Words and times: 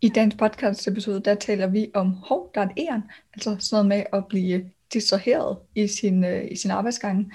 I 0.00 0.08
dagens 0.08 0.34
podcast 0.34 0.88
episode, 0.88 1.20
der 1.20 1.34
taler 1.34 1.66
vi 1.66 1.90
om 1.94 2.10
hov, 2.12 2.50
der 2.54 2.60
er 2.60 2.64
et 2.64 2.72
æren, 2.78 3.02
altså 3.34 3.56
sådan 3.60 3.74
noget 3.74 3.86
med 3.86 4.18
at 4.18 4.26
blive 4.28 4.64
distraheret 4.92 5.58
i 5.74 5.88
sin, 5.88 6.24
øh, 6.24 6.44
i 6.50 6.56
sin 6.56 6.70
arbejdsgang. 6.70 7.32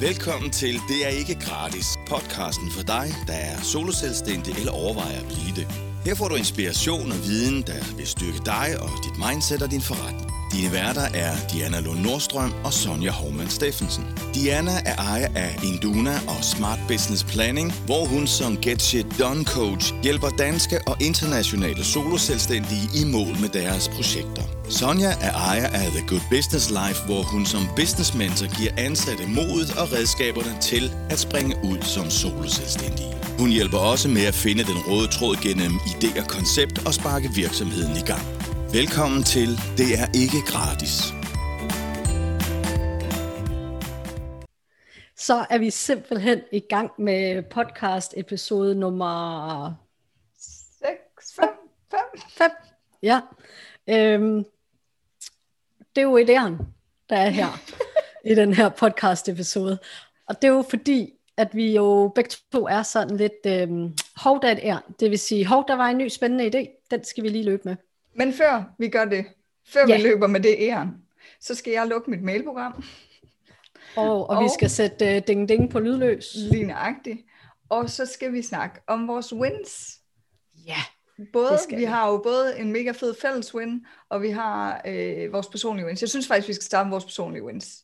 Velkommen 0.00 0.50
til 0.50 0.74
Det 0.74 1.06
er 1.06 1.12
ikke 1.20 1.34
gratis, 1.34 1.86
podcasten 2.08 2.70
for 2.70 2.82
dig, 2.82 3.06
der 3.26 3.38
er 3.50 3.56
soloselvstændig 3.62 4.54
eller 4.54 4.72
overvejer 4.72 5.20
at 5.20 5.26
blive 5.26 5.52
det. 5.56 5.66
Her 6.04 6.14
får 6.14 6.28
du 6.28 6.34
inspiration 6.34 7.12
og 7.12 7.20
viden, 7.28 7.62
der 7.62 7.96
vil 7.96 8.06
styrke 8.06 8.40
dig 8.44 8.68
og 8.82 8.90
dit 9.04 9.16
mindset 9.26 9.62
og 9.62 9.70
din 9.70 9.80
forretning. 9.80 10.41
Dine 10.52 10.72
værter 10.72 11.08
er 11.14 11.36
Diana 11.52 11.80
Lund 11.80 12.00
Nordstrøm 12.00 12.52
og 12.64 12.72
Sonja 12.72 13.10
Hormann 13.10 13.50
Steffensen. 13.50 14.04
Diana 14.34 14.72
er 14.86 14.96
ejer 14.96 15.28
af 15.34 15.58
Induna 15.64 16.14
og 16.28 16.44
Smart 16.44 16.78
Business 16.88 17.24
Planning, 17.24 17.72
hvor 17.86 18.04
hun 18.04 18.26
som 18.26 18.56
Get 18.56 18.82
Shit 18.82 19.06
Done 19.18 19.44
Coach 19.44 19.94
hjælper 20.02 20.28
danske 20.28 20.80
og 20.86 20.96
internationale 21.00 21.84
soloselvstændige 21.84 22.88
i 22.94 23.04
mål 23.04 23.40
med 23.40 23.48
deres 23.48 23.88
projekter. 23.88 24.42
Sonja 24.68 25.10
er 25.20 25.32
ejer 25.32 25.68
af 25.68 25.90
The 25.90 26.06
Good 26.06 26.26
Business 26.30 26.70
Life, 26.70 27.06
hvor 27.06 27.22
hun 27.22 27.46
som 27.46 27.62
business 27.76 28.14
mentor 28.14 28.58
giver 28.58 28.72
ansatte 28.76 29.26
modet 29.26 29.70
og 29.78 29.92
redskaberne 29.92 30.56
til 30.60 30.92
at 31.10 31.18
springe 31.18 31.56
ud 31.64 31.78
som 31.82 32.10
soloselvstændige. 32.10 33.14
Hun 33.38 33.50
hjælper 33.50 33.78
også 33.78 34.08
med 34.08 34.24
at 34.24 34.34
finde 34.34 34.64
den 34.64 34.78
røde 34.88 35.08
tråd 35.08 35.36
gennem 35.42 35.72
idé 35.72 36.20
og 36.20 36.26
koncept 36.28 36.86
og 36.86 36.94
sparke 36.94 37.30
virksomheden 37.34 37.96
i 37.96 38.00
gang. 38.00 38.51
Velkommen 38.72 39.22
til 39.22 39.48
Det 39.78 39.88
er 40.00 40.06
ikke 40.14 40.40
gratis. 40.46 41.12
Så 45.16 45.46
er 45.50 45.58
vi 45.58 45.70
simpelthen 45.70 46.40
i 46.52 46.60
gang 46.60 46.90
med 46.98 47.42
podcast 47.42 48.14
episode 48.16 48.74
nummer 48.74 49.74
6, 50.38 51.34
5, 51.36 51.48
5. 51.90 52.00
5. 52.28 52.50
Ja. 53.02 53.20
Øhm, 53.88 54.44
det 55.96 56.02
er 56.02 56.02
jo 56.02 56.18
æren, 56.18 56.58
der 57.10 57.16
er 57.16 57.30
her 57.30 57.60
i 58.32 58.34
den 58.34 58.54
her 58.54 58.68
podcast 58.68 59.28
episode. 59.28 59.78
Og 60.26 60.42
det 60.42 60.48
er 60.48 60.52
jo 60.52 60.64
fordi, 60.70 61.12
at 61.36 61.48
vi 61.54 61.74
jo 61.74 62.12
begge 62.14 62.30
to 62.52 62.66
er 62.66 62.82
sådan 62.82 63.16
lidt 63.16 63.46
øhm, 63.46 63.94
hov, 64.16 64.42
der 64.42 64.48
er 64.48 64.52
et 64.52 64.60
æren. 64.62 64.94
Det 65.00 65.10
vil 65.10 65.18
sige, 65.18 65.46
hov, 65.46 65.64
der 65.68 65.74
var 65.74 65.86
en 65.88 65.98
ny 65.98 66.08
spændende 66.08 66.46
idé. 66.46 66.86
Den 66.90 67.04
skal 67.04 67.24
vi 67.24 67.28
lige 67.28 67.44
løbe 67.44 67.62
med. 67.64 67.76
Men 68.14 68.32
før 68.32 68.62
vi 68.78 68.88
gør 68.88 69.04
det, 69.04 69.26
før 69.68 69.84
Ja. 69.88 69.96
vi 69.96 70.02
løber 70.02 70.26
med 70.26 70.40
det 70.40 70.56
æren, 70.58 70.88
så 71.40 71.54
skal 71.54 71.72
jeg 71.72 71.86
lukke 71.86 72.10
mit 72.10 72.22
mailprogram, 72.22 72.84
Og, 73.96 74.04
og, 74.04 74.30
og 74.36 74.44
vi 74.44 74.48
skal 74.54 74.70
sætte 74.70 75.16
uh, 75.16 75.22
ding 75.26 75.48
ding 75.48 75.70
på 75.70 75.80
lydløs. 75.80 76.26
lige 76.34 76.64
nøjagtigt. 76.64 77.18
Og 77.68 77.90
så 77.90 78.06
skal 78.06 78.32
vi 78.32 78.42
snakke 78.42 78.80
om 78.86 79.08
vores 79.08 79.32
wins. 79.32 79.98
Ja. 80.66 80.76
Både, 81.32 81.58
vi 81.70 81.76
vi. 81.76 81.84
har 81.84 82.08
jo 82.10 82.20
både 82.24 82.58
en 82.58 82.72
mega 82.72 82.90
fed 82.90 83.14
fælles 83.22 83.54
win, 83.54 83.86
og 84.10 84.22
vi 84.22 84.30
har 84.30 84.82
øh, 84.86 85.32
vores 85.32 85.46
personlige 85.46 85.86
wins. 85.86 86.00
Jeg 86.00 86.08
synes 86.08 86.28
faktisk, 86.28 86.48
vi 86.48 86.52
skal 86.52 86.64
starte 86.64 86.86
med 86.86 86.90
vores 86.90 87.04
personlige 87.04 87.44
wins. 87.44 87.78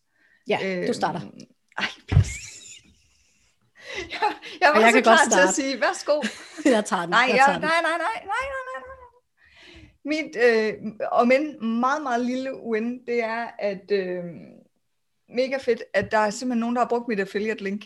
Ja, 0.49 0.85
du 0.89 0.93
starter. 0.93 1.21
Øhm, 1.21 1.41
Ej, 1.79 1.85
pis. 2.09 2.29
jeg, 4.13 4.21
jeg 4.61 4.69
var 4.69 4.75
Og 4.77 4.81
jeg 4.83 4.91
så 4.91 4.97
kan 4.97 5.03
klar 5.03 5.19
godt 5.25 5.33
til 5.33 5.41
at 5.49 5.55
sige, 5.55 5.81
værsgo. 5.81 6.23
Jeg 6.75 6.85
tager 6.85 7.01
den. 7.03 7.11
Nej, 7.11 7.21
jeg 7.21 7.37
jeg, 7.37 7.45
tager 7.47 7.59
den. 7.59 7.69
nej, 7.69 7.81
nej, 7.83 7.99
nej, 7.99 8.17
nej, 8.25 8.45
nej, 8.55 8.65
nej. 8.75 8.88
Mit, 10.05 10.37
øh, 10.37 10.75
og 11.13 11.29
men 11.29 11.67
meget, 11.81 12.03
meget 12.03 12.27
lille 12.27 12.63
win, 12.63 13.07
det 13.07 13.23
er, 13.23 13.47
at 13.59 13.91
øh, 13.91 14.25
mega 15.29 15.57
fedt, 15.57 15.83
at 15.95 16.11
der 16.11 16.19
er 16.19 16.31
simpelthen 16.31 16.61
nogen, 16.61 16.77
der 16.77 16.83
har 16.83 16.89
brugt 16.89 17.09
mit 17.09 17.21
affiliate 17.21 17.65
link. 17.65 17.85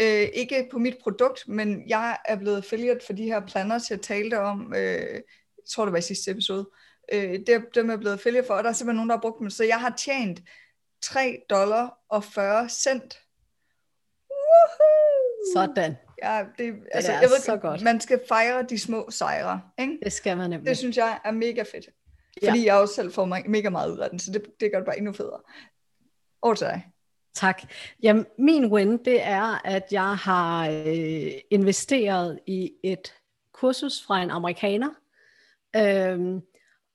Øh, 0.00 0.28
ikke 0.34 0.68
på 0.70 0.78
mit 0.78 0.96
produkt, 1.02 1.48
men 1.48 1.88
jeg 1.88 2.18
er 2.24 2.36
blevet 2.36 2.56
affiliate 2.56 3.06
for 3.06 3.12
de 3.12 3.24
her 3.24 3.46
planners, 3.46 3.90
jeg 3.90 4.00
talte 4.00 4.38
om, 4.40 4.74
øh, 4.74 5.14
jeg 5.14 5.64
tror 5.68 5.84
det 5.84 5.92
var 5.92 5.98
i 5.98 6.02
sidste 6.02 6.30
episode. 6.30 6.70
Øh, 7.12 7.40
det, 7.46 7.64
dem 7.74 7.90
er 7.90 7.96
blevet 7.96 8.12
affiliate 8.12 8.46
for, 8.46 8.54
og 8.54 8.64
der 8.64 8.70
er 8.70 8.74
simpelthen 8.74 8.96
nogen, 8.96 9.08
der 9.08 9.16
har 9.16 9.20
brugt 9.20 9.40
dem. 9.40 9.50
Så 9.50 9.64
jeg 9.64 9.80
har 9.80 9.94
tjent 9.98 10.40
3 11.02 11.42
dollar 11.50 11.98
og 12.08 12.24
40 12.24 12.68
cent. 12.68 13.18
Woohoo! 14.30 15.52
Sådan. 15.54 16.07
Ja, 16.22 16.44
det, 16.58 16.74
altså, 16.92 17.12
er 17.12 17.20
jeg 17.20 17.30
ved, 17.30 17.40
så 17.40 17.56
godt. 17.56 17.82
Man 17.82 18.00
skal 18.00 18.20
fejre 18.28 18.62
de 18.62 18.78
små 18.78 19.10
sejre, 19.10 19.60
ikke? 19.78 19.98
Det 20.04 20.12
skal 20.12 20.36
man 20.36 20.50
nemlig. 20.50 20.68
Det 20.68 20.78
synes 20.78 20.96
jeg 20.96 21.18
er 21.24 21.30
mega 21.30 21.62
fedt. 21.62 21.88
Ja. 22.42 22.50
Fordi 22.50 22.66
jeg 22.66 22.74
også 22.74 22.94
selv 22.94 23.12
får 23.12 23.24
mega 23.48 23.70
meget 23.70 23.92
ud 23.92 23.98
af 23.98 24.10
den, 24.10 24.18
så 24.18 24.32
det, 24.32 24.42
det 24.60 24.70
gør 24.72 24.78
det 24.78 24.86
bare 24.86 24.98
endnu 24.98 25.12
federe. 25.12 25.40
Over 26.42 26.54
til 26.54 26.66
dig. 26.66 26.86
Tak. 27.34 27.62
Jamen, 28.02 28.26
min 28.38 28.66
win, 28.66 29.04
det 29.04 29.22
er, 29.22 29.66
at 29.66 29.86
jeg 29.90 30.16
har 30.16 30.68
øh, 30.68 31.32
investeret 31.50 32.38
i 32.46 32.72
et 32.84 33.14
kursus 33.52 34.04
fra 34.06 34.22
en 34.22 34.30
amerikaner. 34.30 34.90
Øhm, 35.76 36.40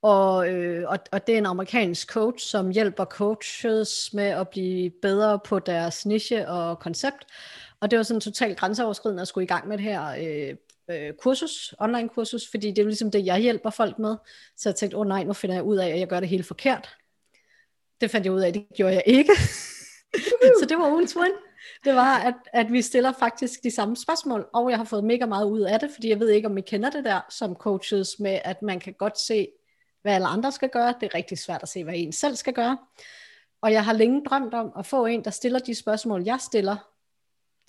og, 0.02 0.50
øh, 0.50 0.90
og, 0.90 1.00
og 1.12 1.28
det 1.28 1.34
er 1.34 1.38
en 1.38 1.46
amerikansk 1.46 2.12
coach, 2.12 2.48
som 2.48 2.70
hjælper 2.70 3.06
coaches 3.06 4.10
med 4.14 4.28
at 4.28 4.50
blive 4.50 4.92
bedre 5.02 5.40
på 5.46 5.60
deres 5.60 6.06
niche 6.06 6.48
og 6.48 6.80
koncept. 6.80 7.26
Og 7.84 7.92
det 7.92 7.98
var 7.98 8.04
sådan 8.04 8.22
totalt 8.22 8.58
grænseoverskridende 8.58 9.22
at 9.22 9.28
skulle 9.28 9.44
i 9.44 9.48
gang 9.48 9.68
med 9.68 9.78
det 9.78 9.86
her 9.86 10.08
øh, 10.08 10.56
øh, 10.90 11.14
kursus, 11.14 11.76
online 11.80 12.10
kursus, 12.10 12.48
fordi 12.52 12.72
det 12.72 12.80
er 12.80 12.86
ligesom 12.86 13.12
det, 13.12 13.26
jeg 13.26 13.40
hjælper 13.40 13.70
folk 13.70 14.00
med. 14.00 14.16
Så 14.58 14.70
jeg 14.70 14.76
tænkte, 14.76 14.98
åh 14.98 15.02
oh, 15.02 15.08
nej, 15.08 15.24
nu 15.24 15.34
finder 15.34 15.56
jeg 15.56 15.64
ud 15.64 15.78
af, 15.78 15.88
at 15.88 16.00
jeg 16.00 16.08
gør 16.08 16.20
det 16.20 16.30
helt 16.30 16.46
forkert. 16.46 16.98
Det 18.02 18.12
fandt 18.12 18.26
jeg 18.26 18.34
ud 18.34 18.42
af, 18.42 18.54
det 18.54 18.66
gjorde 18.76 18.94
jeg 18.94 19.04
ikke. 19.06 19.36
så 20.60 20.66
det 20.70 20.78
var 20.78 20.92
ugens 20.92 21.18
win. 21.18 21.32
Det 21.86 21.96
var, 21.96 22.18
at, 22.18 22.34
at 22.54 22.72
vi 22.72 22.82
stiller 22.82 23.12
faktisk 23.20 23.64
de 23.64 23.72
samme 23.72 23.96
spørgsmål, 23.98 24.48
og 24.54 24.70
jeg 24.70 24.78
har 24.78 24.86
fået 24.86 25.04
mega 25.04 25.26
meget 25.26 25.46
ud 25.46 25.62
af 25.62 25.80
det, 25.80 25.92
fordi 25.94 26.10
jeg 26.10 26.20
ved 26.20 26.30
ikke, 26.30 26.48
om 26.48 26.58
I 26.58 26.62
kender 26.62 26.90
det 26.90 27.04
der 27.04 27.22
som 27.30 27.56
coaches 27.56 28.20
med, 28.20 28.40
at 28.44 28.62
man 28.62 28.80
kan 28.80 28.94
godt 28.94 29.20
se, 29.20 29.48
hvad 30.02 30.14
alle 30.14 30.28
andre 30.28 30.52
skal 30.52 30.70
gøre. 30.70 30.94
Det 31.02 31.06
er 31.06 31.16
rigtig 31.16 31.38
svært 31.38 31.64
at 31.64 31.70
se, 31.70 31.84
hvad 31.84 31.94
en 31.98 32.12
selv 32.12 32.36
skal 32.36 32.54
gøre. 32.54 32.78
Og 33.62 33.72
jeg 33.72 33.86
har 33.86 33.94
længe 33.94 34.22
drømt 34.26 34.54
om 34.54 34.72
at 34.80 34.86
få 34.86 35.06
en, 35.06 35.24
der 35.24 35.32
stiller 35.32 35.60
de 35.60 35.76
spørgsmål, 35.76 36.24
jeg 36.24 36.40
stiller 36.40 36.93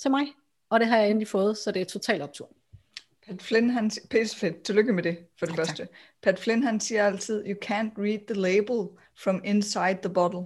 til 0.05 0.11
mig. 0.11 0.27
Og 0.71 0.81
det 0.81 0.89
har 0.89 0.99
jeg 0.99 1.11
endelig 1.11 1.29
fået, 1.29 1.57
så 1.59 1.71
det 1.71 1.83
er 1.83 1.87
total 1.87 2.23
optur. 2.23 2.51
Pat 3.27 3.43
Flynn, 3.43 3.71
han 3.71 3.91
si- 3.91 4.07
pisse 4.11 4.37
fedt. 4.37 4.63
Tillykke 4.63 4.93
med 4.93 5.03
det, 5.03 5.19
for 5.39 5.47
det 5.47 5.55
Tak, 5.55 5.67
første. 5.67 5.89
Pat 6.23 6.39
Flynn, 6.39 6.63
han 6.63 6.81
siger 6.81 7.07
altid, 7.07 7.45
you 7.47 7.55
can't 7.65 8.03
read 8.03 8.19
the 8.35 8.41
label 8.41 8.89
from 9.19 9.41
inside 9.45 9.99
the 10.03 10.13
bottle. 10.15 10.41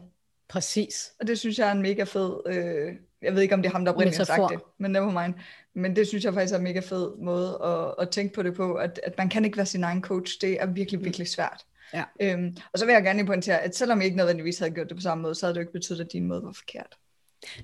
Præcis. 0.48 1.12
Og 1.20 1.26
det 1.26 1.38
synes 1.38 1.58
jeg 1.58 1.68
er 1.68 1.72
en 1.72 1.82
mega 1.82 2.02
fed, 2.04 2.36
øh, 2.46 2.94
jeg 3.22 3.34
ved 3.34 3.42
ikke, 3.42 3.54
om 3.54 3.62
det 3.62 3.68
er 3.68 3.72
ham, 3.72 3.84
der 3.84 3.92
oprindeligt 3.92 4.18
har 4.18 4.24
sagt 4.24 4.52
det, 4.52 4.60
men 4.78 4.90
never 4.90 5.22
mind. 5.22 5.34
Men 5.74 5.96
det 5.96 6.08
synes 6.08 6.24
jeg 6.24 6.34
faktisk 6.34 6.54
er 6.54 6.58
en 6.58 6.64
mega 6.64 6.80
fed 6.80 7.16
måde 7.16 7.58
at, 7.64 7.94
at 8.06 8.10
tænke 8.10 8.34
på 8.34 8.42
det 8.42 8.54
på, 8.54 8.74
at, 8.74 9.00
at 9.02 9.18
man 9.18 9.28
kan 9.28 9.44
ikke 9.44 9.56
være 9.56 9.66
sin 9.66 9.84
egen 9.84 10.02
coach. 10.02 10.40
Det 10.40 10.62
er 10.62 10.66
virkelig, 10.66 11.04
virkelig 11.04 11.28
svært. 11.28 11.66
Ja. 11.94 12.04
Øhm, 12.20 12.56
og 12.72 12.78
så 12.78 12.86
vil 12.86 12.92
jeg 12.92 13.02
gerne 13.02 13.26
pointere, 13.26 13.60
at 13.62 13.76
selvom 13.76 13.98
jeg 13.98 14.04
ikke 14.04 14.16
nødvendigvis 14.16 14.58
havde 14.58 14.70
gjort 14.70 14.88
det 14.88 14.96
på 14.96 15.00
samme 15.02 15.22
måde, 15.22 15.34
så 15.34 15.46
havde 15.46 15.54
det 15.54 15.58
jo 15.58 15.62
ikke 15.62 15.72
betydet, 15.72 16.00
at 16.00 16.12
din 16.12 16.26
måde 16.26 16.42
var 16.42 16.52
forkert. 16.52 16.96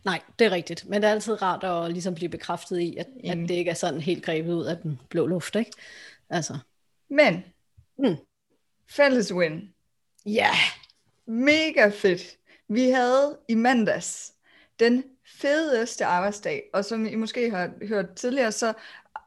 Nej, 0.05 0.21
det 0.39 0.45
er 0.45 0.51
rigtigt. 0.51 0.89
Men 0.89 1.03
det 1.03 1.09
er 1.09 1.13
altid 1.13 1.43
rart 1.43 1.65
at 1.87 1.93
ligesom 1.93 2.15
blive 2.15 2.29
bekræftet 2.29 2.81
i, 2.81 2.97
at, 2.97 3.07
at 3.25 3.33
Enig. 3.33 3.49
det 3.49 3.55
ikke 3.55 3.71
er 3.71 3.75
sådan 3.75 4.01
helt 4.01 4.25
grebet 4.25 4.53
ud 4.53 4.65
af 4.65 4.77
den 4.77 5.01
blå 5.11 5.27
luft. 5.27 5.57
Ikke? 5.57 5.71
Altså, 6.31 6.59
Men, 7.11 7.45
Mm. 7.99 8.17
fælles 8.91 9.33
win. 9.35 9.75
ja. 10.27 10.51
Mega 11.27 11.89
fedt. 11.89 12.37
Vi 12.69 12.91
havde 12.91 13.39
i 13.49 13.55
mandags 13.55 14.33
den 14.81 15.05
fedeste 15.39 16.05
arbejdsdag, 16.05 16.63
og 16.73 16.85
som 16.85 17.07
I 17.07 17.15
måske 17.15 17.51
har 17.51 17.71
hørt 17.89 18.15
tidligere, 18.17 18.53
så 18.53 18.69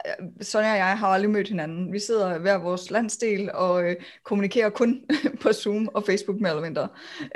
øh, 0.07 0.27
Sonja 0.41 0.71
og 0.71 0.77
jeg 0.77 0.97
har 0.99 1.07
aldrig 1.07 1.29
mødt 1.31 1.47
hinanden. 1.47 1.93
Vi 1.93 1.99
sidder 1.99 2.37
hver 2.37 2.57
vores 2.57 2.91
landsdel 2.91 3.51
og 3.53 3.83
øh, 3.83 3.95
kommunikerer 4.23 4.69
kun 4.69 5.05
på 5.41 5.53
Zoom 5.53 5.87
og 5.87 6.03
Facebook 6.05 6.39
mere 6.39 6.49
eller 6.51 6.63
mindre. 6.63 6.87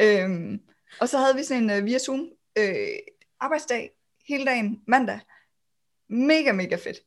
Øhm, 0.02 0.62
og 1.00 1.10
så 1.10 1.18
havde 1.18 1.36
vi 1.36 1.44
sådan 1.44 1.64
en 1.64 1.70
øh, 1.70 1.86
via 1.86 1.98
Zoom 1.98 2.30
øh, 2.58 2.76
arbejdsdag 3.42 3.92
hele 4.28 4.46
dagen 4.46 4.82
mandag. 4.88 5.20
Mega, 6.10 6.52
mega 6.52 6.76
fedt. 6.76 6.98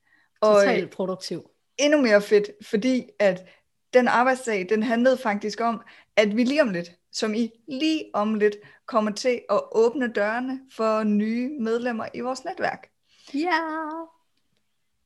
Og, 0.40 0.54
Totalt 0.54 0.90
produktiv. 0.90 1.50
endnu 1.78 2.00
mere 2.00 2.22
fedt, 2.22 2.50
fordi 2.66 3.10
at 3.18 3.48
den 3.94 4.08
arbejdsdag, 4.08 4.66
den 4.68 4.82
handlede 4.82 5.18
faktisk 5.18 5.60
om, 5.60 5.82
at 6.16 6.36
vi 6.36 6.44
lige 6.44 6.62
om 6.62 6.70
lidt, 6.70 6.92
som 7.12 7.34
I 7.34 7.50
lige 7.68 8.04
om 8.14 8.34
lidt, 8.34 8.56
kommer 8.86 9.10
til 9.10 9.40
at 9.50 9.60
åbne 9.72 10.12
dørene 10.12 10.60
for 10.76 11.02
nye 11.02 11.50
medlemmer 11.60 12.06
i 12.14 12.20
vores 12.20 12.44
netværk. 12.44 12.88
Ja. 13.34 13.60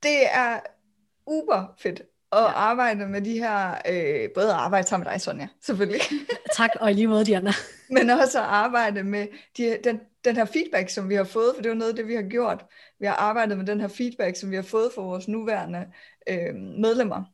Det 0.03 0.35
er 0.35 0.61
uber 1.27 1.75
fedt 1.79 2.03
at 2.33 2.39
ja. 2.39 2.47
arbejde 2.47 3.07
med 3.07 3.23
de 3.23 3.39
her, 3.39 3.71
øh, 3.89 4.31
både 4.35 4.49
at 4.49 4.55
arbejde 4.55 4.89
sammen 4.89 5.05
med 5.05 5.13
dig, 5.13 5.21
Sonja, 5.21 5.49
selvfølgelig, 5.63 6.01
Tak, 6.53 6.71
og 6.81 6.91
i 6.91 6.95
lige 6.95 7.07
måde, 7.07 7.25
Diana. 7.25 7.53
men 7.97 8.11
også 8.11 8.39
at 8.39 8.45
arbejde 8.45 9.03
med 9.03 9.27
de, 9.57 9.79
den, 9.85 10.01
den 10.29 10.37
her 10.37 10.45
feedback, 10.45 10.89
som 10.89 11.09
vi 11.09 11.15
har 11.15 11.25
fået, 11.25 11.53
for 11.55 11.63
det 11.63 11.69
er 11.69 11.75
jo 11.75 11.79
noget 11.79 11.91
af 11.91 11.97
det, 11.97 12.09
vi 12.09 12.15
har 12.15 12.23
gjort. 12.23 12.65
Vi 13.01 13.07
har 13.07 13.15
arbejdet 13.15 13.59
med 13.59 13.67
den 13.67 13.81
her 13.81 13.89
feedback, 13.89 14.37
som 14.37 14.51
vi 14.51 14.57
har 14.57 14.63
fået 14.63 14.93
fra 14.95 15.03
vores 15.03 15.29
nuværende 15.29 15.87
øh, 16.29 16.55
medlemmer, 16.55 17.25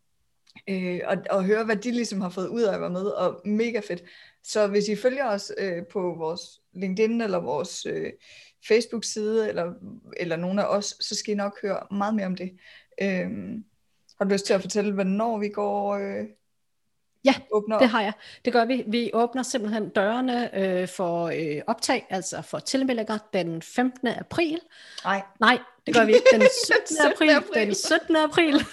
øh, 0.69 1.01
og, 1.05 1.17
og 1.31 1.45
høre, 1.45 1.65
hvad 1.65 1.77
de 1.77 1.91
ligesom 1.91 2.21
har 2.21 2.29
fået 2.29 2.49
ud 2.49 2.63
af 2.63 2.75
at 2.75 2.81
være 2.81 2.91
med, 2.91 3.07
og 3.07 3.41
mega 3.45 3.81
fedt. 3.89 4.05
Så 4.45 4.67
hvis 4.67 4.89
I 4.89 4.97
følger 4.97 5.27
os 5.27 5.53
øh, 5.59 5.83
på 5.93 6.15
vores 6.19 6.41
LinkedIn 6.73 7.21
eller 7.21 7.39
vores 7.39 7.87
øh, 7.87 8.13
Facebook-side, 8.69 9.49
eller, 9.49 9.73
eller 10.17 10.37
nogen 10.37 10.59
af 10.59 10.65
os, 10.65 10.97
så 11.01 11.15
skal 11.15 11.33
I 11.33 11.37
nok 11.37 11.63
høre 11.63 11.87
meget 11.91 12.15
mere 12.15 12.27
om 12.27 12.37
det. 12.37 12.53
Øh, 13.03 13.31
har 14.19 14.25
du 14.25 14.33
lyst 14.33 14.47
til 14.47 14.55
at 14.55 14.61
fortælle, 14.61 14.93
hvornår 14.93 15.39
vi 15.39 15.49
går 15.49 15.95
øh, 15.95 16.25
Ja, 17.25 17.35
åbner 17.53 17.79
det 17.79 17.89
har 17.89 18.03
jeg. 18.03 18.13
Det 18.45 18.53
gør 18.53 18.65
vi. 18.65 18.85
Vi 18.87 19.11
åbner 19.15 19.43
simpelthen 19.43 19.89
dørene 19.89 20.59
øh, 20.59 20.89
for 20.89 21.27
øh, 21.27 21.63
optag, 21.67 22.07
altså 22.11 22.43
for 22.43 22.59
tilmeldinger 22.59 23.19
den 23.33 23.63
15. 23.63 24.09
april. 24.09 24.61
Nej. 25.05 25.23
Nej, 25.41 25.59
det 25.87 25.95
gør 25.95 26.05
vi 26.05 26.13
ikke. 26.15 26.27
Den 26.33 26.43
17. 26.87 26.97
april. 27.13 27.31
april. 27.31 27.67
Den 27.67 27.75
17. 27.75 28.17
april. 28.17 28.67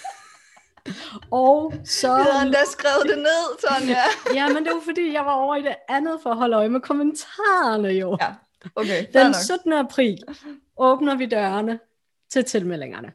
Og 1.31 1.73
så... 1.85 2.15
Jeg 2.15 2.25
havde 2.25 2.45
endda 2.45 2.59
skrevet 2.71 3.03
det 3.09 3.17
ned, 3.17 3.59
Sonja. 3.59 3.95
Ja, 4.39 4.47
men 4.47 4.65
det 4.65 4.73
var 4.73 4.81
fordi, 4.85 5.13
jeg 5.13 5.25
var 5.25 5.33
over 5.33 5.55
i 5.55 5.61
det 5.61 5.75
andet 5.89 6.19
for 6.23 6.29
at 6.29 6.37
holde 6.37 6.57
øje 6.57 6.69
med 6.69 6.79
kommentarerne 6.81 7.87
jo. 7.89 8.17
ja, 8.21 8.33
okay, 8.75 9.05
Den 9.13 9.25
nok. 9.25 9.35
17. 9.35 9.73
april 9.73 10.23
åbner 10.77 11.15
vi 11.15 11.25
dørene 11.25 11.79
til 12.29 12.43
tilmeldingerne. 12.43 13.11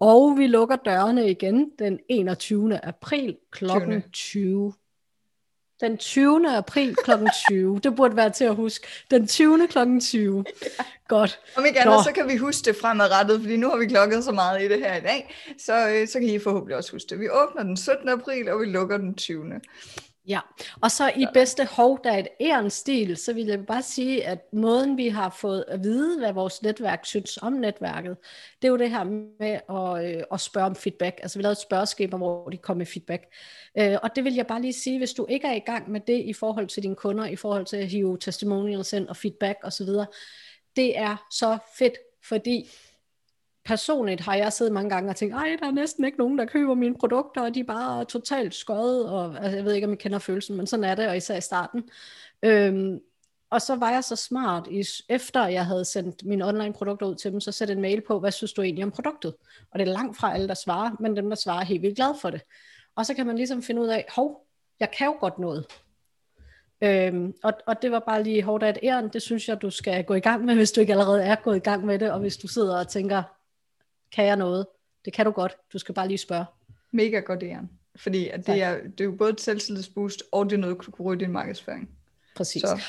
Og 0.00 0.38
vi 0.38 0.46
lukker 0.46 0.76
dørene 0.76 1.30
igen 1.30 1.70
den 1.78 1.98
21. 2.08 2.84
april 2.84 3.36
kl. 3.52 3.66
20.. 3.66 4.02
20. 4.12 4.72
Den 5.80 5.98
20. 5.98 6.56
april 6.56 6.96
kl. 7.04 7.10
20. 7.48 7.80
Det 7.84 7.96
burde 7.96 8.16
være 8.16 8.30
til 8.30 8.44
at 8.44 8.56
huske. 8.56 8.86
Den 9.10 9.26
20. 9.26 9.68
kl. 9.68 9.78
20. 10.00 10.44
Godt. 11.08 11.40
Om 11.56 11.64
ikke 11.66 11.80
Nå. 11.84 11.90
andet, 11.90 12.04
så 12.04 12.12
kan 12.12 12.28
vi 12.28 12.36
huske 12.36 12.64
det 12.64 12.76
fremadrettet, 12.80 13.40
fordi 13.40 13.56
nu 13.56 13.68
har 13.68 13.76
vi 13.76 13.86
klokket 13.86 14.24
så 14.24 14.32
meget 14.32 14.62
i 14.62 14.68
det 14.68 14.78
her 14.78 14.96
i 14.96 15.00
dag, 15.00 15.34
så, 15.58 15.88
øh, 15.88 16.08
så 16.08 16.18
kan 16.20 16.28
I 16.28 16.38
forhåbentlig 16.38 16.76
også 16.76 16.92
huske 16.92 17.10
det. 17.10 17.20
Vi 17.20 17.28
åbner 17.28 17.62
den 17.62 17.76
17. 17.76 18.08
april, 18.08 18.48
og 18.48 18.60
vi 18.60 18.66
lukker 18.66 18.96
den 18.96 19.14
20. 19.14 19.44
Ja, 20.26 20.40
og 20.80 20.90
så 20.90 21.12
i 21.16 21.26
bedste 21.34 21.64
hov, 21.64 22.00
der 22.04 22.12
er 22.12 22.18
et 22.18 22.28
ærenstil, 22.40 23.16
så 23.16 23.32
vil 23.32 23.46
jeg 23.46 23.66
bare 23.66 23.82
sige, 23.82 24.26
at 24.26 24.38
måden 24.52 24.96
vi 24.96 25.08
har 25.08 25.30
fået 25.30 25.64
at 25.68 25.82
vide, 25.82 26.18
hvad 26.18 26.32
vores 26.32 26.62
netværk 26.62 27.06
synes 27.06 27.38
om 27.42 27.52
netværket, 27.52 28.16
det 28.62 28.68
er 28.68 28.72
jo 28.72 28.76
det 28.76 28.90
her 28.90 29.04
med 29.04 29.60
at, 29.68 30.16
øh, 30.16 30.22
at 30.32 30.40
spørge 30.40 30.66
om 30.66 30.76
feedback. 30.76 31.18
Altså 31.22 31.38
vi 31.38 31.42
lavede 31.42 31.52
et 31.52 31.58
spørgeskema, 31.58 32.16
hvor 32.16 32.48
de 32.48 32.56
kom 32.56 32.76
med 32.76 32.86
feedback. 32.86 33.34
Øh, 33.78 33.96
og 34.02 34.16
det 34.16 34.24
vil 34.24 34.34
jeg 34.34 34.46
bare 34.46 34.60
lige 34.60 34.72
sige, 34.72 34.98
hvis 34.98 35.12
du 35.12 35.26
ikke 35.28 35.46
er 35.46 35.54
i 35.54 35.58
gang 35.66 35.90
med 35.90 36.00
det 36.00 36.18
i 36.24 36.32
forhold 36.32 36.66
til 36.66 36.82
dine 36.82 36.96
kunder, 36.96 37.26
i 37.26 37.36
forhold 37.36 37.66
til 37.66 37.76
at 37.76 37.88
hive 37.88 38.18
testimonials 38.18 38.92
ind 38.92 39.08
og 39.08 39.16
feedback 39.16 39.58
osv., 39.62 39.88
det 40.76 40.98
er 40.98 41.26
så 41.30 41.58
fedt, 41.78 41.98
fordi 42.24 42.70
personligt 43.64 44.20
har 44.20 44.34
jeg 44.34 44.52
siddet 44.52 44.72
mange 44.72 44.90
gange 44.90 45.10
og 45.10 45.16
tænkt, 45.16 45.34
ej, 45.34 45.56
der 45.60 45.66
er 45.66 45.70
næsten 45.70 46.04
ikke 46.04 46.18
nogen, 46.18 46.38
der 46.38 46.44
køber 46.44 46.74
mine 46.74 46.94
produkter, 46.94 47.42
og 47.42 47.54
de 47.54 47.60
er 47.60 47.64
bare 47.64 48.04
totalt 48.04 48.54
skøjet, 48.54 49.08
og 49.10 49.34
altså, 49.34 49.56
jeg 49.56 49.64
ved 49.64 49.72
ikke, 49.72 49.86
om 49.86 49.92
I 49.92 49.96
kender 49.96 50.18
følelsen, 50.18 50.56
men 50.56 50.66
sådan 50.66 50.84
er 50.84 50.94
det, 50.94 51.08
og 51.08 51.16
især 51.16 51.36
i 51.36 51.40
starten. 51.40 51.90
Øhm, 52.42 53.00
og 53.50 53.62
så 53.62 53.76
var 53.76 53.90
jeg 53.90 54.04
så 54.04 54.16
smart, 54.16 54.68
efter 55.08 55.46
jeg 55.46 55.66
havde 55.66 55.84
sendt 55.84 56.24
mine 56.24 56.48
online 56.48 56.72
produkter 56.72 57.06
ud 57.06 57.14
til 57.14 57.32
dem, 57.32 57.40
så 57.40 57.52
sætte 57.52 57.72
en 57.72 57.80
mail 57.80 58.00
på, 58.00 58.20
hvad 58.20 58.32
synes 58.32 58.52
du 58.52 58.62
egentlig 58.62 58.84
om 58.84 58.90
produktet? 58.90 59.34
Og 59.70 59.78
det 59.78 59.88
er 59.88 59.92
langt 59.92 60.16
fra 60.16 60.34
alle, 60.34 60.48
der 60.48 60.54
svarer, 60.54 60.90
men 61.00 61.16
dem, 61.16 61.28
der 61.28 61.36
svarer, 61.36 61.60
er 61.60 61.64
helt 61.64 61.82
vildt 61.82 61.96
glad 61.96 62.14
for 62.20 62.30
det. 62.30 62.42
Og 62.96 63.06
så 63.06 63.14
kan 63.14 63.26
man 63.26 63.36
ligesom 63.36 63.62
finde 63.62 63.82
ud 63.82 63.86
af, 63.86 64.06
hov, 64.16 64.46
jeg 64.80 64.90
kan 64.90 65.06
jo 65.06 65.16
godt 65.20 65.38
noget. 65.38 65.66
Øhm, 66.82 67.34
og, 67.42 67.52
og 67.66 67.82
det 67.82 67.92
var 67.92 67.98
bare 67.98 68.22
lige 68.22 68.42
hårdt 68.42 68.64
af 68.64 68.70
et 68.70 68.78
æren, 68.82 69.08
det 69.08 69.22
synes 69.22 69.48
jeg, 69.48 69.62
du 69.62 69.70
skal 69.70 70.04
gå 70.04 70.14
i 70.14 70.20
gang 70.20 70.44
med, 70.44 70.54
hvis 70.54 70.72
du 70.72 70.80
ikke 70.80 70.92
allerede 70.92 71.22
er 71.22 71.34
gået 71.34 71.56
i 71.56 71.60
gang 71.60 71.86
med 71.86 71.98
det, 71.98 72.10
og 72.10 72.20
hvis 72.20 72.36
du 72.36 72.48
sidder 72.48 72.78
og 72.78 72.88
tænker, 72.88 73.22
kan 74.12 74.26
jeg 74.26 74.36
noget? 74.36 74.66
Det 75.04 75.12
kan 75.12 75.24
du 75.26 75.30
godt, 75.32 75.56
du 75.72 75.78
skal 75.78 75.94
bare 75.94 76.08
lige 76.08 76.18
spørge. 76.18 76.44
Mega 76.92 77.18
godt 77.20 77.42
Jan. 77.42 77.70
Fordi 77.96 78.28
at 78.28 78.46
det, 78.46 78.62
er, 78.62 78.74
det 78.82 79.00
er 79.00 79.04
jo 79.04 79.12
både 79.12 79.30
et 79.30 79.40
selvtillidsboost, 79.40 80.22
og 80.32 80.44
det 80.50 80.52
er 80.56 80.60
noget, 80.60 80.76
du 80.76 80.82
kan 80.82 80.92
bruge 80.96 81.16
i 81.16 81.18
din 81.18 81.32
markedsføring. 81.32 81.90
Præcis. 82.36 82.62
Så 82.62 82.80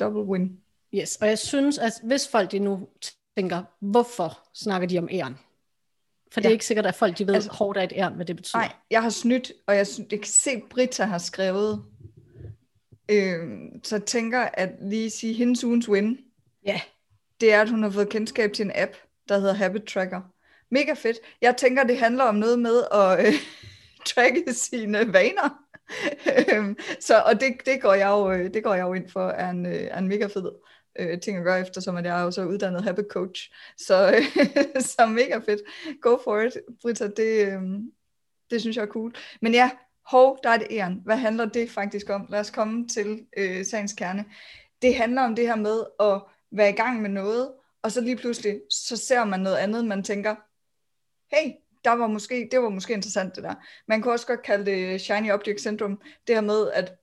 double 0.00 0.22
win. 0.22 0.60
Yes, 0.94 1.16
og 1.16 1.28
jeg 1.28 1.38
synes, 1.38 1.78
at 1.78 1.92
hvis 2.02 2.28
folk 2.28 2.52
de 2.52 2.58
nu 2.58 2.88
tænker, 3.36 3.62
hvorfor 3.80 4.38
snakker 4.54 4.88
de 4.88 4.98
om 4.98 5.08
æren? 5.12 5.38
For 6.32 6.40
det 6.40 6.46
er 6.46 6.50
Ja. 6.50 6.52
ikke 6.52 6.66
sikkert, 6.66 6.86
at 6.86 6.94
folk 6.94 7.18
de 7.18 7.26
ved 7.26 7.34
Altså- 7.34 7.50
hårdt 7.52 7.78
af 7.78 7.84
et 7.84 7.92
æren, 7.96 8.14
hvad 8.14 8.26
det 8.26 8.36
betyder. 8.36 8.58
Nej, 8.58 8.72
jeg 8.90 9.02
har 9.02 9.10
snydt, 9.10 9.52
og 9.66 9.76
jeg, 9.76 9.86
sy- 9.86 10.00
jeg 10.10 10.18
kan 10.20 10.24
se, 10.24 10.50
at 10.50 10.62
Britta 10.70 11.04
har 11.04 11.18
skrevet, 11.18 11.84
øh, 13.08 13.58
så 13.82 13.98
tænker 13.98 14.40
at 14.40 14.70
lige 14.80 15.10
sige, 15.10 15.32
hendes 15.34 15.64
ugens 15.64 15.88
win, 15.88 16.18
Ja, 16.66 16.80
det 17.40 17.52
er, 17.52 17.62
at 17.62 17.70
hun 17.70 17.82
har 17.82 17.90
fået 17.90 18.08
kendskab 18.08 18.52
til 18.52 18.64
en 18.64 18.72
app, 18.74 18.92
der 19.28 19.38
hedder 19.38 19.54
Habit 19.54 19.82
Tracker. 19.82 20.20
Mega 20.70 20.92
fedt. 20.92 21.18
Jeg 21.42 21.56
tænker, 21.56 21.84
det 21.84 21.98
handler 21.98 22.24
om 22.24 22.34
noget 22.34 22.58
med 22.58 22.84
at 22.92 23.26
øh, 23.26 23.34
tracke 24.10 24.54
sine 24.54 25.12
vaner. 25.12 25.64
Øhm, 26.52 26.76
så, 27.00 27.22
og 27.26 27.40
det, 27.40 27.52
det, 27.66 27.82
går 27.82 27.94
jeg 27.94 28.08
jo, 28.08 28.32
øh, 28.32 28.54
det 28.54 28.64
går 28.64 28.74
jeg 28.74 28.82
jo 28.82 28.94
ind 28.94 29.08
for, 29.10 29.28
er 29.28 29.50
en, 29.50 29.66
øh, 29.66 29.72
er 29.72 29.98
en 29.98 30.08
mega 30.08 30.26
fed 30.26 30.52
øh, 30.98 31.20
ting 31.20 31.38
at 31.38 31.44
gøre, 31.44 31.60
eftersom 31.60 31.96
at 31.96 32.04
jeg 32.04 32.20
er 32.20 32.24
jo 32.24 32.30
så 32.30 32.44
uddannet 32.44 32.84
habit 32.84 33.06
coach. 33.10 33.50
Så, 33.76 34.12
øh, 34.16 34.82
så 34.96 35.06
mega 35.06 35.38
fedt. 35.38 35.60
Go 36.02 36.16
for 36.24 36.40
it, 36.40 36.52
Britta. 36.82 37.08
Det, 37.16 37.46
øh, 37.46 37.62
det 38.50 38.60
synes 38.60 38.76
jeg 38.76 38.82
er 38.82 38.86
cool. 38.86 39.14
Men 39.42 39.54
ja, 39.54 39.70
hov, 40.06 40.38
der 40.42 40.50
er 40.50 40.56
det 40.56 40.66
æren. 40.70 41.00
Hvad 41.04 41.16
handler 41.16 41.44
det 41.44 41.70
faktisk 41.70 42.10
om? 42.10 42.26
Lad 42.30 42.40
os 42.40 42.50
komme 42.50 42.88
til 42.88 43.26
øh, 43.36 43.64
sagens 43.64 43.92
kerne. 43.92 44.24
Det 44.82 44.94
handler 44.94 45.22
om 45.22 45.34
det 45.36 45.46
her 45.46 45.56
med 45.56 45.84
at 46.00 46.22
være 46.52 46.70
i 46.70 46.72
gang 46.72 47.02
med 47.02 47.10
noget, 47.10 47.52
og 47.82 47.92
så 47.92 48.00
lige 48.00 48.16
pludselig, 48.16 48.60
så 48.70 48.96
ser 48.96 49.24
man 49.24 49.40
noget 49.40 49.56
andet, 49.56 49.84
man 49.84 50.02
tænker, 50.02 50.34
hey, 51.32 51.52
der 51.84 51.90
var 51.90 52.06
måske, 52.06 52.48
det 52.50 52.62
var 52.62 52.68
måske 52.68 52.94
interessant 52.94 53.36
det 53.36 53.44
der. 53.44 53.54
Man 53.88 54.02
kan 54.02 54.12
også 54.12 54.26
godt 54.26 54.42
kalde 54.42 54.66
det 54.70 55.00
shiny 55.00 55.32
object 55.32 55.60
syndrome, 55.60 55.96
det 56.26 56.34
her 56.34 56.42
med, 56.42 56.70
at 56.70 56.94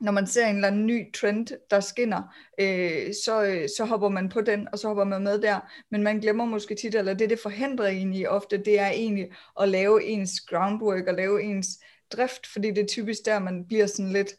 når 0.00 0.12
man 0.12 0.26
ser 0.26 0.46
en 0.46 0.54
eller 0.54 0.68
anden 0.68 0.86
ny 0.86 1.12
trend, 1.12 1.46
der 1.70 1.80
skinner, 1.80 2.22
øh, 2.60 3.14
så, 3.24 3.44
øh, 3.44 3.68
så 3.76 3.84
hopper 3.84 4.08
man 4.08 4.28
på 4.28 4.40
den, 4.40 4.68
og 4.72 4.78
så 4.78 4.88
hopper 4.88 5.04
man 5.04 5.22
med 5.22 5.38
der. 5.38 5.60
Men 5.90 6.02
man 6.02 6.20
glemmer 6.20 6.44
måske 6.44 6.74
tit, 6.74 6.94
eller 6.94 7.14
det, 7.14 7.30
det 7.30 7.38
forhindrer 7.38 7.86
egentlig 7.86 8.20
i 8.20 8.26
ofte, 8.26 8.58
det 8.58 8.78
er 8.80 8.88
egentlig 8.88 9.30
at 9.60 9.68
lave 9.68 10.04
ens 10.04 10.40
groundwork, 10.40 11.06
og 11.06 11.14
lave 11.14 11.42
ens 11.42 11.68
drift, 12.12 12.46
fordi 12.46 12.70
det 12.70 12.78
er 12.78 12.86
typisk 12.86 13.20
der, 13.24 13.38
man 13.38 13.66
bliver 13.66 13.86
sådan 13.86 14.12
lidt, 14.12 14.34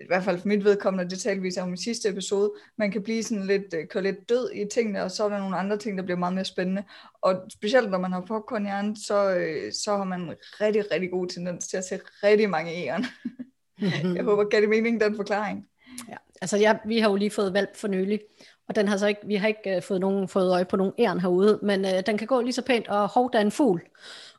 i 0.00 0.06
hvert 0.06 0.22
fald 0.22 0.38
for 0.38 0.48
mit 0.48 0.64
vedkommende, 0.64 1.10
det 1.10 1.18
talte 1.18 1.42
vi 1.42 1.52
om 1.60 1.74
i 1.74 1.76
sidste 1.76 2.08
episode, 2.08 2.52
man 2.78 2.90
kan 2.90 3.02
blive 3.02 3.22
sådan 3.22 3.46
lidt, 3.46 3.74
øh, 3.74 3.86
køre 3.86 4.02
lidt 4.02 4.28
død 4.28 4.50
i 4.54 4.64
tingene, 4.72 5.02
og 5.02 5.10
så 5.10 5.24
er 5.24 5.28
der 5.28 5.38
nogle 5.38 5.56
andre 5.56 5.76
ting, 5.76 5.98
der 5.98 6.04
bliver 6.04 6.18
meget 6.18 6.34
mere 6.34 6.44
spændende. 6.44 6.84
Og 7.22 7.42
specielt 7.52 7.90
når 7.90 7.98
man 7.98 8.12
har 8.12 8.20
popcornhjernen, 8.20 8.96
så, 8.96 9.30
øh, 9.30 9.72
så 9.72 9.96
har 9.96 10.04
man 10.04 10.34
rigtig, 10.60 10.92
rigtig 10.92 11.10
god 11.10 11.26
tendens 11.26 11.68
til 11.68 11.76
at 11.76 11.84
se 11.84 12.00
rigtig 12.22 12.50
mange 12.50 12.72
æren. 12.72 13.06
Jeg 14.16 14.24
håber, 14.24 14.44
gav 14.44 14.60
det 14.60 14.68
mening, 14.68 15.00
den 15.00 15.16
forklaring. 15.16 15.66
ja. 16.08 16.16
Altså, 16.40 16.56
jeg, 16.56 16.78
vi 16.86 16.98
har 16.98 17.10
jo 17.10 17.16
lige 17.16 17.30
fået 17.30 17.52
valp 17.52 17.76
for 17.76 17.88
nylig, 17.88 18.20
og 18.68 18.76
den 18.76 18.88
har 18.88 18.96
så 18.96 19.06
ikke, 19.06 19.20
vi 19.26 19.34
har 19.34 19.48
ikke 19.48 19.76
uh, 19.76 19.82
fået, 19.82 20.00
nogen, 20.00 20.28
fået 20.28 20.52
øje 20.52 20.64
på 20.64 20.76
nogen 20.76 20.92
æren 20.98 21.20
herude, 21.20 21.58
men 21.62 21.84
uh, 21.84 21.90
den 22.06 22.18
kan 22.18 22.26
gå 22.26 22.40
lige 22.40 22.52
så 22.52 22.62
pænt, 22.62 22.88
og 22.88 23.08
hov, 23.08 23.32
der 23.32 23.38
er 23.38 23.42
en 23.42 23.50
fugl. 23.50 23.82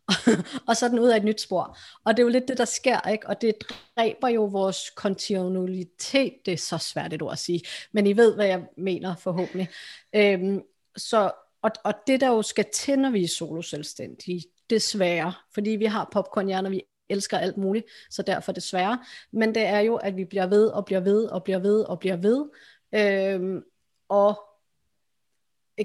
og 0.68 0.78
så 0.78 0.86
er 0.86 0.90
den 0.90 1.00
ud 1.00 1.10
af 1.10 1.18
et 1.18 1.24
nyt 1.24 1.42
spor. 1.42 1.78
Og 2.04 2.18
det 2.18 2.20
er 2.20 2.26
jo 2.26 2.30
lidt 2.30 2.48
det, 2.48 2.58
der 2.58 2.66
sker, 2.66 3.10
ikke? 3.10 3.28
Og 3.28 3.42
det 3.42 3.56
dræber 3.98 4.28
jo 4.28 4.46
vores 4.46 4.90
kontinuitet. 4.90 6.34
Det 6.46 6.54
er 6.54 6.58
så 6.58 6.78
svært 6.78 7.14
et 7.14 7.22
ord 7.22 7.32
at 7.32 7.40
sige, 7.40 7.62
men 7.92 8.08
I 8.08 8.18
ved, 8.18 8.36
hvad 8.36 8.46
jeg 8.46 8.66
mener 8.78 9.16
forhåbentlig. 9.16 9.70
Øhm, 10.16 10.62
så, 10.98 11.32
og, 11.62 11.72
og 11.84 11.94
det, 12.08 12.22
der 12.22 12.28
jo 12.28 12.42
skal 12.42 12.66
til, 12.74 13.00
når 13.00 13.10
vi 13.10 13.24
er 13.24 13.28
soloselvstændige, 13.28 14.44
desværre, 14.70 15.34
fordi 15.54 15.70
vi 15.70 15.86
har 15.86 16.10
popcornhjerner, 16.12 16.70
vi 16.70 16.82
elsker 17.10 17.38
alt 17.38 17.58
muligt, 17.58 17.86
så 18.10 18.22
derfor 18.22 18.52
desværre. 18.52 19.00
Men 19.32 19.56
det 19.56 19.66
er 19.66 19.80
jo, 19.80 19.96
at 19.96 20.16
vi 20.16 20.26
bliver 20.26 20.48
ved 20.48 20.68
og 20.68 20.86
bliver 20.86 21.00
ved 21.00 21.26
og 21.26 21.44
bliver 21.44 21.60
ved 21.60 21.82
og 21.82 22.00
bliver 22.00 22.16
ved. 22.16 22.46
Øhm, 22.94 23.64
og 24.10 24.44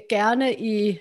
gerne 0.09 0.55
i 0.59 0.99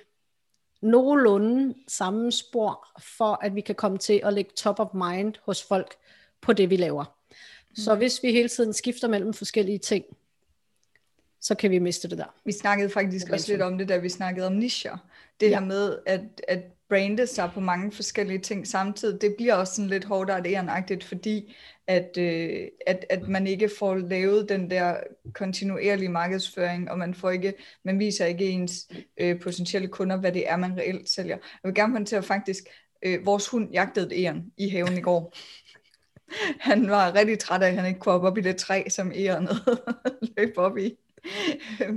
nogenlunde 0.83 1.75
samme 1.89 2.33
spor, 2.33 3.01
for 3.17 3.39
at 3.45 3.55
vi 3.55 3.61
kan 3.61 3.75
komme 3.75 3.99
til 3.99 4.21
at 4.25 4.33
lægge 4.33 4.51
top 4.57 4.81
of 4.81 4.89
mind 4.95 5.35
hos 5.45 5.63
folk 5.63 5.95
på 6.41 6.53
det, 6.53 6.71
vi 6.71 6.77
laver. 6.77 7.05
Så 7.75 7.95
hvis 7.95 8.23
vi 8.23 8.33
hele 8.33 8.49
tiden 8.49 8.73
skifter 8.73 9.09
mellem 9.09 9.35
forskellige 9.35 9.79
ting, 9.79 10.05
så 11.41 11.55
kan 11.55 11.71
vi 11.71 11.79
miste 11.79 12.09
det 12.09 12.19
der. 12.19 12.35
Vi 12.45 12.53
snakkede 12.53 12.91
faktisk 12.91 13.31
også 13.31 13.53
lidt 13.53 13.63
om 13.63 13.79
det, 13.79 13.89
da 13.89 13.97
vi 13.97 14.09
snakkede 14.09 14.47
om 14.47 14.53
nischer. 14.53 14.97
Det 15.41 15.51
Ja. 15.51 15.59
her 15.59 15.67
med 15.67 15.99
at, 16.07 16.21
at 16.49 16.63
brande 16.93 17.27
sig 17.27 17.51
på 17.55 17.61
mange 17.61 17.93
forskellige 17.93 18.39
ting 18.39 18.67
samtidig, 18.67 19.21
det 19.21 19.35
bliver 19.37 19.55
også 19.55 19.75
sådan 19.75 19.91
lidt 19.91 20.05
hårdt 20.05 20.31
og 20.31 21.03
fordi 21.03 21.55
at, 21.87 22.19
øh, 22.19 22.69
at, 22.87 23.05
at 23.11 23.29
man 23.29 23.47
ikke 23.47 23.71
får 23.79 23.95
lavet 23.95 24.49
den 24.49 24.71
der 24.71 24.97
kontinuerlige 25.35 26.09
markedsføring, 26.09 26.91
og 26.91 26.99
man 26.99 27.15
får 27.15 27.31
ikke, 27.31 27.55
man 27.85 27.99
viser 27.99 28.27
ikke 28.27 28.49
ens 28.49 28.89
øh, 29.17 29.41
potentielle 29.41 29.89
kunder, 29.89 30.17
hvad 30.17 30.33
det 30.33 30.49
er, 30.49 30.57
man 30.57 30.79
reelt 30.79 31.09
sælger. 31.09 31.37
Jeg 31.37 31.69
vil 31.69 31.75
gerne 31.75 31.93
håndtere 31.93 32.23
faktisk, 32.23 32.65
øh, 33.03 33.27
vores 33.27 33.49
hund 33.49 33.73
jagtede 33.73 34.07
et 34.07 34.25
æren 34.25 34.53
i 34.57 34.69
haven 34.69 34.99
i 34.99 35.01
går. 35.01 35.35
Han 36.61 36.91
var 36.91 37.15
rigtig 37.15 37.39
træt 37.39 37.63
af, 37.63 37.69
at 37.69 37.77
han 37.77 37.87
ikke 37.87 38.01
kunne 38.01 38.13
hoppe 38.13 38.29
op 38.29 38.39
i 38.39 38.41
det 38.41 38.57
træ, 38.57 38.83
som 38.89 39.13
ærenet 39.15 39.57
løb 40.37 40.53
op 40.57 40.79
i 40.79 40.97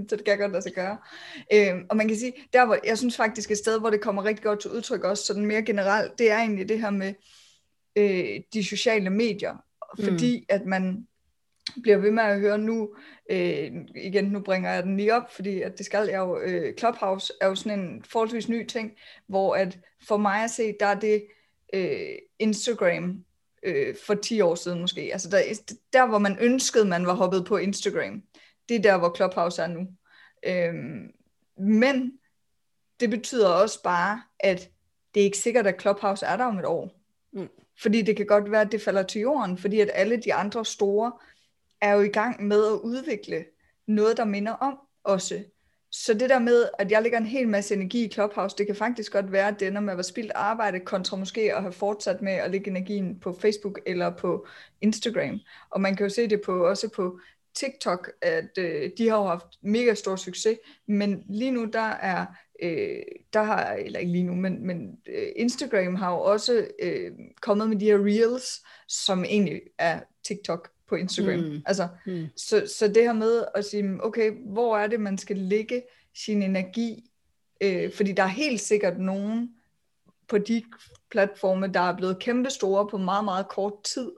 så 0.09 0.15
det 0.15 0.23
kan 0.25 0.31
jeg 0.31 0.37
godt 0.37 0.51
lade 0.51 0.63
sig 0.63 0.73
gøre. 0.73 0.97
Øhm, 1.53 1.85
og 1.89 1.97
man 1.97 2.07
kan 2.07 2.17
sige, 2.17 2.33
der 2.53 2.65
hvor, 2.65 2.77
jeg 2.85 2.97
synes 2.97 3.17
faktisk 3.17 3.51
et 3.51 3.57
sted, 3.57 3.79
hvor 3.79 3.89
det 3.89 4.01
kommer 4.01 4.25
rigtig 4.25 4.43
godt 4.43 4.59
til 4.59 4.71
udtryk 4.71 5.03
også, 5.03 5.23
sådan 5.23 5.45
mere 5.45 5.61
generelt, 5.61 6.19
det 6.19 6.31
er 6.31 6.37
egentlig 6.37 6.69
det 6.69 6.81
her 6.81 6.89
med 6.89 7.13
øh, 7.95 8.41
de 8.53 8.63
sociale 8.63 9.09
medier. 9.09 9.55
Fordi 10.03 10.45
at 10.49 10.65
man 10.65 11.07
bliver 11.81 11.97
ved 11.97 12.11
med 12.11 12.23
at 12.23 12.39
høre 12.39 12.57
nu, 12.57 12.95
øh, 13.29 13.71
igen, 13.95 14.25
nu 14.25 14.39
bringer 14.39 14.71
jeg 14.71 14.83
den 14.83 14.97
lige 14.97 15.15
op, 15.15 15.33
fordi 15.33 15.61
at 15.61 15.77
det 15.77 15.85
skal 15.85 16.07
jeg 16.07 16.17
jo, 16.17 16.39
øh, 16.39 16.73
Clubhouse 16.77 17.33
er 17.41 17.47
jo 17.47 17.55
sådan 17.55 17.79
en 17.79 18.03
forholdsvis 18.03 18.49
ny 18.49 18.67
ting, 18.67 18.91
hvor 19.27 19.55
at 19.55 19.79
for 20.07 20.17
mig 20.17 20.43
at 20.43 20.51
se, 20.51 20.73
der 20.79 20.85
er 20.85 20.99
det 20.99 21.23
øh, 21.73 22.15
Instagram 22.39 23.23
øh, 23.63 23.95
for 24.07 24.13
10 24.13 24.41
år 24.41 24.55
siden 24.55 24.81
måske, 24.81 25.01
altså 25.01 25.29
der, 25.29 25.39
der 25.93 26.07
hvor 26.07 26.19
man 26.19 26.37
ønskede, 26.41 26.85
man 26.85 27.05
var 27.05 27.13
hoppet 27.13 27.45
på 27.45 27.57
Instagram, 27.57 28.23
det 28.69 28.75
er 28.75 28.81
der, 28.81 28.97
hvor 28.97 29.15
Clubhouse 29.15 29.61
er 29.61 29.67
nu. 29.67 29.87
Øh, 30.43 30.73
men 31.57 32.19
det 32.99 33.09
betyder 33.09 33.49
også 33.49 33.83
bare, 33.83 34.21
at 34.39 34.69
det 35.13 35.19
er 35.19 35.25
ikke 35.25 35.37
sikkert, 35.37 35.67
at 35.67 35.81
Clubhouse 35.81 36.25
er 36.25 36.37
der 36.37 36.45
om 36.45 36.59
et 36.59 36.65
år. 36.65 36.91
Mm. 37.33 37.49
Fordi 37.81 38.01
det 38.01 38.17
kan 38.17 38.25
godt 38.25 38.51
være, 38.51 38.61
at 38.61 38.71
det 38.71 38.81
falder 38.81 39.03
til 39.03 39.21
jorden, 39.21 39.57
fordi 39.57 39.79
at 39.79 39.89
alle 39.93 40.17
de 40.17 40.33
andre 40.33 40.65
store 40.65 41.11
er 41.81 41.93
jo 41.93 42.01
i 42.01 42.07
gang 42.07 42.47
med 42.47 42.65
at 42.67 42.79
udvikle 42.83 43.45
noget, 43.87 44.17
der 44.17 44.25
minder 44.25 44.51
om 44.51 44.79
også. 45.03 45.43
Så 45.91 46.13
det 46.13 46.29
der 46.29 46.39
med, 46.39 46.69
at 46.79 46.91
jeg 46.91 47.01
lægger 47.01 47.17
en 47.17 47.25
hel 47.25 47.47
masse 47.47 47.75
energi 47.75 48.05
i 48.05 48.11
Clubhouse, 48.11 48.55
det 48.57 48.65
kan 48.65 48.75
faktisk 48.75 49.11
godt 49.11 49.31
være, 49.31 49.47
at 49.47 49.59
det 49.59 49.67
ender 49.67 49.81
med 49.81 49.93
at 49.93 49.97
være 49.97 50.03
spildt 50.03 50.31
arbejde, 50.35 50.79
kontra 50.79 51.17
måske 51.17 51.55
at 51.55 51.61
have 51.61 51.71
fortsat 51.71 52.21
med 52.21 52.33
at 52.33 52.51
lægge 52.51 52.69
energien 52.69 53.19
på 53.19 53.37
Facebook 53.41 53.79
eller 53.85 54.09
på 54.09 54.47
Instagram. 54.81 55.39
Og 55.69 55.81
man 55.81 55.95
kan 55.95 56.05
jo 56.05 56.09
se 56.09 56.27
det 56.27 56.41
på 56.45 56.67
også 56.67 56.89
på 56.89 57.19
TikTok, 57.55 58.11
at 58.21 58.57
øh, 58.57 58.91
de 58.97 59.09
har 59.09 59.17
jo 59.17 59.27
haft 59.27 59.45
mega 59.61 59.93
stor 59.93 60.15
succes, 60.15 60.57
men 60.87 61.23
lige 61.29 61.51
nu 61.51 61.65
der 61.65 61.79
er 61.89 62.25
øh, 62.61 63.01
der 63.33 63.43
har, 63.43 63.73
eller 63.73 63.99
ikke 63.99 64.11
lige 64.11 64.23
nu, 64.23 64.35
men, 64.35 64.67
men 64.67 64.97
øh, 65.07 65.27
Instagram 65.35 65.95
har 65.95 66.11
jo 66.11 66.19
også 66.19 66.67
øh, 66.79 67.11
kommet 67.41 67.69
med 67.69 67.79
de 67.79 67.85
her 67.85 68.05
reels, 68.05 68.63
som 68.87 69.23
egentlig 69.23 69.61
er 69.77 69.99
TikTok 70.23 70.69
på 70.87 70.95
Instagram. 70.95 71.39
Mm. 71.39 71.61
Altså, 71.65 71.87
mm. 72.05 72.27
Så, 72.35 72.73
så 72.77 72.87
det 72.87 73.03
her 73.03 73.13
med 73.13 73.45
at 73.55 73.65
sige, 73.65 74.03
okay, 74.03 74.31
hvor 74.31 74.77
er 74.77 74.87
det, 74.87 74.99
man 74.99 75.17
skal 75.17 75.37
lægge 75.37 75.83
sin 76.15 76.43
energi? 76.43 77.11
Øh, 77.61 77.93
fordi 77.93 78.11
der 78.11 78.23
er 78.23 78.27
helt 78.27 78.61
sikkert 78.61 78.99
nogen 78.99 79.49
på 80.27 80.37
de 80.37 80.63
platforme, 81.11 81.67
der 81.67 81.79
er 81.79 81.97
blevet 81.97 82.19
kæmpe 82.19 82.49
store 82.49 82.87
på 82.87 82.97
meget, 82.97 83.25
meget 83.25 83.47
kort 83.47 83.83
tid, 83.83 84.11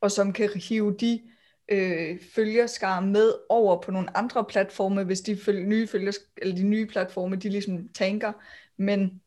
og 0.00 0.10
som 0.10 0.32
kan 0.32 0.50
hive 0.68 0.96
de 1.00 1.20
øh, 1.68 2.20
følgerskar 2.34 3.00
med 3.00 3.32
over 3.48 3.80
på 3.82 3.90
nogle 3.90 4.16
andre 4.16 4.44
platforme, 4.44 5.04
hvis 5.04 5.20
de 5.20 5.36
følge, 5.36 5.66
nye 5.66 5.86
følger, 5.86 6.12
eller 6.36 6.56
de 6.56 6.62
nye 6.62 6.86
platforme, 6.86 7.36
de 7.36 7.48
ligesom 7.48 7.88
tanker, 7.88 8.32
men 8.76 9.20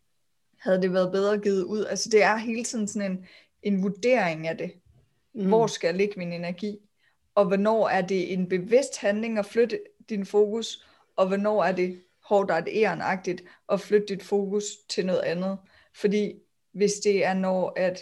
havde 0.58 0.82
det 0.82 0.94
været 0.94 1.12
bedre 1.12 1.38
givet 1.38 1.64
ud? 1.64 1.86
Altså 1.86 2.10
det 2.10 2.24
er 2.24 2.38
hele 2.38 2.64
tiden 2.64 2.88
sådan 2.88 3.12
en, 3.12 3.26
en 3.64 3.84
vurdering 3.84 4.48
af 4.48 4.58
det. 4.58 4.72
Mm. 5.34 5.48
Hvor 5.48 5.68
skal 5.68 5.88
jeg 5.88 5.96
lægge 5.96 6.14
min 6.18 6.34
energi? 6.34 6.78
Og 7.36 7.46
hvornår 7.46 7.88
er 7.88 8.02
det 8.02 8.34
en 8.34 8.50
bevidst 8.50 8.98
handling 8.98 9.40
at 9.40 9.46
flytte 9.46 9.80
din 10.10 10.26
fokus, 10.26 10.86
og 11.16 11.28
hvornår 11.28 11.64
er 11.64 11.72
det 11.72 12.02
hårdt 12.24 12.52
og 12.52 12.64
ærenagtigt 12.68 13.44
at 13.70 13.82
flytte 13.82 14.08
dit 14.08 14.24
fokus 14.24 14.64
til 14.90 15.06
noget 15.06 15.20
andet? 15.20 15.58
Fordi 15.96 16.34
hvis 16.72 16.94
det 16.94 17.26
er 17.26 17.34
når, 17.34 17.74
at 17.76 18.00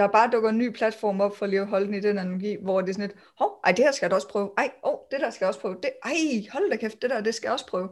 der 0.00 0.08
bare 0.08 0.30
dukker 0.32 0.50
en 0.50 0.58
ny 0.58 0.72
platform 0.72 1.20
op 1.20 1.36
for 1.36 1.46
lige 1.46 1.60
at 1.60 1.66
holde 1.66 1.86
den 1.86 1.94
i 1.94 2.00
den 2.00 2.18
analogi, 2.18 2.56
hvor 2.62 2.80
det 2.80 2.88
er 2.88 2.92
sådan 2.92 3.08
lidt, 3.08 3.18
hov, 3.38 3.60
ej, 3.64 3.72
det 3.72 3.84
her 3.84 3.92
skal 3.92 4.06
jeg 4.06 4.10
da 4.10 4.16
også 4.16 4.28
prøve, 4.28 4.50
ej, 4.58 4.70
oh, 4.82 4.98
det 5.10 5.20
der 5.20 5.30
skal 5.30 5.44
jeg 5.44 5.48
også 5.48 5.60
prøve, 5.60 5.76
det, 5.82 5.90
ej, 6.04 6.12
hold 6.52 6.70
da 6.70 6.76
kæft, 6.76 7.02
det 7.02 7.10
der, 7.10 7.20
det 7.20 7.34
skal 7.34 7.46
jeg 7.46 7.52
også 7.52 7.66
prøve, 7.66 7.88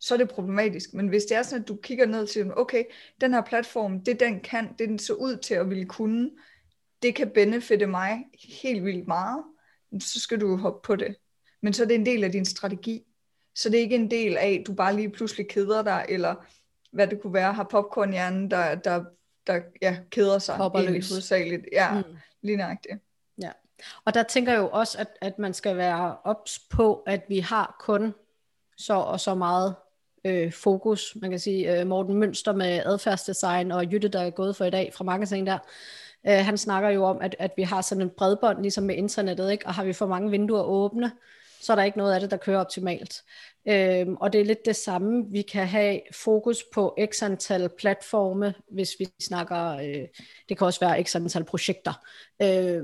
så 0.00 0.14
er 0.14 0.18
det 0.18 0.28
problematisk. 0.28 0.94
Men 0.94 1.08
hvis 1.08 1.24
det 1.24 1.36
er 1.36 1.42
sådan, 1.42 1.62
at 1.62 1.68
du 1.68 1.76
kigger 1.76 2.06
ned 2.06 2.26
til, 2.26 2.50
okay, 2.56 2.84
den 3.20 3.34
her 3.34 3.42
platform, 3.42 4.04
det 4.04 4.20
den 4.20 4.40
kan, 4.40 4.68
det 4.78 4.88
den 4.88 4.98
så 4.98 5.14
ud 5.14 5.36
til 5.36 5.54
at 5.54 5.70
ville 5.70 5.84
kunne, 5.84 6.30
det 7.02 7.14
kan 7.14 7.30
benefitte 7.30 7.86
mig 7.86 8.24
helt 8.62 8.84
vildt 8.84 9.08
meget, 9.08 9.44
så 10.00 10.20
skal 10.20 10.40
du 10.40 10.56
hoppe 10.56 10.86
på 10.86 10.96
det. 10.96 11.16
Men 11.62 11.72
så 11.72 11.82
er 11.82 11.86
det 11.86 11.94
en 11.94 12.06
del 12.06 12.24
af 12.24 12.32
din 12.32 12.44
strategi. 12.44 13.02
Så 13.54 13.68
det 13.68 13.78
er 13.78 13.82
ikke 13.82 13.96
en 13.96 14.10
del 14.10 14.36
af, 14.36 14.58
at 14.60 14.66
du 14.66 14.74
bare 14.74 14.96
lige 14.96 15.10
pludselig 15.10 15.48
keder 15.48 15.82
dig, 15.82 16.06
eller 16.08 16.34
hvad 16.92 17.06
det 17.06 17.22
kunne 17.22 17.34
være, 17.34 17.52
har 17.52 17.68
popcornhjernen, 17.70 18.50
der, 18.50 18.74
der 18.74 19.04
der 19.46 19.60
ja, 19.82 19.96
keder 20.10 20.38
sig 20.38 20.56
Hopper 20.56 20.78
egentlig 20.78 21.04
hovedsageligt. 21.10 21.62
Ja, 21.72 21.94
mm. 21.94 22.16
lige 22.42 22.56
nøjagtigt. 22.56 22.94
Ja. 23.42 23.50
Og 24.04 24.14
der 24.14 24.22
tænker 24.22 24.52
jeg 24.52 24.60
jo 24.60 24.68
også, 24.72 24.98
at, 24.98 25.08
at 25.20 25.38
man 25.38 25.54
skal 25.54 25.76
være 25.76 26.16
ops 26.24 26.58
på, 26.58 27.02
at 27.06 27.24
vi 27.28 27.38
har 27.38 27.76
kun 27.80 28.14
så 28.76 28.94
og 28.94 29.20
så 29.20 29.34
meget 29.34 29.74
øh, 30.24 30.52
fokus. 30.52 31.16
Man 31.20 31.30
kan 31.30 31.38
sige, 31.38 31.80
øh, 31.80 31.86
Morten 31.86 32.14
Mønster 32.14 32.52
med 32.52 32.82
adfærdsdesign 32.84 33.72
og 33.72 33.92
Jytte, 33.92 34.08
der 34.08 34.20
er 34.20 34.30
gået 34.30 34.56
for 34.56 34.64
i 34.64 34.70
dag 34.70 34.92
fra 34.94 35.04
marketing 35.04 35.46
der, 35.46 35.58
øh, 36.26 36.44
han 36.44 36.58
snakker 36.58 36.88
jo 36.88 37.04
om, 37.04 37.18
at, 37.20 37.36
at 37.38 37.52
vi 37.56 37.62
har 37.62 37.80
sådan 37.80 38.02
en 38.02 38.10
bredbånd, 38.10 38.62
ligesom 38.62 38.84
med 38.84 38.94
internettet, 38.94 39.50
ikke? 39.50 39.66
og 39.66 39.74
har 39.74 39.84
vi 39.84 39.92
for 39.92 40.06
mange 40.06 40.30
vinduer 40.30 40.62
åbne, 40.62 41.12
så 41.60 41.72
er 41.72 41.76
der 41.76 41.82
ikke 41.82 41.98
noget 41.98 42.14
af 42.14 42.20
det, 42.20 42.30
der 42.30 42.36
kører 42.36 42.60
optimalt. 42.60 43.22
Øhm, 43.68 44.14
og 44.14 44.32
det 44.32 44.40
er 44.40 44.44
lidt 44.44 44.64
det 44.64 44.76
samme. 44.76 45.24
Vi 45.30 45.42
kan 45.42 45.66
have 45.66 46.00
fokus 46.12 46.64
på 46.74 46.98
x 47.12 47.22
antal 47.22 47.68
platforme, 47.78 48.54
hvis 48.70 48.90
vi 48.98 49.06
snakker, 49.20 49.76
øh, 49.76 50.08
det 50.48 50.58
kan 50.58 50.66
også 50.66 50.80
være 50.80 51.04
x 51.04 51.16
antal 51.16 51.44
projekter, 51.44 51.92
øh, 52.42 52.82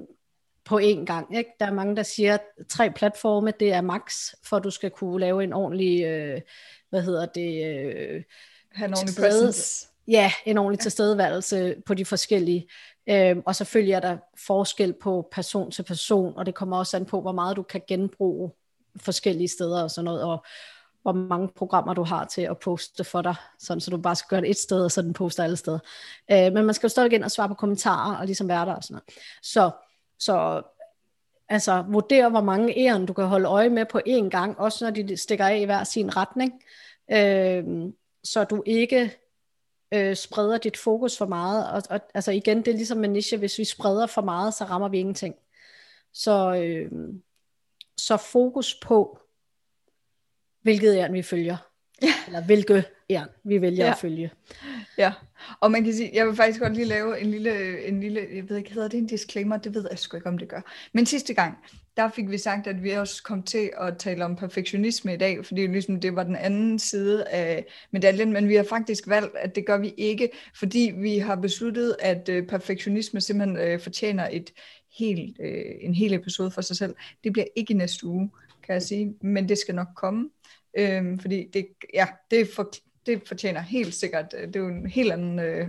på 0.65 0.79
én 0.79 1.05
gang. 1.05 1.37
Ikke? 1.37 1.51
Der 1.61 1.67
er 1.67 1.73
mange, 1.73 1.97
der 1.97 2.03
siger, 2.03 2.35
at 2.35 2.43
tre 2.69 2.91
platforme, 2.91 3.53
det 3.61 3.73
er 3.73 3.81
max, 3.81 4.35
for 4.45 4.57
at 4.57 4.65
du 4.65 4.71
skal 4.71 4.91
kunne 4.91 5.21
lave 5.21 5.45
en 5.45 5.53
ordentlig, 5.53 6.05
øh, 6.05 6.41
hvad 6.91 7.03
hedder 7.03 7.27
det, 7.27 7.65
øh, 7.65 8.23
have 8.73 8.89
en 8.89 8.95
ordentlig 8.95 9.17
presence. 9.17 9.89
Ja, 10.09 10.33
en 10.47 10.59
ordentlig 10.59 10.79
tilstedeværelse 10.79 11.77
på 11.87 11.95
de 11.95 12.05
forskellige. 12.05 12.69
Øhm, 13.09 13.43
og 13.47 13.57
selvfølgelig 13.57 13.93
er 13.93 14.01
der 14.01 14.17
forskel 14.47 14.93
på 14.93 15.29
person 15.33 15.71
til 15.71 15.83
person, 15.83 16.37
og 16.37 16.47
det 16.47 16.55
kommer 16.55 16.79
også 16.79 16.97
an 16.97 17.07
på, 17.07 17.21
hvor 17.21 17.33
meget 17.33 17.57
du 17.57 17.63
kan 17.63 17.81
genbruge 17.89 18.51
forskellige 18.97 19.49
steder 19.49 19.83
og 19.83 19.91
sådan 19.91 20.05
noget, 20.05 20.23
og 20.23 20.45
hvor 21.03 21.13
mange 21.13 21.49
programmer 21.49 21.95
du 21.95 22.03
har 22.03 22.25
til 22.25 22.43
at 22.43 22.59
poste 22.59 23.05
for 23.05 23.23
dig, 23.23 23.35
sådan 23.59 23.81
så 23.81 23.91
du 23.91 23.97
bare 23.97 24.17
skal 24.17 24.29
gøre 24.29 24.41
det 24.41 24.51
et 24.51 24.57
sted, 24.57 24.85
og 24.85 24.91
så 24.91 25.03
den 25.03 25.13
poster 25.13 25.45
alle 25.45 25.57
steder. 25.57 25.79
Øh, 26.31 26.53
men 26.53 26.65
man 26.65 26.75
skal 26.75 26.87
jo 26.87 26.89
stadig 26.89 27.13
ind 27.13 27.25
og 27.25 27.31
svare 27.31 27.49
på 27.49 27.55
kommentarer, 27.55 28.17
og 28.17 28.27
ligesom 28.27 28.49
være 28.49 28.67
der 28.67 28.75
og 28.75 28.85
sådan 28.85 28.95
noget. 28.95 29.05
Så, 29.43 29.71
så 30.19 30.63
altså 31.49 31.85
vurdere, 31.89 32.31
hvor 32.31 32.41
mange 32.41 32.79
æren 32.79 33.07
du 33.07 33.13
kan 33.13 33.25
holde 33.25 33.49
øje 33.49 33.69
med 33.69 33.85
på 33.85 34.01
én 34.09 34.29
gang, 34.29 34.59
også 34.59 34.85
når 34.85 34.91
de 34.91 35.17
stikker 35.17 35.47
af 35.47 35.59
i 35.59 35.65
hver 35.65 35.85
sin 35.85 36.17
retning, 36.17 36.53
øh, 37.11 37.65
så 38.25 38.45
du 38.45 38.63
ikke 38.67 39.17
øh, 39.95 40.17
spreder 40.17 40.59
dit 40.59 40.77
fokus 40.77 41.19
for 41.19 41.27
meget. 41.27 41.71
Og, 41.71 41.83
og 41.91 42.01
altså 42.15 42.31
igen, 42.33 42.59
det 42.59 42.69
er 42.69 42.77
ligesom 42.77 42.99
med 42.99 43.09
niche, 43.09 43.39
hvis 43.39 43.59
vi 43.59 43.65
spreder 43.65 44.07
for 44.07 44.23
meget, 44.23 44.55
så 44.55 44.65
rammer 44.65 44.89
vi 44.89 44.99
ingenting. 44.99 45.35
Så, 46.13 46.55
øh, 46.55 46.91
så 47.99 48.17
fokus 48.17 48.75
på, 48.81 49.19
hvilket 50.63 50.97
jern 50.97 51.13
vi 51.13 51.23
følger. 51.23 51.68
Ja. 52.03 52.13
Eller 52.27 52.45
hvilke 52.45 52.85
æren 53.11 53.29
vi 53.45 53.61
vælger 53.61 53.85
ja. 53.85 53.91
at 53.91 53.99
følge. 53.99 54.31
Ja, 54.99 55.13
og 55.61 55.71
man 55.71 55.85
kan 55.85 55.95
sige, 55.95 56.11
jeg 56.15 56.27
vil 56.27 56.37
faktisk 56.37 56.61
godt 56.61 56.75
lige 56.75 56.85
lave 56.85 57.21
en 57.21 57.31
lille, 57.31 57.85
en 57.87 58.01
lille, 58.01 58.27
jeg 58.35 58.49
ved 58.49 58.57
ikke, 58.57 58.73
hedder 58.73 58.89
det 58.89 58.99
en 58.99 59.07
disclaimer? 59.07 59.57
Det 59.57 59.75
ved 59.75 59.87
jeg 59.91 59.99
sgu 59.99 60.17
ikke, 60.17 60.29
om 60.29 60.39
det 60.39 60.49
gør. 60.49 60.61
Men 60.93 61.07
sidste 61.07 61.35
gang, 61.35 61.59
der 61.97 62.09
fik 62.09 62.31
vi 62.31 62.39
sagt, 62.39 62.67
at 62.67 62.83
vi 62.83 62.91
også 62.91 63.23
kom 63.23 63.43
til 63.43 63.71
at 63.81 63.99
tale 63.99 64.25
om 64.25 64.37
perfektionisme 64.37 65.15
i 65.15 65.17
dag, 65.17 65.47
fordi 65.47 65.67
ligesom 65.67 66.01
det 66.01 66.17
var 66.17 66.23
den 66.23 66.37
anden 66.37 66.79
side 66.79 67.29
af 67.29 67.67
medaljen, 67.91 68.33
men 68.33 68.49
vi 68.49 68.55
har 68.55 68.63
faktisk 68.63 69.09
valgt, 69.09 69.37
at 69.37 69.55
det 69.55 69.67
gør 69.67 69.79
vi 69.79 69.95
ikke, 69.97 70.31
fordi 70.59 70.93
vi 70.97 71.19
har 71.19 71.37
besluttet, 71.37 71.97
at 72.01 72.29
øh, 72.29 72.47
perfektionisme 72.47 73.21
simpelthen 73.21 73.57
øh, 73.57 73.81
fortjener 73.81 74.29
et 74.33 74.51
helt, 74.99 75.37
øh, 75.41 75.65
en 75.81 75.95
hel 75.95 76.13
episode 76.13 76.51
for 76.51 76.61
sig 76.61 76.77
selv. 76.77 76.95
Det 77.25 77.33
bliver 77.33 77.47
ikke 77.57 77.73
i 77.73 77.77
næste 77.77 78.07
uge, 78.07 78.31
kan 78.69 78.75
jeg 78.75 78.83
sige, 78.83 79.15
men 79.21 79.49
det 79.49 79.59
skal 79.59 79.75
nok 79.75 79.89
komme, 79.97 80.31
øh, 80.79 81.21
fordi 81.21 81.51
det, 81.53 81.67
ja, 81.95 82.07
det, 82.31 82.49
for, 82.57 82.71
det 83.07 83.23
fortjener 83.29 83.61
helt 83.61 83.95
sikkert, 83.95 84.35
øh, 84.39 84.47
det 84.47 84.57
er 84.57 84.61
jo 84.61 84.69
en 84.69 84.87
helt 84.87 85.13
anden... 85.13 85.39
Øh, 85.39 85.69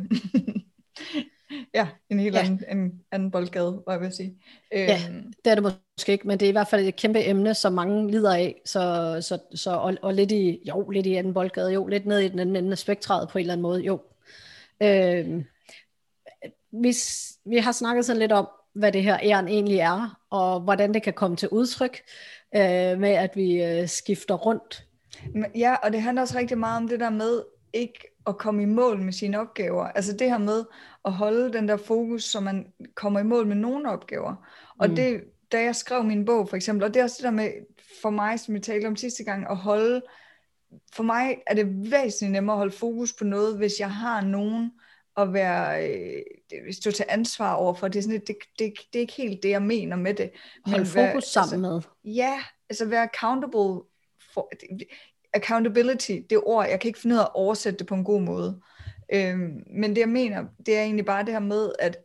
ja, 1.75 1.87
en 2.09 2.19
helt 2.19 2.35
ja. 2.35 2.39
anden, 2.39 2.77
en 2.77 3.01
anden 3.11 3.31
boldgade, 3.31 3.81
hvad 3.83 3.93
jeg 3.93 4.01
vil 4.01 4.13
sige. 4.13 4.37
Ja, 4.71 4.99
øhm, 5.09 5.33
det 5.45 5.51
er 5.51 5.55
det 5.55 5.63
måske 5.63 6.11
ikke, 6.11 6.27
men 6.27 6.39
det 6.39 6.45
er 6.45 6.49
i 6.49 6.51
hvert 6.51 6.67
fald 6.67 6.87
et 6.87 6.95
kæmpe 6.95 7.27
emne, 7.27 7.53
som 7.53 7.73
mange 7.73 8.11
lider 8.11 8.35
af, 8.35 8.61
så, 8.65 9.17
så, 9.21 9.39
så 9.55 9.71
og, 9.71 9.97
og 10.01 10.13
lidt 10.13 10.31
i, 10.31 10.63
jo, 10.67 10.89
lidt 10.89 11.05
i 11.05 11.15
anden 11.15 11.33
boldgade, 11.33 11.73
jo, 11.73 11.87
lidt 11.87 12.05
ned 12.05 12.19
i 12.19 12.27
den 12.27 12.39
anden 12.39 12.55
ende 12.55 12.71
af 12.71 12.77
spektret 12.77 13.29
på 13.29 13.37
en 13.37 13.41
eller 13.41 13.53
anden 13.53 13.61
måde, 13.61 13.81
jo. 13.81 14.01
Øhm, 14.83 15.45
vi, 16.71 16.93
vi 17.45 17.57
har 17.57 17.71
snakket 17.71 18.05
sådan 18.05 18.19
lidt 18.19 18.31
om, 18.31 18.47
hvad 18.73 18.91
det 18.91 19.03
her 19.03 19.19
æren 19.23 19.47
egentlig 19.47 19.77
er, 19.77 20.19
og 20.29 20.59
hvordan 20.59 20.93
det 20.93 21.03
kan 21.03 21.13
komme 21.13 21.37
til 21.37 21.49
udtryk, 21.49 22.01
øh, 22.55 22.99
med 22.99 23.09
at 23.09 23.35
vi 23.35 23.63
øh, 23.63 23.87
skifter 23.87 24.35
rundt. 24.35 24.85
Ja, 25.55 25.75
og 25.75 25.91
det 25.91 26.01
handler 26.01 26.21
også 26.21 26.37
rigtig 26.37 26.57
meget 26.57 26.77
om 26.77 26.87
det 26.87 26.99
der 26.99 27.09
med 27.09 27.43
ikke 27.73 27.99
at 28.27 28.37
komme 28.37 28.61
i 28.63 28.65
mål 28.65 29.01
med 29.01 29.13
sine 29.13 29.39
opgaver. 29.39 29.85
Altså 29.85 30.13
det 30.13 30.29
her 30.29 30.37
med 30.37 30.65
at 31.05 31.13
holde 31.13 31.53
den 31.53 31.67
der 31.67 31.77
fokus, 31.77 32.23
så 32.23 32.39
man 32.39 32.67
kommer 32.95 33.19
i 33.19 33.23
mål 33.23 33.47
med 33.47 33.55
nogle 33.55 33.89
opgaver. 33.89 34.35
Og 34.79 34.89
mm. 34.89 34.95
det, 34.95 35.23
da 35.51 35.63
jeg 35.63 35.75
skrev 35.75 36.03
min 36.03 36.25
bog 36.25 36.49
for 36.49 36.55
eksempel, 36.55 36.83
og 36.83 36.93
det 36.93 36.99
er 36.99 37.03
også 37.03 37.15
det 37.17 37.23
der 37.23 37.31
med, 37.31 37.51
for 38.01 38.09
mig, 38.09 38.39
som 38.39 38.53
vi 38.53 38.59
talte 38.59 38.87
om 38.87 38.95
sidste 38.95 39.23
gang, 39.23 39.45
at 39.49 39.57
holde, 39.57 40.01
for 40.93 41.03
mig 41.03 41.37
er 41.47 41.55
det 41.55 41.91
væsentligt 41.91 42.31
nemmere 42.31 42.53
at 42.53 42.57
holde 42.57 42.75
fokus 42.75 43.13
på 43.13 43.23
noget, 43.23 43.57
hvis 43.57 43.79
jeg 43.79 43.91
har 43.91 44.21
nogen 44.21 44.71
at 45.21 45.33
være, 45.33 45.89
øh, 45.89 46.73
stå 46.73 46.91
til 46.91 47.05
ansvar 47.09 47.53
over 47.53 47.73
for. 47.73 47.87
Det 47.87 47.99
er, 47.99 48.03
sådan, 48.03 48.19
det, 48.19 48.37
det, 48.59 48.73
det 48.93 48.99
er 48.99 48.99
ikke 48.99 49.13
helt 49.13 49.43
det, 49.43 49.49
jeg 49.49 49.61
mener 49.61 49.95
med 49.95 50.13
det. 50.13 50.31
Hold 50.65 50.85
fokus 50.85 50.95
være, 50.95 51.21
sammen 51.21 51.65
altså, 51.65 51.89
med. 52.03 52.13
Ja, 52.15 52.43
altså 52.69 52.85
være 52.85 53.03
accountable 53.03 53.81
for, 54.33 54.51
accountability, 55.33 56.19
det 56.29 56.39
ord, 56.43 56.67
jeg 56.67 56.79
kan 56.79 56.87
ikke 56.89 56.99
finde 56.99 57.15
ud 57.15 57.19
af 57.19 57.23
at 57.23 57.31
oversætte 57.33 57.79
det 57.79 57.87
på 57.87 57.95
en 57.95 58.03
god 58.03 58.21
måde. 58.21 58.61
Øhm, 59.13 59.63
men 59.73 59.89
det 59.89 59.97
jeg 59.97 60.09
mener, 60.09 60.45
det 60.65 60.77
er 60.77 60.81
egentlig 60.83 61.05
bare 61.05 61.25
det 61.25 61.33
her 61.33 61.39
med, 61.39 61.71
at 61.79 61.97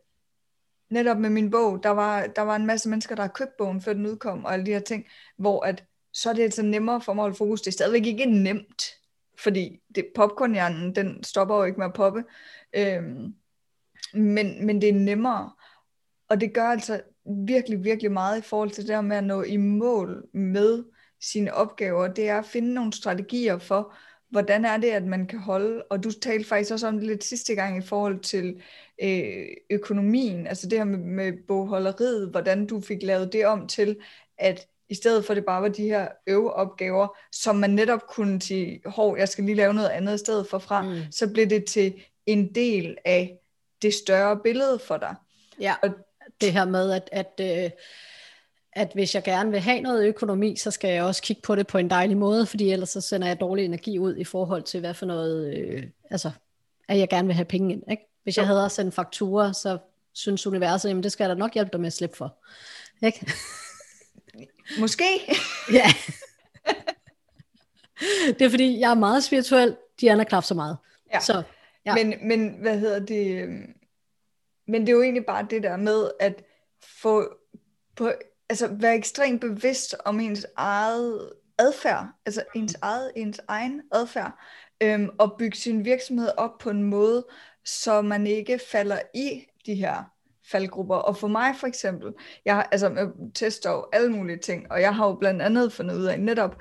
netop 0.89 1.17
med 1.17 1.29
min 1.29 1.51
bog, 1.51 1.83
der 1.83 1.89
var, 1.89 2.27
der 2.27 2.41
var 2.41 2.55
en 2.55 2.65
masse 2.65 2.89
mennesker, 2.89 3.15
der 3.15 3.23
har 3.23 3.31
købt 3.35 3.57
bogen, 3.57 3.81
før 3.81 3.93
den 3.93 4.05
udkom, 4.05 4.45
og 4.45 4.53
alle 4.53 4.65
de 4.65 4.71
her 4.71 4.79
ting, 4.79 5.05
hvor 5.37 5.65
at, 5.65 5.83
så 6.13 6.29
er 6.29 6.33
det 6.33 6.43
altså 6.43 6.61
nemmere 6.61 7.01
for 7.01 7.13
mig 7.13 7.21
at 7.21 7.23
holde 7.23 7.37
fokus. 7.37 7.61
Det 7.61 7.67
er 7.67 7.71
stadigvæk 7.71 8.05
ikke 8.05 8.25
nemt, 8.25 8.83
fordi 9.39 9.79
det, 9.95 10.07
popcornhjernen, 10.15 10.95
den 10.95 11.23
stopper 11.23 11.55
jo 11.55 11.63
ikke 11.63 11.77
med 11.77 11.85
at 11.85 11.93
poppe. 11.93 12.23
Øhm, 12.75 13.33
men, 14.13 14.65
men 14.65 14.81
det 14.81 14.89
er 14.89 14.93
nemmere. 14.93 15.51
Og 16.29 16.41
det 16.41 16.53
gør 16.53 16.67
altså 16.67 17.01
virkelig, 17.47 17.83
virkelig 17.83 18.11
meget 18.11 18.39
i 18.39 18.47
forhold 18.47 18.69
til 18.69 18.83
det 18.83 18.89
der 18.89 19.01
med 19.01 19.17
at 19.17 19.23
nå 19.23 19.43
i 19.43 19.57
mål 19.57 20.27
med 20.33 20.83
sine 21.21 21.53
opgaver. 21.53 22.07
Det 22.07 22.29
er 22.29 22.39
at 22.39 22.45
finde 22.45 22.73
nogle 22.73 22.93
strategier 22.93 23.57
for, 23.57 23.95
hvordan 24.29 24.65
er 24.65 24.77
det, 24.77 24.89
at 24.89 25.05
man 25.05 25.27
kan 25.27 25.39
holde, 25.39 25.83
og 25.89 26.03
du 26.03 26.11
talte 26.11 26.47
faktisk 26.47 26.71
også 26.71 26.87
om 26.87 26.97
det 26.97 27.07
lidt 27.07 27.23
sidste 27.23 27.55
gang 27.55 27.77
i 27.77 27.81
forhold 27.81 28.19
til 28.19 28.61
øh, 29.01 29.47
økonomien, 29.69 30.47
altså 30.47 30.69
det 30.69 30.77
her 30.77 30.85
med, 30.85 30.97
med 30.97 31.33
bogholderiet, 31.47 32.29
hvordan 32.29 32.67
du 32.67 32.81
fik 32.81 33.03
lavet 33.03 33.33
det 33.33 33.45
om 33.45 33.67
til, 33.67 33.97
at 34.37 34.67
i 34.89 34.95
stedet 34.95 35.25
for 35.25 35.33
det 35.33 35.45
bare 35.45 35.61
var 35.61 35.67
de 35.67 35.83
her 35.83 36.07
øveopgaver, 36.27 37.07
som 37.31 37.55
man 37.55 37.69
netop 37.69 38.07
kunne 38.07 38.41
sige, 38.41 38.81
hov, 38.85 39.17
jeg 39.17 39.29
skal 39.29 39.43
lige 39.43 39.55
lave 39.55 39.73
noget 39.73 39.89
andet 39.89 40.15
i 40.15 40.17
stedet 40.17 40.47
for 40.49 40.59
fra, 40.59 40.81
mm. 40.81 41.01
så 41.11 41.27
blev 41.33 41.49
det 41.49 41.65
til 41.65 41.93
en 42.25 42.55
del 42.55 42.97
af 43.05 43.37
det 43.81 43.93
større 43.93 44.39
billede 44.43 44.79
for 44.79 44.97
dig. 44.97 45.15
Ja, 45.59 45.75
og 45.83 45.89
det 46.41 46.53
her 46.53 46.65
med, 46.65 46.91
at, 46.91 47.09
at, 47.11 47.63
øh, 47.63 47.71
at 48.73 48.91
hvis 48.93 49.15
jeg 49.15 49.23
gerne 49.23 49.51
vil 49.51 49.59
have 49.59 49.81
noget 49.81 50.07
økonomi, 50.07 50.55
så 50.55 50.71
skal 50.71 50.89
jeg 50.89 51.03
også 51.03 51.21
kigge 51.21 51.41
på 51.41 51.55
det 51.55 51.67
på 51.67 51.77
en 51.77 51.89
dejlig 51.89 52.17
måde, 52.17 52.45
fordi 52.45 52.71
ellers 52.71 52.89
så 52.89 53.01
sender 53.01 53.27
jeg 53.27 53.39
dårlig 53.39 53.65
energi 53.65 53.99
ud 53.99 54.15
i 54.15 54.23
forhold 54.23 54.63
til, 54.63 54.79
hvad 54.79 54.93
for 54.93 55.05
noget, 55.05 55.57
øh, 55.57 55.83
altså, 56.11 56.31
at 56.87 56.97
jeg 56.97 57.09
gerne 57.09 57.27
vil 57.27 57.35
have 57.35 57.45
penge 57.45 57.73
ind. 57.73 57.83
Ikke? 57.91 58.03
Hvis 58.23 58.37
jeg 58.37 58.47
havde 58.47 58.69
sendt 58.69 58.93
fakturer, 58.93 59.51
så 59.51 59.77
synes 60.13 60.47
universet, 60.47 60.89
jamen 60.89 61.03
det 61.03 61.11
skal 61.11 61.23
jeg 61.23 61.29
da 61.29 61.39
nok 61.39 61.53
hjælpe 61.53 61.71
dig 61.71 61.79
med 61.79 61.87
at 61.87 61.93
slippe 61.93 62.17
for. 62.17 62.37
Ikke? 63.05 63.31
Måske. 64.79 65.03
ja. 65.71 65.85
Det 68.27 68.41
er 68.41 68.49
fordi, 68.49 68.79
jeg 68.79 68.91
er 68.91 68.95
meget 68.95 69.23
spirituel, 69.23 69.77
de 70.01 70.11
andre 70.11 70.25
knap 70.25 70.43
så 70.43 70.53
meget. 70.53 70.77
Ja. 71.13 71.19
Så, 71.19 71.43
ja. 71.85 71.95
Men, 71.95 72.13
men 72.21 72.49
hvad 72.61 72.79
hedder 72.79 72.99
det? 72.99 73.41
Øhm, 73.41 73.73
men 74.67 74.81
det 74.81 74.89
er 74.89 74.93
jo 74.93 75.01
egentlig 75.01 75.25
bare 75.25 75.47
det 75.49 75.63
der 75.63 75.77
med 75.77 76.11
at 76.19 76.43
få 77.01 77.35
på, 77.95 78.11
altså 78.49 78.67
være 78.71 78.95
ekstremt 78.95 79.41
bevidst 79.41 79.95
om 80.05 80.19
ens 80.19 80.45
eget 80.55 81.29
adfærd, 81.57 82.07
altså 82.25 82.43
ens 82.55 82.75
eget, 82.81 83.11
ens 83.15 83.41
egen 83.47 83.81
adfærd, 83.91 84.39
øhm, 84.81 85.09
og 85.19 85.35
bygge 85.39 85.57
sin 85.57 85.85
virksomhed 85.85 86.29
op 86.37 86.57
på 86.57 86.69
en 86.69 86.83
måde, 86.83 87.25
så 87.65 88.01
man 88.01 88.27
ikke 88.27 88.59
falder 88.71 88.99
i 89.13 89.45
de 89.65 89.75
her 89.75 90.14
faldgrupper. 90.51 90.95
Og 90.95 91.17
for 91.17 91.27
mig 91.27 91.55
for 91.59 91.67
eksempel, 91.67 92.13
jeg, 92.45 92.65
altså, 92.71 92.89
jeg 92.89 93.07
tester 93.33 93.71
jo 93.71 93.85
alle 93.93 94.11
mulige 94.11 94.37
ting, 94.37 94.71
og 94.71 94.81
jeg 94.81 94.95
har 94.95 95.07
jo 95.07 95.15
blandt 95.15 95.41
andet 95.41 95.73
fundet 95.73 95.95
ud 95.95 96.05
af 96.05 96.19
netop 96.19 96.55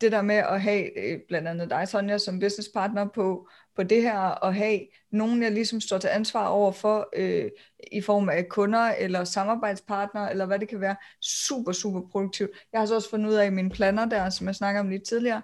det 0.00 0.12
der 0.12 0.22
med 0.22 0.34
at 0.34 0.60
have 0.60 0.98
øh, 0.98 1.20
blandt 1.28 1.48
andet 1.48 1.70
dig, 1.70 1.88
Sonja, 1.88 2.18
som 2.18 2.40
businesspartner 2.40 3.08
på, 3.14 3.48
på 3.76 3.82
det 3.82 4.02
her, 4.02 4.18
og 4.18 4.54
have 4.54 4.80
nogen, 5.12 5.42
jeg 5.42 5.52
ligesom 5.52 5.80
står 5.80 5.98
til 5.98 6.08
ansvar 6.08 6.46
over 6.46 6.72
for, 6.72 7.08
øh, 7.16 7.50
i 7.92 8.00
form 8.00 8.28
af 8.28 8.48
kunder, 8.48 8.94
eller 8.98 9.24
samarbejdspartnere, 9.24 10.30
eller 10.30 10.46
hvad 10.46 10.58
det 10.58 10.68
kan 10.68 10.80
være, 10.80 10.96
super, 11.22 11.72
super 11.72 12.00
produktivt. 12.10 12.50
Jeg 12.72 12.80
har 12.80 12.86
så 12.86 12.94
også 12.94 13.10
fundet 13.10 13.30
ud 13.30 13.34
af 13.34 13.46
i 13.46 13.50
mine 13.50 13.70
planer 13.70 14.04
der, 14.04 14.30
som 14.30 14.46
jeg 14.46 14.54
snakker 14.54 14.80
om 14.80 14.88
lidt 14.88 15.04
tidligere, 15.08 15.42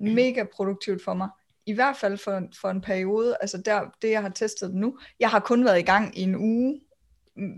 mega 0.00 0.44
produktivt 0.54 1.04
for 1.04 1.14
mig. 1.14 1.28
I 1.66 1.72
hvert 1.72 1.96
fald 1.96 2.18
for, 2.18 2.42
for 2.60 2.68
en 2.68 2.80
periode, 2.80 3.36
altså 3.40 3.62
der, 3.64 3.80
det 4.02 4.10
jeg 4.10 4.22
har 4.22 4.28
testet 4.28 4.74
nu, 4.74 4.98
jeg 5.20 5.30
har 5.30 5.40
kun 5.40 5.64
været 5.64 5.78
i 5.78 5.82
gang 5.82 6.18
i 6.18 6.22
en 6.22 6.36
uge, 6.36 6.80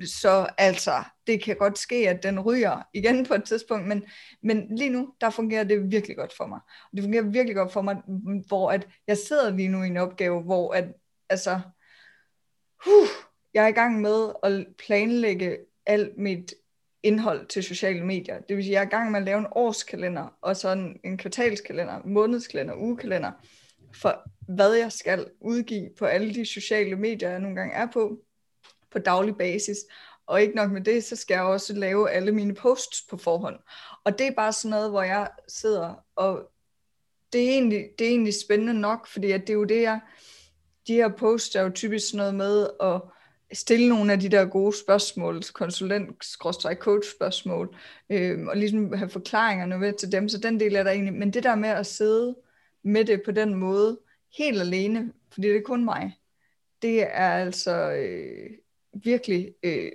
så 0.05 0.49
altså, 0.59 1.03
det 1.27 1.43
kan 1.43 1.57
godt 1.57 1.79
ske, 1.79 2.09
at 2.09 2.23
den 2.23 2.41
ryger 2.41 2.83
igen 2.95 3.27
på 3.27 3.35
et 3.35 3.45
tidspunkt, 3.45 3.89
men, 3.89 4.05
men 4.43 4.77
lige 4.77 4.91
nu, 4.91 5.15
der 5.21 5.31
fungerer 5.31 5.65
det 5.65 5.91
virkelig 5.91 6.17
godt 6.17 6.33
for 6.37 6.47
mig. 6.47 6.61
Det 6.95 7.03
fungerer 7.03 7.23
virkelig 7.23 7.57
godt 7.57 7.73
for 7.73 7.83
mig, 7.83 7.97
hvor 8.49 8.71
at 8.71 8.89
jeg 9.07 9.19
sidder 9.19 9.57
lige 9.57 9.69
nu 9.69 9.83
i 9.83 9.87
en 9.87 9.97
opgave, 9.97 10.43
hvor 10.43 10.73
at, 10.73 10.85
altså, 11.29 11.61
huh, 12.85 13.09
jeg 13.55 13.65
er 13.65 13.69
i 13.69 13.73
gang 13.73 14.01
med 14.01 14.33
at 14.43 14.67
planlægge 14.79 15.59
alt 15.87 16.19
mit 16.19 16.55
indhold 17.03 17.47
til 17.47 17.63
sociale 17.63 18.05
medier. 18.05 18.41
Det 18.41 18.57
vil 18.57 18.65
sige, 18.65 18.73
jeg 18.73 18.83
er 18.83 18.87
i 18.87 18.91
gang 18.91 19.11
med 19.11 19.21
at 19.21 19.27
lave 19.27 19.39
en 19.39 19.47
årskalender, 19.53 20.39
og 20.41 20.57
så 20.57 20.73
en, 20.73 21.01
en 21.05 21.19
kvartalskalender, 21.19 22.01
månedskalender, 22.05 22.75
ugekalender, 22.75 23.33
for 23.95 24.23
hvad 24.55 24.75
jeg 24.75 24.93
skal 24.93 25.27
udgive 25.41 25.91
på 25.99 26.05
alle 26.05 26.35
de 26.35 26.47
sociale 26.47 26.97
medier, 26.97 27.31
jeg 27.31 27.41
nogle 27.41 27.57
gange 27.57 27.75
er 27.75 27.87
på 27.87 28.23
på 28.93 28.99
daglig 28.99 29.37
basis. 29.37 29.77
Og 30.27 30.43
ikke 30.43 30.55
nok 30.55 30.71
med 30.71 30.81
det, 30.81 31.05
så 31.05 31.17
skal 31.17 31.35
jeg 31.35 31.43
også 31.43 31.75
lave 31.75 32.11
alle 32.11 32.33
mine 32.33 32.55
posts 32.55 33.03
på 33.11 33.17
forhånd. 33.17 33.57
Og 34.05 34.19
det 34.19 34.27
er 34.27 34.35
bare 34.37 34.53
sådan 34.53 34.71
noget, 34.71 34.91
hvor 34.91 35.03
jeg 35.03 35.29
sidder, 35.49 35.95
og 36.17 36.51
det 37.33 37.45
er 37.45 37.51
egentlig, 37.51 37.89
det 37.99 38.07
er 38.07 38.11
egentlig 38.11 38.35
spændende 38.35 38.81
nok, 38.81 39.07
fordi 39.07 39.31
at 39.31 39.41
det 39.41 39.51
er 39.51 39.55
jo 39.55 39.65
det, 39.65 39.83
jeg, 39.83 40.01
de 40.87 40.95
her 40.95 41.09
posts 41.09 41.55
er 41.55 41.63
jo 41.63 41.71
typisk 41.71 42.11
sådan 42.11 42.19
noget 42.19 42.35
med 42.35 42.67
at 42.81 43.01
stille 43.53 43.89
nogle 43.89 44.13
af 44.13 44.21
de 44.21 44.29
der 44.29 44.45
gode 44.45 44.77
spørgsmål, 44.77 45.43
konsulent-coach 45.43 47.17
spørgsmål, 47.17 47.77
øh, 48.11 48.47
og 48.47 48.57
ligesom 48.57 48.93
have 48.93 49.11
forklaringerne 49.11 49.79
med 49.79 49.93
til 49.93 50.13
dem, 50.13 50.29
så 50.29 50.39
den 50.39 50.61
del 50.61 50.75
er 50.75 50.83
der 50.83 50.91
egentlig, 50.91 51.15
men 51.15 51.33
det 51.33 51.43
der 51.43 51.55
med 51.55 51.69
at 51.69 51.87
sidde 51.87 52.37
med 52.85 53.05
det 53.05 53.23
på 53.25 53.31
den 53.31 53.55
måde, 53.55 53.99
helt 54.39 54.61
alene, 54.61 55.13
fordi 55.33 55.49
det 55.49 55.57
er 55.57 55.63
kun 55.63 55.85
mig, 55.85 56.19
det 56.83 57.03
er 57.03 57.31
altså, 57.31 57.91
øh, 57.91 58.51
virkelig 58.93 59.55
øh, 59.63 59.93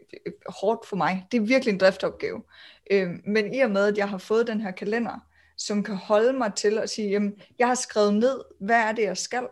hårdt 0.49 0.88
for 0.88 0.95
mig. 0.95 1.27
Det 1.31 1.38
er 1.38 1.41
virkelig 1.41 1.71
en 1.71 1.79
driftopgave. 1.79 2.43
Øh, 2.91 3.10
men 3.25 3.53
i 3.53 3.60
og 3.60 3.71
med, 3.71 3.86
at 3.86 3.97
jeg 3.97 4.10
har 4.10 4.17
fået 4.17 4.47
den 4.47 4.62
her 4.62 4.71
kalender, 4.71 5.27
som 5.58 5.84
kan 5.84 5.95
holde 5.95 6.34
mig 6.34 6.53
til 6.53 6.77
at 6.77 6.89
sige, 6.89 7.10
jamen, 7.10 7.34
jeg 7.60 7.67
har 7.67 7.75
skrevet 7.75 8.13
ned, 8.13 8.41
hvad 8.60 8.75
er 8.75 8.91
det, 8.91 9.03
jeg 9.03 9.17
skal? 9.17 9.47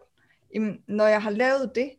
Jamen, 0.53 0.77
når 0.87 1.07
jeg 1.07 1.21
har 1.21 1.29
lavet 1.29 1.71
det, 1.75 1.91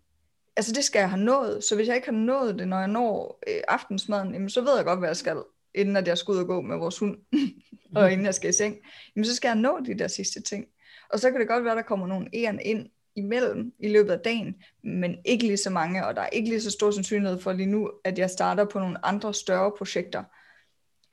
altså 0.57 0.73
det 0.73 0.85
skal 0.85 0.99
jeg 0.99 1.11
have 1.11 1.23
nået, 1.23 1.65
så 1.65 1.77
hvis 1.77 1.89
jeg 1.89 1.97
ikke 1.97 2.09
har 2.09 2.17
nået 2.17 2.59
det, 2.59 2.69
når 2.69 2.79
jeg 2.79 2.89
når 2.89 3.41
øh, 3.49 3.63
aftensmaden, 3.69 4.33
jamen, 4.33 4.51
så 4.51 4.61
ved 4.61 4.77
jeg 4.77 4.85
godt, 4.85 4.99
hvad 4.99 5.09
jeg 5.09 5.17
skal, 5.17 5.37
inden 5.75 5.97
at 5.97 6.09
jeg 6.09 6.19
skal 6.19 6.33
ud 6.33 6.39
og 6.39 6.47
gå 6.47 6.61
med 6.61 6.77
vores 6.77 6.99
hund, 6.99 7.17
og 7.97 8.13
inden 8.13 8.27
jeg 8.27 8.35
skal 8.35 8.51
i 8.51 8.53
seng, 8.53 8.77
jamen, 9.17 9.25
så 9.25 9.35
skal 9.35 9.49
jeg 9.49 9.57
nå 9.57 9.81
de 9.87 9.99
der 9.99 10.09
sidste 10.09 10.43
ting. 10.43 10.67
Og 11.11 11.21
så 11.21 11.31
kan 11.31 11.41
det 11.41 11.49
godt 11.49 11.65
være, 11.65 11.73
at 11.73 11.77
der 11.77 11.83
kommer 11.83 12.07
nogle 12.07 12.29
æren 12.35 12.61
ind, 12.65 12.89
imellem 13.17 13.73
i 13.79 13.89
løbet 13.89 14.13
af 14.13 14.19
dagen, 14.19 14.55
men 14.85 15.17
ikke 15.25 15.47
lige 15.47 15.57
så 15.57 15.71
mange, 15.71 16.07
og 16.07 16.17
der 16.17 16.23
er 16.23 16.27
ikke 16.27 16.49
lige 16.49 16.61
så 16.61 16.71
stor 16.71 16.91
sandsynlighed 16.91 17.41
for 17.41 17.53
lige 17.53 17.67
nu, 17.67 17.91
at 18.05 18.19
jeg 18.19 18.31
starter 18.31 18.65
på 18.65 18.79
nogle 18.79 19.07
andre 19.07 19.35
større 19.35 19.73
projekter. 19.79 20.25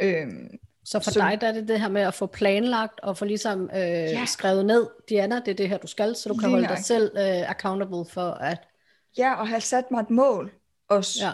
Øhm, 0.01 0.49
så 0.85 0.99
for 0.99 1.11
så, 1.11 1.19
dig 1.19 1.41
der 1.41 1.47
er 1.47 1.51
det 1.51 1.67
det 1.67 1.81
her 1.81 1.89
med 1.89 2.01
at 2.01 2.13
få 2.13 2.25
planlagt 2.25 2.99
og 2.99 3.17
få 3.17 3.25
ligesom 3.25 3.69
øh, 3.73 3.81
ja. 3.81 4.25
skrevet 4.25 4.65
ned, 4.65 4.87
Diana, 5.09 5.35
det 5.35 5.47
er 5.47 5.55
det 5.55 5.69
her 5.69 5.77
du 5.77 5.87
skal, 5.87 6.15
så 6.15 6.29
du 6.29 6.35
kan 6.35 6.49
holde 6.49 6.67
dig 6.67 6.77
selv 6.77 7.11
øh, 7.17 7.49
accountable 7.49 8.05
for 8.05 8.31
at... 8.31 8.57
Ja, 9.17 9.33
og 9.33 9.47
have 9.47 9.61
sat 9.61 9.91
mig 9.91 9.99
et 9.99 10.09
mål 10.09 10.51
også. 10.89 11.25
Ja. 11.25 11.31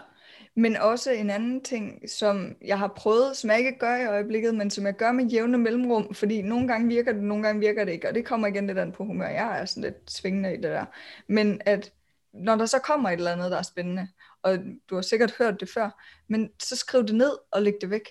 Men 0.58 0.76
også 0.76 1.12
en 1.12 1.30
anden 1.30 1.64
ting, 1.64 2.10
som 2.10 2.56
jeg 2.66 2.80
har 2.80 2.88
prøvet, 2.88 3.38
som 3.38 3.50
jeg 3.50 3.60
ikke 3.60 3.80
gør 3.80 3.96
i 3.96 4.06
øjeblikket, 4.06 4.56
men 4.56 4.70
som 4.70 4.86
jeg 4.86 4.94
gør 4.94 5.12
med 5.12 5.26
jævne 5.26 5.58
mellemrum, 5.58 6.14
fordi 6.14 6.42
nogle 6.42 6.68
gange 6.68 6.88
virker 6.88 7.12
det, 7.12 7.24
nogle 7.24 7.44
gange 7.44 7.60
virker 7.60 7.86
det 7.86 7.92
ikke, 7.92 8.08
og 8.08 8.16
det 8.16 8.26
kommer 8.26 8.48
igen 8.48 8.68
lidt 8.68 8.78
an 8.78 8.92
på 8.92 9.06
humør. 9.06 9.28
Jeg 9.28 9.62
er 9.62 9.66
sådan 9.66 9.84
lidt 9.84 10.12
svingende 10.12 10.54
i 10.54 10.56
det 10.56 10.64
der. 10.64 10.86
Men 11.28 11.62
at 11.66 11.94
når 12.34 12.56
der 12.56 12.66
så 12.66 12.80
kommer 12.80 13.10
et 13.10 13.14
eller 13.14 13.32
andet, 13.32 13.52
der 13.52 13.58
er 13.58 13.62
spændende, 13.62 14.08
og 14.42 14.58
du 14.90 14.96
har 14.96 15.02
sikkert 15.02 15.36
hørt 15.38 15.60
det 15.60 15.70
før, 15.70 16.04
men 16.28 16.50
så 16.60 16.76
skriv 16.76 17.04
det 17.04 17.16
ned 17.16 17.32
og 17.52 17.62
læg 17.62 17.74
det 17.82 17.90
væk. 17.90 18.10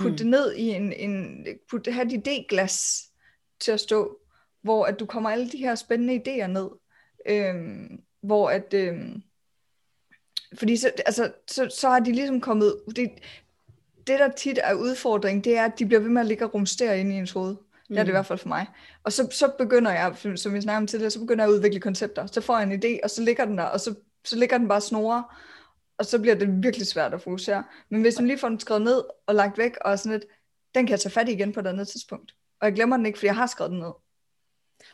Put 0.00 0.10
mm. 0.10 0.16
det 0.16 0.26
ned 0.26 0.54
i 0.54 0.68
en, 0.68 0.92
en 0.92 1.46
put, 1.70 1.86
have 1.86 2.14
et 2.14 2.28
idéglas 2.28 3.08
til 3.60 3.72
at 3.72 3.80
stå, 3.80 4.18
hvor 4.62 4.84
at 4.84 5.00
du 5.00 5.06
kommer 5.06 5.30
alle 5.30 5.50
de 5.50 5.58
her 5.58 5.74
spændende 5.74 6.14
idéer 6.14 6.46
ned, 6.46 6.68
øhm, 7.28 8.02
hvor 8.20 8.50
at, 8.50 8.74
øhm, 8.74 9.22
fordi 10.54 10.76
så, 10.76 10.90
altså, 11.06 11.32
så, 11.48 11.68
så 11.78 11.88
har 11.88 12.00
de 12.00 12.12
ligesom 12.12 12.40
kommet... 12.40 12.76
Det, 12.96 13.10
det, 14.06 14.18
der 14.18 14.28
tit 14.28 14.58
er 14.62 14.74
udfordring, 14.74 15.44
det 15.44 15.56
er, 15.56 15.64
at 15.64 15.78
de 15.78 15.86
bliver 15.86 16.00
ved 16.00 16.08
med 16.08 16.20
at 16.20 16.26
ligge 16.26 16.44
og 16.44 16.54
rumstere 16.54 17.00
ind 17.00 17.12
i 17.12 17.14
ens 17.14 17.32
hoved. 17.32 17.56
Det 17.88 17.98
er 17.98 18.02
det 18.02 18.08
i 18.08 18.10
mm. 18.10 18.14
hvert 18.14 18.26
fald 18.26 18.38
for 18.38 18.48
mig. 18.48 18.66
Og 19.04 19.12
så, 19.12 19.28
så 19.30 19.52
begynder 19.58 19.90
jeg, 19.92 20.16
som 20.36 20.54
vi 20.54 20.60
snakkede 20.60 20.76
om 20.76 20.86
tidligere, 20.86 21.10
så 21.10 21.20
begynder 21.20 21.44
jeg 21.44 21.52
at 21.52 21.56
udvikle 21.56 21.80
koncepter. 21.80 22.26
Så 22.26 22.40
får 22.40 22.58
jeg 22.58 22.72
en 22.72 22.82
idé, 22.84 22.98
og 23.02 23.10
så 23.10 23.22
ligger 23.22 23.44
den 23.44 23.58
der, 23.58 23.64
og 23.64 23.80
så, 23.80 23.94
så 24.24 24.36
ligger 24.36 24.58
den 24.58 24.68
bare 24.68 24.80
snore, 24.80 25.24
og 25.98 26.06
så 26.06 26.20
bliver 26.20 26.34
det 26.34 26.62
virkelig 26.62 26.86
svært 26.86 27.14
at 27.14 27.22
fokusere. 27.22 27.64
Men 27.88 28.00
hvis 28.00 28.18
man 28.18 28.26
lige 28.26 28.38
får 28.38 28.48
den 28.48 28.60
skrevet 28.60 28.82
ned 28.82 29.02
og 29.26 29.34
lagt 29.34 29.58
væk, 29.58 29.76
og 29.80 29.98
sådan 29.98 30.12
lidt, 30.12 30.24
den 30.74 30.86
kan 30.86 30.90
jeg 30.90 31.00
tage 31.00 31.12
fat 31.12 31.28
i 31.28 31.32
igen 31.32 31.52
på 31.52 31.60
et 31.60 31.66
andet 31.66 31.88
tidspunkt. 31.88 32.34
Og 32.60 32.66
jeg 32.66 32.74
glemmer 32.74 32.96
den 32.96 33.06
ikke, 33.06 33.18
fordi 33.18 33.26
jeg 33.26 33.36
har 33.36 33.46
skrevet 33.46 33.70
den 33.70 33.80
ned. 33.80 33.92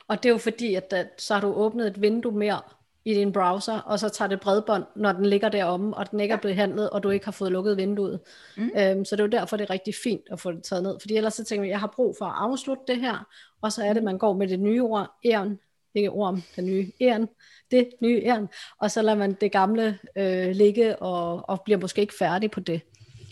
Og 0.09 0.23
det 0.23 0.29
er 0.29 0.33
jo 0.33 0.39
fordi, 0.39 0.75
at 0.75 0.95
så 1.19 1.35
har 1.35 1.41
du 1.41 1.53
åbnet 1.53 1.87
et 1.87 2.01
vindue 2.01 2.33
mere 2.33 2.61
i 3.05 3.15
din 3.15 3.33
browser, 3.33 3.79
og 3.79 3.99
så 3.99 4.09
tager 4.09 4.29
det 4.29 4.41
bredbånd, 4.41 4.85
når 4.97 5.13
den 5.13 5.27
ligger 5.27 5.49
deromme, 5.49 5.97
og 5.97 6.11
den 6.11 6.21
ikke 6.21 6.33
er 6.33 6.39
blevet 6.39 6.57
handlet, 6.57 6.91
og 6.91 7.03
du 7.03 7.11
ikke 7.11 7.25
har 7.25 7.33
fået 7.33 7.53
lukket 7.53 7.77
vinduet. 7.77 8.21
Mm. 8.57 8.71
Øhm, 8.79 9.05
så 9.05 9.17
det 9.17 9.21
er 9.21 9.25
jo 9.25 9.31
derfor, 9.31 9.57
det 9.57 9.65
er 9.65 9.71
rigtig 9.71 9.95
fint 10.03 10.23
at 10.31 10.41
få 10.41 10.53
det 10.53 10.63
taget 10.63 10.83
ned. 10.83 11.01
Fordi 11.01 11.17
ellers 11.17 11.35
så 11.35 11.45
tænker 11.45 11.65
jeg, 11.65 11.71
jeg 11.71 11.81
har 11.81 11.93
brug 11.97 12.15
for 12.19 12.25
at 12.25 12.35
afslutte 12.37 12.83
det 12.89 13.01
her, 13.01 13.27
og 13.61 13.73
så 13.73 13.85
er 13.85 13.93
det, 13.93 14.03
man 14.03 14.19
går 14.19 14.33
med 14.33 14.49
det 14.49 14.61
nye 14.61 14.83
ord, 14.83 15.11
æren, 15.25 15.59
ikke 15.95 16.11
orm, 16.11 16.43
den 16.57 16.67
nye 16.67 16.93
æren, 17.01 17.29
det 17.71 17.89
nye 18.01 18.23
æren, 18.25 18.49
og 18.81 18.91
så 18.91 19.03
lader 19.03 19.19
man 19.19 19.33
det 19.33 19.53
gamle 19.53 19.99
øh, 20.17 20.51
ligge, 20.51 20.97
og, 20.97 21.49
og 21.49 21.61
bliver 21.65 21.79
måske 21.79 22.01
ikke 22.01 22.15
færdig 22.19 22.51
på 22.51 22.61
det. 22.61 22.81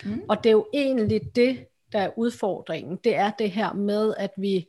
Mm. 0.05 0.23
Og 0.29 0.45
det 0.45 0.51
er 0.51 0.53
jo 0.53 0.67
egentlig 0.75 1.37
det, 1.37 1.67
der 1.93 1.99
er 1.99 2.11
udfordringen. 2.17 2.99
Det 3.05 3.17
er 3.17 3.31
det 3.31 3.51
her 3.51 3.73
med, 3.73 4.15
at 4.19 4.31
vi 4.37 4.67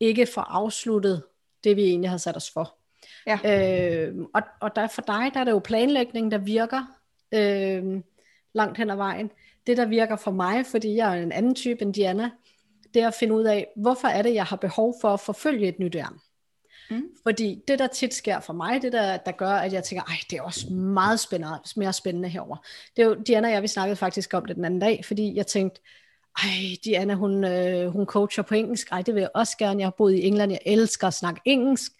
ikke 0.00 0.26
får 0.26 0.42
afsluttet 0.42 1.22
det, 1.64 1.76
vi 1.76 1.82
egentlig 1.82 2.10
har 2.10 2.16
sat 2.16 2.36
os 2.36 2.50
for. 2.50 2.81
Ja. 3.26 3.38
Øh, 3.44 4.14
og, 4.34 4.42
og 4.60 4.76
der, 4.76 4.86
for 4.86 5.02
dig, 5.02 5.30
der 5.34 5.40
er 5.40 5.44
det 5.44 5.50
jo 5.50 5.58
planlægning, 5.58 6.30
der 6.30 6.38
virker 6.38 6.96
øh, 7.34 8.02
langt 8.54 8.78
hen 8.78 8.90
ad 8.90 8.96
vejen. 8.96 9.30
Det, 9.66 9.76
der 9.76 9.86
virker 9.86 10.16
for 10.16 10.30
mig, 10.30 10.66
fordi 10.66 10.96
jeg 10.96 11.18
er 11.18 11.22
en 11.22 11.32
anden 11.32 11.54
type 11.54 11.82
end 11.82 11.94
Diana, 11.94 12.30
det 12.94 13.02
er 13.02 13.08
at 13.08 13.14
finde 13.14 13.34
ud 13.34 13.44
af, 13.44 13.66
hvorfor 13.76 14.08
er 14.08 14.22
det, 14.22 14.34
jeg 14.34 14.44
har 14.44 14.56
behov 14.56 14.94
for 15.00 15.08
at 15.08 15.20
forfølge 15.20 15.68
et 15.68 15.78
nyt 15.78 15.94
ærn. 15.94 16.18
Mm. 16.90 17.02
Fordi 17.22 17.62
det, 17.68 17.78
der 17.78 17.86
tit 17.86 18.14
sker 18.14 18.40
for 18.40 18.52
mig, 18.52 18.82
det 18.82 18.92
der, 18.92 19.16
der 19.16 19.32
gør, 19.32 19.50
at 19.50 19.72
jeg 19.72 19.84
tænker, 19.84 20.02
ej, 20.02 20.16
det 20.30 20.38
er 20.38 20.42
også 20.42 20.72
meget 20.72 21.20
spændende, 21.20 21.58
mere 21.76 21.92
spændende 21.92 22.28
herover. 22.28 22.56
Det 22.96 23.02
er 23.02 23.06
jo, 23.06 23.14
Diana 23.14 23.48
og 23.48 23.54
jeg, 23.54 23.62
vi 23.62 23.68
snakkede 23.68 23.96
faktisk 23.96 24.34
om 24.34 24.44
det 24.44 24.56
den 24.56 24.64
anden 24.64 24.80
dag, 24.80 25.04
fordi 25.04 25.36
jeg 25.36 25.46
tænkte, 25.46 25.80
ej, 26.38 26.76
Diana, 26.84 27.14
hun, 27.14 27.44
øh, 27.44 27.88
hun 27.88 28.06
coacher 28.06 28.42
på 28.42 28.54
engelsk, 28.54 28.88
ej, 28.92 29.02
det 29.02 29.14
vil 29.14 29.20
jeg 29.20 29.30
også 29.34 29.56
gerne, 29.58 29.80
jeg 29.80 29.86
har 29.86 29.94
boet 29.98 30.14
i 30.14 30.26
England, 30.26 30.52
jeg 30.52 30.60
elsker 30.66 31.06
at 31.06 31.14
snakke 31.14 31.40
engelsk, 31.44 31.92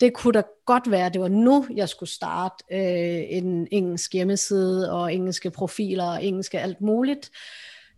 det 0.00 0.14
kunne 0.14 0.32
da 0.32 0.42
godt 0.66 0.90
være, 0.90 1.06
at 1.06 1.12
det 1.12 1.20
var 1.20 1.28
nu, 1.28 1.66
jeg 1.74 1.88
skulle 1.88 2.10
starte 2.10 2.64
øh, 2.72 3.22
en 3.28 3.68
engelsk 3.70 4.12
hjemmeside, 4.12 4.92
og 4.92 5.14
engelske 5.14 5.50
profiler, 5.50 6.04
og 6.04 6.24
engelske 6.24 6.60
alt 6.60 6.80
muligt. 6.80 7.30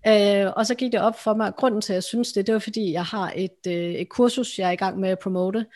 Øh, 0.07 0.47
og 0.57 0.67
så 0.67 0.75
gik 0.75 0.93
det 0.93 1.01
op 1.01 1.19
for 1.19 1.35
mig, 1.35 1.47
at 1.47 1.57
grunden 1.57 1.81
til, 1.81 1.93
at 1.93 1.95
jeg 1.95 2.03
synes 2.03 2.33
det, 2.33 2.47
det 2.47 2.53
var 2.53 2.59
fordi, 2.59 2.93
jeg 2.93 3.05
har 3.05 3.33
et, 3.37 3.67
øh, 3.67 3.75
et 3.75 4.09
kursus, 4.09 4.59
jeg 4.59 4.69
er 4.69 4.73
i 4.73 4.77
gang 4.77 4.99
med 4.99 5.09
at 5.09 5.19
promote, 5.19 5.67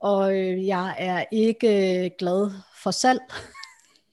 og 0.00 0.36
øh, 0.36 0.66
jeg 0.66 0.94
er 0.98 1.24
ikke 1.32 2.04
øh, 2.04 2.10
glad 2.18 2.50
for 2.82 2.90
salg. 2.90 3.20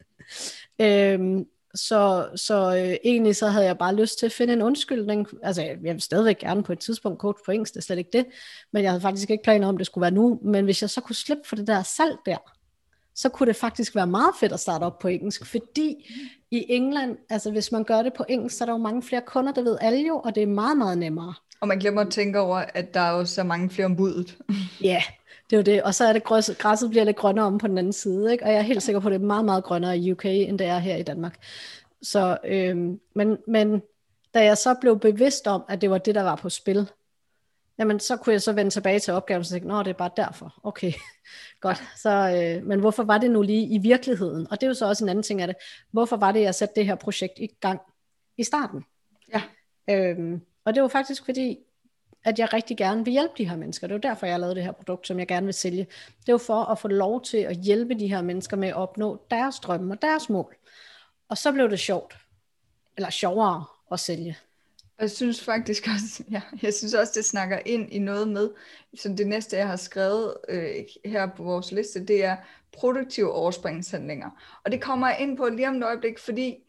øhm, 0.82 1.46
så 1.76 2.30
så 2.36 2.76
øh, 2.76 2.96
egentlig 3.04 3.36
så 3.36 3.48
havde 3.48 3.66
jeg 3.66 3.78
bare 3.78 3.96
lyst 3.96 4.20
til 4.20 4.26
at 4.26 4.32
finde 4.32 4.54
en 4.54 4.62
undskyldning. 4.62 5.28
Altså 5.44 5.62
jeg 5.62 5.78
vil 5.82 6.02
stadigvæk 6.02 6.38
gerne 6.38 6.64
på 6.64 6.74
et 6.74 6.80
tidspunkt 6.80 7.20
coach 7.20 7.44
på 7.46 7.52
engelsk, 7.52 7.74
det 7.74 7.80
er 7.80 7.84
slet 7.84 7.98
ikke 7.98 8.10
det. 8.14 8.26
Men 8.74 8.84
jeg 8.84 8.92
havde 8.92 9.02
faktisk 9.02 9.30
ikke 9.30 9.44
planer 9.44 9.68
om, 9.68 9.78
det 9.78 9.86
skulle 9.86 10.02
være 10.02 10.12
nu. 10.12 10.40
Men 10.44 10.66
hvis 10.66 10.82
jeg 10.82 10.90
så 10.90 11.02
kunne 11.02 11.16
slippe 11.16 11.44
for 11.46 11.56
det 11.56 11.68
der 11.68 11.84
salg 11.84 12.18
der, 12.26 12.38
så 13.16 13.30
kunne 13.30 13.48
det 13.48 13.56
faktisk 13.56 13.96
være 13.96 14.08
meget 14.08 14.34
fedt 14.40 14.52
at 14.52 14.60
starte 14.60 14.84
op 14.84 15.00
på 15.00 15.08
engelsk. 15.08 15.46
Fordi 15.46 16.12
i 16.52 16.66
England, 16.70 17.18
altså 17.30 17.52
hvis 17.52 17.72
man 17.72 17.84
gør 17.84 18.02
det 18.02 18.14
på 18.14 18.26
engelsk, 18.30 18.58
så 18.58 18.64
er 18.64 18.66
der 18.66 18.74
jo 18.74 18.78
mange 18.78 19.04
flere 19.04 19.22
kunder, 19.26 19.54
det 19.54 19.66
ved 19.66 19.78
alle 19.82 20.08
jo, 20.08 20.20
og 20.20 20.36
det 20.36 20.44
er 20.44 20.48
meget, 20.48 20.78
meget 20.78 20.98
nemmere. 20.98 21.34
Og 21.60 21.68
man 21.68 21.80
glemmer 21.80 22.02
at 22.02 22.10
tænke 22.12 22.40
over, 22.40 22.58
at 22.58 22.94
der 22.94 23.00
er 23.00 23.12
også 23.12 23.34
så 23.36 23.44
mange 23.44 23.70
flere 23.70 23.86
ombudet. 23.86 24.38
Ja, 24.82 25.04
det 25.50 25.56
er 25.56 25.58
jo 25.58 25.64
det. 25.64 25.84
Og 25.84 25.96
så 25.96 26.06
er 26.06 26.14
det 26.14 26.24
græs, 26.24 26.52
græsset 26.60 26.90
bliver 26.90 27.04
lidt 27.04 27.18
grønnere 27.18 27.46
om 27.46 27.58
på 27.58 27.68
den 27.68 27.78
anden 27.78 27.94
side. 27.94 28.32
Ikke? 28.32 28.44
Og 28.44 28.52
jeg 28.52 28.58
er 28.58 28.62
helt 28.62 28.84
sikker 28.84 29.00
på, 29.00 29.08
at 29.08 29.12
det 29.12 29.22
er 29.22 29.26
meget, 29.26 29.46
meget 29.46 29.64
grønnere 29.64 29.98
i 29.98 30.12
UK, 30.12 30.26
end 30.26 30.60
det 30.60 30.68
er 30.68 30.78
her 30.78 30.96
i 30.96 31.04
Danmark. 31.04 31.40
Så, 32.02 32.38
øhm, 32.46 33.00
men, 33.16 33.38
men 33.48 33.82
da 34.34 34.44
jeg 34.44 34.58
så 34.58 34.76
blev 34.82 35.00
bevidst 35.00 35.48
om, 35.48 35.64
at 35.70 35.82
det 35.82 35.90
var 35.90 35.98
det, 35.98 36.16
der 36.16 36.24
var 36.24 36.36
på 36.36 36.50
spil, 36.50 36.92
jamen 37.80 38.00
så 38.00 38.18
kunne 38.18 38.34
jeg 38.34 38.42
så 38.42 38.54
vende 38.54 38.72
tilbage 38.72 39.00
til 39.00 39.14
opgaven 39.14 39.40
og 39.40 39.48
tænke, 39.48 39.68
nå, 39.68 39.80
det 39.80 39.88
er 39.88 39.94
bare 39.94 40.10
derfor. 40.18 40.60
Okay, 40.64 40.94
godt. 41.62 41.84
Så, 41.98 42.10
øh, 42.10 42.68
men 42.68 42.80
hvorfor 42.80 43.04
var 43.04 43.18
det 43.18 43.32
nu 43.32 43.42
lige 43.42 43.68
i 43.68 43.78
virkeligheden? 43.78 44.48
Og 44.52 44.62
det 44.62 44.64
er 44.64 44.70
jo 44.70 44.74
så 44.74 44.88
også 44.88 45.06
en 45.06 45.10
anden 45.10 45.24
ting 45.24 45.42
af 45.42 45.48
det. 45.48 45.56
Hvorfor 45.92 46.18
var 46.18 46.32
det, 46.32 46.42
jeg 46.42 46.56
satte 46.56 46.76
det 46.76 46.86
her 46.86 46.96
projekt 46.96 47.40
i 47.40 47.48
gang 47.60 47.80
i 48.38 48.44
starten? 48.44 48.84
Ja. 49.34 49.42
Øhm, 49.90 50.42
og 50.66 50.76
det 50.76 50.84
var 50.84 50.90
faktisk 50.90 51.26
fordi, 51.26 51.58
at 52.26 52.40
jeg 52.40 52.54
rigtig 52.54 52.78
gerne 52.78 53.06
vil 53.06 53.12
hjælpe 53.12 53.34
de 53.38 53.50
her 53.50 53.56
mennesker. 53.58 53.88
Det 53.88 53.94
er 53.94 53.98
jo 53.98 54.10
derfor, 54.14 54.26
jeg 54.26 54.34
har 54.34 54.40
lavet 54.40 54.56
det 54.56 54.64
her 54.64 54.72
produkt, 54.72 55.08
som 55.08 55.20
jeg 55.20 55.28
gerne 55.28 55.46
vil 55.46 55.54
sælge. 55.54 55.88
Det 56.20 56.30
er 56.30 56.34
jo 56.34 56.38
for 56.38 56.64
at 56.64 56.80
få 56.80 56.88
lov 56.88 57.22
til 57.22 57.38
at 57.38 57.58
hjælpe 57.58 57.94
de 57.94 58.08
her 58.08 58.22
mennesker 58.22 58.58
med 58.58 58.68
at 58.68 58.76
opnå 58.76 59.22
deres 59.32 59.60
drømme 59.60 59.94
og 59.94 60.02
deres 60.02 60.30
mål. 60.30 60.56
Og 61.30 61.38
så 61.38 61.52
blev 61.52 61.70
det 61.70 61.80
sjovt, 61.80 62.18
eller 62.98 63.10
sjovere 63.10 63.66
at 63.92 64.00
sælge. 64.00 64.38
Jeg 65.00 65.12
synes 65.12 65.44
faktisk 65.44 65.88
også, 65.88 66.24
ja, 66.32 66.42
jeg 66.62 66.74
synes 66.74 66.94
også, 66.94 67.14
det 67.16 67.26
snakker 67.26 67.60
ind 67.66 67.92
i 67.92 68.00
noget 68.00 68.28
med, 68.28 68.50
som 69.00 69.16
det 69.16 69.28
næste, 69.28 69.58
jeg 69.58 69.68
har 69.68 69.76
skrevet 69.76 70.34
øh, 70.50 70.76
her 71.06 71.28
på 71.28 71.44
vores 71.44 71.72
liste, 71.72 72.06
det 72.06 72.26
er 72.26 72.36
produktive 72.72 73.32
overspringshandlinger. 73.32 74.60
Og 74.66 74.72
det 74.72 74.82
kommer 74.82 75.08
jeg 75.08 75.20
ind 75.20 75.38
på 75.38 75.50
lige 75.50 75.70
om 75.70 75.76
et 75.76 75.84
øjeblik, 75.84 76.20
fordi 76.20 76.63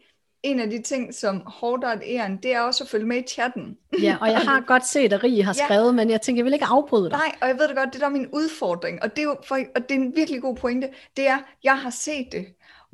en 0.44 0.60
af 0.60 0.70
de 0.70 0.82
ting, 0.82 1.14
som 1.14 1.42
hårdart 1.46 1.98
æren, 2.06 2.36
det 2.36 2.54
er 2.54 2.60
også 2.60 2.84
at 2.84 2.90
følge 2.90 3.06
med 3.06 3.16
i 3.16 3.22
chatten. 3.22 3.76
Ja, 4.02 4.16
og 4.20 4.28
jeg 4.28 4.38
har 4.38 4.60
godt 4.72 4.86
set, 4.86 5.12
at 5.12 5.24
Rie 5.24 5.42
har 5.42 5.52
skrevet, 5.52 5.86
ja. 5.86 5.92
men 5.92 6.10
jeg 6.10 6.20
tænker, 6.20 6.38
jeg 6.38 6.44
vil 6.44 6.52
ikke 6.52 6.64
afbryde 6.64 7.10
dig. 7.10 7.18
Nej, 7.18 7.34
og 7.40 7.48
jeg 7.48 7.58
ved 7.58 7.68
det 7.68 7.76
godt, 7.76 7.92
det 7.92 8.00
der 8.00 8.06
er 8.06 8.10
min 8.10 8.28
udfordring, 8.32 9.02
og 9.02 9.16
det 9.16 9.18
er, 9.18 9.26
jo 9.26 9.36
for, 9.44 9.54
og 9.54 9.88
det 9.88 9.90
er 9.90 10.00
en 10.00 10.16
virkelig 10.16 10.42
god 10.42 10.56
pointe, 10.56 10.88
det 11.16 11.28
er, 11.28 11.38
jeg 11.64 11.78
har 11.78 11.90
set 11.90 12.26
det, 12.32 12.46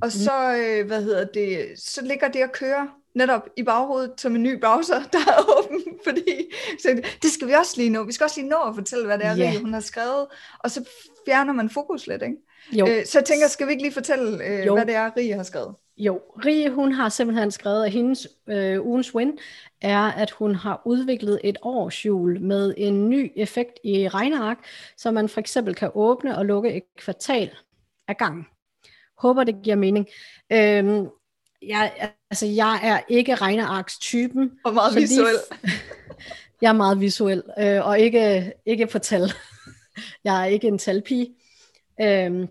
og 0.02 0.06
mm. 0.06 0.10
så, 0.10 0.56
øh, 0.56 0.86
hvad 0.86 1.02
hedder 1.02 1.24
det, 1.24 1.66
så 1.76 2.04
ligger 2.04 2.28
det 2.28 2.40
at 2.40 2.52
køre 2.52 2.88
netop 3.14 3.48
i 3.56 3.62
baghovedet 3.62 4.12
som 4.16 4.36
en 4.36 4.42
ny 4.42 4.60
browser, 4.60 5.02
der 5.12 5.18
er 5.18 5.58
åben, 5.58 5.82
fordi 6.04 6.54
så 6.82 7.02
det 7.22 7.30
skal 7.30 7.48
vi 7.48 7.52
også 7.52 7.74
lige 7.76 7.90
nå. 7.90 8.04
Vi 8.04 8.12
skal 8.12 8.24
også 8.24 8.40
lige 8.40 8.50
nå 8.50 8.56
at 8.56 8.74
fortælle, 8.74 9.06
hvad 9.06 9.18
det 9.18 9.26
er, 9.26 9.38
yeah. 9.38 9.60
hun 9.60 9.72
har 9.72 9.80
skrevet, 9.80 10.26
og 10.58 10.70
så 10.70 10.84
fjerner 11.26 11.52
man 11.52 11.70
fokus 11.70 12.06
lidt, 12.06 12.22
ikke? 12.22 12.36
Jo. 12.72 12.86
Øh, 12.88 13.06
så 13.06 13.18
jeg 13.18 13.24
tænker, 13.24 13.48
skal 13.48 13.66
vi 13.66 13.72
ikke 13.72 13.82
lige 13.82 13.92
fortælle, 13.92 14.44
øh, 14.44 14.72
hvad 14.72 14.86
det 14.86 14.94
er, 14.94 15.10
Rie 15.16 15.34
har 15.34 15.42
skrevet? 15.42 15.74
Jo, 16.00 16.20
Rie, 16.46 16.70
hun 16.70 16.92
har 16.92 17.08
simpelthen 17.08 17.50
skrevet, 17.50 17.84
at 17.84 17.92
hendes 17.92 18.28
øh, 18.46 18.86
ugens 18.86 19.14
win 19.14 19.38
er, 19.80 20.00
at 20.00 20.30
hun 20.30 20.54
har 20.54 20.82
udviklet 20.84 21.40
et 21.44 21.56
årsjul 21.62 22.40
med 22.40 22.74
en 22.76 23.08
ny 23.10 23.32
effekt 23.36 23.78
i 23.84 24.08
regneark, 24.08 24.58
så 24.96 25.10
man 25.10 25.28
for 25.28 25.40
eksempel 25.40 25.74
kan 25.74 25.90
åbne 25.94 26.38
og 26.38 26.46
lukke 26.46 26.72
et 26.72 26.82
kvartal 26.98 27.50
af 28.08 28.16
gangen. 28.16 28.46
Håber, 29.18 29.44
det 29.44 29.62
giver 29.62 29.76
mening. 29.76 30.06
Øhm, 30.52 31.08
jeg, 31.62 32.12
altså, 32.30 32.46
jeg 32.46 32.80
er 32.82 33.00
ikke 33.08 33.34
regnearks-typen. 33.34 34.52
Og 34.64 34.74
meget 34.74 34.96
visuel. 34.96 35.36
jeg 36.62 36.68
er 36.68 36.72
meget 36.72 37.00
visuel, 37.00 37.42
øh, 37.58 37.86
og 37.86 37.98
ikke, 37.98 38.52
ikke 38.66 38.86
på 38.86 38.98
tal. 38.98 39.32
jeg 40.24 40.40
er 40.40 40.44
ikke 40.44 40.68
en 40.68 40.78
talpige. 40.78 41.34
Øhm, 42.00 42.48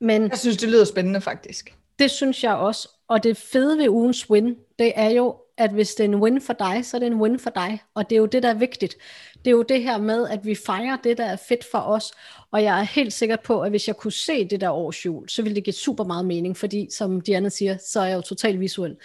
men 0.00 0.22
jeg 0.22 0.38
synes, 0.38 0.56
det 0.56 0.68
lyder 0.68 0.84
spændende 0.84 1.20
faktisk. 1.20 1.74
Det 1.98 2.10
synes 2.10 2.44
jeg 2.44 2.54
også. 2.54 2.88
Og 3.08 3.22
det 3.22 3.36
fede 3.36 3.78
ved 3.78 3.88
ugens 3.88 4.30
win, 4.30 4.56
det 4.78 4.92
er 4.96 5.10
jo, 5.10 5.36
at 5.56 5.70
hvis 5.70 5.94
det 5.94 6.04
er 6.04 6.08
en 6.08 6.14
win 6.14 6.40
for 6.40 6.52
dig, 6.52 6.84
så 6.84 6.96
er 6.96 6.98
det 6.98 7.06
en 7.06 7.20
win 7.20 7.38
for 7.38 7.50
dig. 7.50 7.80
Og 7.94 8.10
det 8.10 8.16
er 8.16 8.20
jo 8.20 8.26
det, 8.26 8.42
der 8.42 8.48
er 8.48 8.54
vigtigt. 8.54 8.96
Det 9.44 9.46
er 9.46 9.50
jo 9.50 9.62
det 9.62 9.82
her 9.82 9.98
med, 9.98 10.28
at 10.28 10.46
vi 10.46 10.54
fejrer 10.54 10.96
det, 11.04 11.18
der 11.18 11.24
er 11.24 11.36
fedt 11.36 11.64
for 11.70 11.78
os. 11.78 12.12
Og 12.50 12.62
jeg 12.62 12.80
er 12.80 12.82
helt 12.82 13.12
sikker 13.12 13.36
på, 13.36 13.60
at 13.60 13.70
hvis 13.70 13.88
jeg 13.88 13.96
kunne 13.96 14.12
se 14.12 14.44
det 14.44 14.60
der 14.60 14.70
års 14.70 15.06
jul, 15.06 15.28
så 15.28 15.42
ville 15.42 15.56
det 15.56 15.64
give 15.64 15.74
super 15.74 16.04
meget 16.04 16.24
mening. 16.24 16.56
Fordi, 16.56 16.88
som 16.90 17.20
Diana 17.20 17.48
siger, 17.48 17.76
så 17.86 18.00
er 18.00 18.04
jeg 18.04 18.16
jo 18.16 18.20
totalt 18.20 18.60
visuel. 18.60 18.96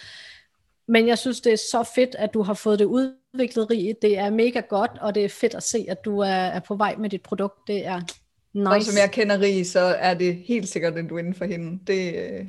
Men 0.87 1.07
jeg 1.07 1.17
synes, 1.17 1.41
det 1.41 1.53
er 1.53 1.57
så 1.57 1.91
fedt, 1.95 2.15
at 2.15 2.33
du 2.33 2.41
har 2.41 2.53
fået 2.53 2.79
det 2.79 2.85
udviklet 2.85 3.69
rig. 3.69 3.95
Det 4.01 4.17
er 4.17 4.29
mega 4.29 4.59
godt, 4.59 4.91
og 5.01 5.15
det 5.15 5.25
er 5.25 5.29
fedt 5.29 5.55
at 5.55 5.63
se, 5.63 5.85
at 5.89 6.05
du 6.05 6.19
er, 6.19 6.27
er 6.27 6.59
på 6.59 6.75
vej 6.75 6.95
med 6.95 7.09
dit 7.09 7.21
produkt. 7.21 7.67
Det 7.67 7.85
er 7.85 8.01
nice. 8.53 8.69
Og 8.69 8.83
som 8.83 8.97
jeg 8.97 9.11
kender 9.11 9.39
rig, 9.39 9.67
så 9.67 9.79
er 9.79 10.13
det 10.13 10.35
helt 10.35 10.69
sikkert 10.69 10.97
en 10.97 11.11
win 11.11 11.33
for 11.33 11.45
hende. 11.45 11.79
Det, 11.87 12.47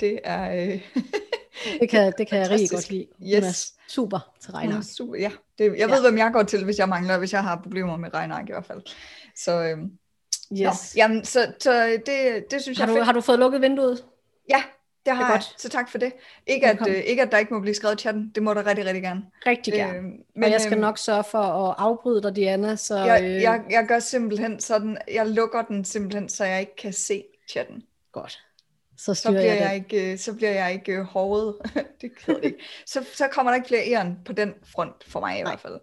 det 0.00 0.20
er... 0.24 0.52
Øh, 0.52 0.80
det 1.80 1.90
kan, 1.90 2.12
det 2.18 2.28
kan 2.28 2.38
jeg 2.38 2.50
rigtig 2.50 2.70
godt 2.70 2.90
lide. 2.90 3.06
Yes. 3.22 3.44
er 3.44 3.82
super 3.88 4.32
til 4.40 4.52
regneark. 4.52 4.84
Super, 4.96 5.16
ja. 5.16 5.30
Det, 5.58 5.64
jeg 5.78 5.88
ved, 5.88 5.96
ja. 5.96 6.00
hvem 6.00 6.18
jeg 6.18 6.30
går 6.32 6.42
til, 6.42 6.64
hvis 6.64 6.78
jeg 6.78 6.88
mangler, 6.88 7.18
hvis 7.18 7.32
jeg 7.32 7.42
har 7.42 7.60
problemer 7.62 7.96
med 7.96 8.14
regneark 8.14 8.48
i 8.48 8.52
hvert 8.52 8.66
fald. 8.66 8.82
Så, 9.36 9.52
øh, 9.52 9.78
yes. 10.52 10.60
Nå, 10.60 10.70
jamen, 10.96 11.24
så, 11.24 11.52
så 11.60 12.00
det, 12.06 12.44
det 12.50 12.62
synes 12.62 12.78
har 12.78 12.86
jeg 12.86 12.96
du, 12.96 13.02
Har 13.02 13.12
du 13.12 13.20
fået 13.20 13.38
lukket 13.38 13.60
vinduet? 13.60 14.04
Ja, 14.50 14.62
det 15.06 15.16
har 15.16 15.22
det 15.22 15.28
jeg, 15.28 15.38
godt. 15.38 15.60
så 15.60 15.68
tak 15.68 15.90
for 15.90 15.98
det. 15.98 16.12
Ikke 16.46 16.66
at, 16.66 16.88
øh, 16.88 16.96
ikke 16.96 17.22
at 17.22 17.32
der 17.32 17.38
ikke 17.38 17.54
må 17.54 17.60
blive 17.60 17.74
skrevet 17.74 17.94
i 17.94 17.98
chatten, 17.98 18.32
det 18.34 18.42
må 18.42 18.54
der 18.54 18.66
rigtig, 18.66 18.84
rigtig 18.84 19.02
gerne. 19.02 19.22
Rigtig 19.46 19.72
gerne. 19.72 19.98
Øh, 19.98 20.02
men, 20.02 20.44
og 20.44 20.50
jeg 20.50 20.60
skal 20.60 20.74
øh, 20.74 20.80
nok 20.80 20.98
sørge 20.98 21.24
for 21.24 21.38
at 21.38 21.74
afbryde 21.78 22.22
dig, 22.22 22.36
Diana. 22.36 22.76
Så, 22.76 22.98
jeg, 22.98 23.22
øh... 23.22 23.42
jeg, 23.42 23.62
jeg 23.70 23.86
gør 23.88 23.98
simpelthen 23.98 24.60
sådan, 24.60 24.98
jeg 25.12 25.26
lukker 25.26 25.62
den 25.62 25.84
simpelthen, 25.84 26.28
så 26.28 26.44
jeg 26.44 26.60
ikke 26.60 26.76
kan 26.76 26.92
se 26.92 27.24
chatten. 27.48 27.82
Godt 28.12 28.42
så, 29.04 29.14
så 29.14 29.28
bliver 29.28 29.42
jeg, 29.42 29.60
jeg 29.60 29.74
ikke, 29.74 30.18
så 30.18 30.34
bliver 30.34 30.50
jeg 30.50 30.72
ikke 30.72 30.92
øh, 30.92 31.02
hårdet. 31.02 31.56
det 32.00 32.16
kan 32.16 32.42
ikke. 32.42 32.58
Så, 32.86 33.04
så 33.14 33.28
kommer 33.28 33.52
der 33.52 33.56
ikke 33.56 33.68
flere 33.68 33.86
æren 33.86 34.18
på 34.24 34.32
den 34.32 34.54
front, 34.64 35.04
for 35.06 35.20
mig 35.20 35.38
i 35.38 35.42
Nej. 35.42 35.50
hvert 35.50 35.60
fald. 35.60 35.80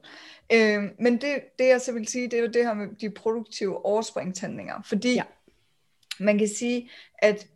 Øh, 0.54 0.84
men 1.00 1.14
det, 1.14 1.40
det 1.60 1.68
jeg 1.68 1.82
så 1.82 1.92
vil 1.92 2.08
sige, 2.08 2.26
det 2.26 2.34
er 2.34 2.42
jo 2.42 2.48
det 2.48 2.66
her 2.66 2.74
med 2.74 2.88
de 3.02 3.10
produktive 3.10 3.86
overspringtændinger. 3.86 4.82
Fordi 4.86 5.14
ja. 5.14 5.24
man 6.20 6.38
kan 6.38 6.48
sige, 6.48 6.90
at 7.18 7.48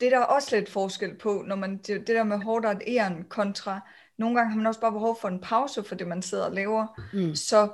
det 0.00 0.12
der 0.12 0.18
er 0.18 0.24
også 0.24 0.56
lidt 0.56 0.70
forskel 0.70 1.14
på, 1.14 1.44
når 1.46 1.56
man, 1.56 1.76
det, 1.76 1.88
det 1.88 2.08
der 2.08 2.24
med 2.24 2.38
hårdt 2.38 2.82
æren 2.86 3.24
kontra, 3.28 3.80
nogle 4.18 4.36
gange 4.36 4.50
har 4.50 4.56
man 4.56 4.66
også 4.66 4.80
bare 4.80 4.92
behov 4.92 5.18
for 5.20 5.28
en 5.28 5.40
pause 5.40 5.84
for 5.84 5.94
det, 5.94 6.06
man 6.06 6.22
sidder 6.22 6.44
og 6.44 6.52
laver. 6.52 6.86
Mm. 7.12 7.34
Så 7.34 7.68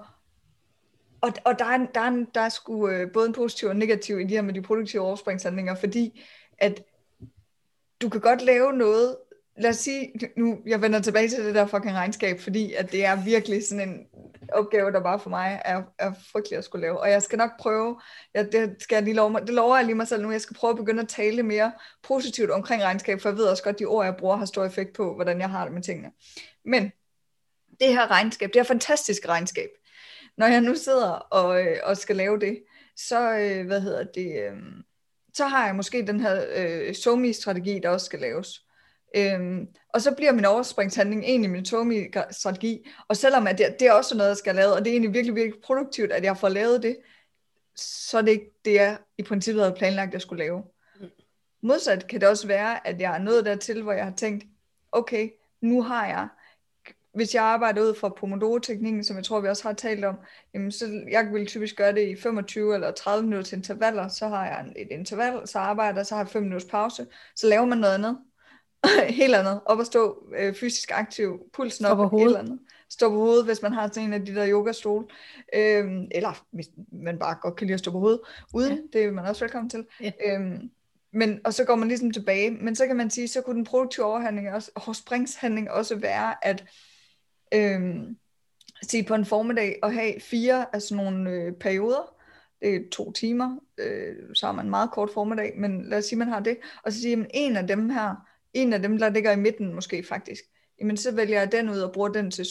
og, 1.21 1.33
og 1.45 1.59
der 1.59 1.65
er, 1.65 1.87
der 1.95 2.01
er, 2.01 2.25
der 2.35 2.41
er 2.41 2.49
sgu 2.49 2.89
øh, 2.89 3.13
både 3.13 3.27
en 3.27 3.33
positiv 3.33 3.69
og 3.69 3.73
en 3.73 3.79
negativ 3.79 4.21
i 4.21 4.25
de 4.25 4.35
her 4.35 4.43
med 4.43 4.55
de 4.55 4.63
produktive 4.63 5.03
overspringshandlinger, 5.03 5.75
fordi 5.75 6.25
at 6.59 6.83
du 8.03 8.09
kan 8.09 8.21
godt 8.21 8.43
lave 8.43 8.73
noget, 8.73 9.17
lad 9.59 9.71
os 9.71 9.77
sige, 9.77 10.13
nu, 10.37 10.59
jeg 10.67 10.83
vender 10.83 11.01
tilbage 11.01 11.29
til 11.29 11.45
det 11.45 11.55
der 11.55 11.67
fucking 11.67 11.95
regnskab, 11.95 12.41
fordi 12.41 12.75
at 12.75 12.93
det 12.93 13.05
er 13.05 13.25
virkelig 13.25 13.67
sådan 13.67 13.89
en 13.89 14.07
opgave, 14.53 14.93
der 14.93 15.03
bare 15.03 15.21
for 15.21 15.31
mig 15.31 15.63
er, 15.65 15.83
er 15.99 16.13
frygtelig 16.33 16.59
at 16.59 16.65
skulle 16.65 16.83
lave. 16.83 17.01
Og 17.01 17.11
jeg 17.11 17.23
skal 17.23 17.39
nok 17.39 17.51
prøve, 17.61 18.01
ja, 18.35 18.43
det 18.43 18.77
skal 18.79 18.97
jeg 18.97 19.05
lige 19.05 19.15
love 19.15 19.31
mig, 19.31 19.43
det 19.43 19.55
lover 19.55 19.77
jeg 19.77 19.87
lige 19.87 19.95
mig 19.95 20.09
selv 20.09 20.23
nu, 20.23 20.31
jeg 20.31 20.41
skal 20.41 20.57
prøve 20.57 20.71
at 20.71 20.77
begynde 20.77 21.03
at 21.03 21.09
tale 21.09 21.43
mere 21.43 21.73
positivt 22.03 22.51
omkring 22.51 22.83
regnskab, 22.83 23.21
for 23.21 23.29
jeg 23.29 23.37
ved 23.37 23.45
også 23.45 23.63
godt, 23.63 23.77
at 23.77 23.81
de 23.81 23.85
ord, 23.85 24.05
jeg 24.05 24.17
bruger, 24.17 24.37
har 24.37 24.45
stor 24.45 24.65
effekt 24.65 24.93
på, 24.93 25.15
hvordan 25.15 25.41
jeg 25.41 25.51
har 25.51 25.65
det 25.65 25.75
med 25.75 25.83
tingene. 25.83 26.11
Men 26.65 26.93
det 27.81 27.89
her 27.89 28.11
regnskab, 28.11 28.49
det 28.49 28.57
her 28.57 28.65
fantastiske 28.65 29.29
regnskab, 29.29 29.69
når 30.37 30.47
jeg 30.47 30.61
nu 30.61 30.75
sidder 30.75 31.11
og, 31.11 31.63
øh, 31.63 31.77
og 31.83 31.97
skal 31.97 32.17
lave 32.17 32.41
det, 32.41 32.63
så, 32.97 33.39
øh, 33.39 33.67
hvad 33.67 33.81
hedder 33.81 34.05
det, 34.05 34.43
øh, 34.43 34.57
så 35.39 35.47
har 35.47 35.67
jeg 35.67 35.77
måske 35.77 36.07
den 36.07 36.21
her 36.21 36.45
øh, 36.55 36.95
SOMI-strategi, 36.95 37.79
der 37.79 37.89
også 37.89 38.07
skal 38.07 38.19
laves. 38.19 38.65
Øhm, 39.17 39.67
og 39.95 40.03
så 40.03 40.15
bliver 40.15 40.33
min 40.33 40.45
overspringshandling 40.45 41.25
egentlig 41.25 41.51
min 41.51 41.65
SOMI-strategi, 41.65 42.89
og 43.09 43.17
selvom 43.17 43.47
at 43.47 43.59
det, 43.59 43.77
det 43.81 43.89
er 43.89 43.93
også 43.93 44.17
noget, 44.17 44.29
jeg 44.29 44.37
skal 44.37 44.55
lave, 44.55 44.73
og 44.73 44.79
det 44.79 44.87
er 44.87 44.93
egentlig 44.93 45.15
virkelig, 45.15 45.35
virkelig 45.35 45.63
produktivt, 45.63 46.13
at 46.13 46.25
jeg 46.25 46.37
får 46.37 46.49
lavet 46.49 46.83
det, 46.83 46.97
så 47.77 48.19
er 48.19 48.23
det 48.23 48.31
ikke 48.31 48.51
det, 48.65 48.75
jeg 48.75 48.99
i 49.19 49.23
princippet 49.23 49.63
havde 49.63 49.77
planlagt, 49.77 50.09
at 50.09 50.13
jeg 50.13 50.23
skulle 50.23 50.45
lave. 50.45 50.63
Modsat 51.63 52.07
kan 52.07 52.21
det 52.21 52.29
også 52.29 52.47
være, 52.47 52.87
at 52.87 53.01
jeg 53.01 53.15
er 53.15 53.19
nået 53.19 53.45
dertil, 53.45 53.83
hvor 53.83 53.93
jeg 53.93 54.05
har 54.05 54.15
tænkt, 54.17 54.45
okay, 54.93 55.31
nu 55.61 55.83
har 55.83 56.07
jeg 56.07 56.29
hvis 57.15 57.35
jeg 57.35 57.43
arbejder 57.43 57.83
ud 57.83 57.95
fra 57.95 58.09
Pomodoro-teknikken, 58.09 59.05
som 59.05 59.17
jeg 59.17 59.25
tror, 59.25 59.41
vi 59.41 59.49
også 59.49 59.69
har 59.69 59.73
talt 59.73 60.05
om, 60.05 60.17
jamen 60.55 60.73
så 60.73 61.03
jeg 61.11 61.29
vil 61.33 61.47
typisk 61.47 61.77
gøre 61.77 61.95
det 61.95 62.09
i 62.09 62.17
25 62.17 62.75
eller 62.75 62.91
30 62.91 63.23
minutters 63.23 63.53
intervaller, 63.53 64.09
så 64.09 64.29
har 64.29 64.47
jeg 64.47 64.73
et 64.77 64.89
interval, 64.91 65.49
så 65.49 65.59
arbejder, 65.59 66.03
så 66.03 66.15
har 66.15 66.23
jeg 66.23 66.29
5 66.29 66.43
minutters 66.43 66.71
pause, 66.71 67.07
så 67.37 67.47
laver 67.47 67.65
man 67.65 67.79
noget 67.79 67.95
andet, 67.95 68.19
helt 69.21 69.35
andet, 69.35 69.61
op 69.67 69.81
at 69.81 69.87
stå 69.87 70.25
øh, 70.39 70.55
fysisk 70.55 70.91
aktiv, 70.95 71.39
pulsen 71.53 71.85
op, 71.87 71.99
op 71.99 72.19
helt 72.19 72.37
andet. 72.37 72.59
Stå 72.91 73.09
på 73.09 73.17
hovedet, 73.17 73.45
hvis 73.45 73.63
man 73.63 73.73
har 73.73 73.89
sådan 73.89 74.03
en 74.03 74.13
af 74.13 74.27
de 74.27 74.35
der 74.35 74.49
yogastole, 74.49 75.07
øhm, 75.55 76.09
eller 76.11 76.47
hvis 76.51 76.67
man 76.93 77.19
bare 77.19 77.37
godt 77.43 77.57
kan 77.57 77.67
lide 77.67 77.75
at 77.75 77.81
stå 77.81 77.91
på 77.91 77.99
hovedet, 77.99 78.21
uden, 78.55 78.73
ja. 78.73 78.99
det 78.99 79.05
er 79.05 79.11
man 79.11 79.25
også 79.25 79.45
velkommen 79.45 79.71
til. 79.71 79.87
Ja. 80.01 80.11
Øhm, 80.27 80.71
men, 81.13 81.41
og 81.45 81.55
så 81.55 81.65
går 81.65 81.75
man 81.75 81.89
ligesom 81.89 82.11
tilbage, 82.11 82.51
men 82.51 82.77
så 82.77 82.87
kan 82.87 82.97
man 82.97 83.11
sige, 83.11 83.29
så 83.29 83.41
kunne 83.41 83.57
den 83.57 83.65
produktive 83.65 84.07
overhandling 84.07 84.51
også, 84.51 84.71
overspringshandling 84.75 85.71
også 85.71 85.97
være, 85.97 86.47
at 86.47 86.65
øhm, 87.55 88.17
sige 88.83 89.05
på 89.05 89.15
en 89.15 89.25
formiddag 89.25 89.79
og 89.83 89.93
have 89.93 90.21
fire 90.21 90.75
af 90.75 90.83
sådan 90.83 91.05
nogle 91.05 91.31
øh, 91.31 91.53
perioder, 91.53 92.15
det 92.63 92.77
er 92.77 92.81
to 92.93 93.13
timer, 93.13 93.57
øh, 93.79 94.17
så 94.35 94.47
har 94.47 94.53
man 94.53 94.65
en 94.65 94.71
meget 94.71 94.91
kort 94.91 95.11
formiddag, 95.15 95.55
men 95.57 95.89
lad 95.89 95.99
os 95.99 96.05
sige, 96.05 96.19
man 96.19 96.29
har 96.29 96.41
det, 96.41 96.57
og 96.85 96.93
så 96.93 97.01
siger 97.01 97.17
man, 97.17 97.31
en 97.35 97.57
af 97.57 97.67
dem 97.67 97.91
her, 97.91 98.15
en 98.53 98.73
af 98.73 98.83
dem, 98.83 98.99
der 98.99 99.09
ligger 99.09 99.33
i 99.33 99.37
midten 99.37 99.75
måske 99.75 100.05
faktisk, 100.09 100.43
jamen 100.81 100.97
så 100.97 101.15
vælger 101.15 101.39
jeg 101.39 101.53
den 101.53 101.69
ud 101.69 101.79
og 101.79 101.93
bruger 101.93 102.09
den 102.09 102.31
til 102.31 102.47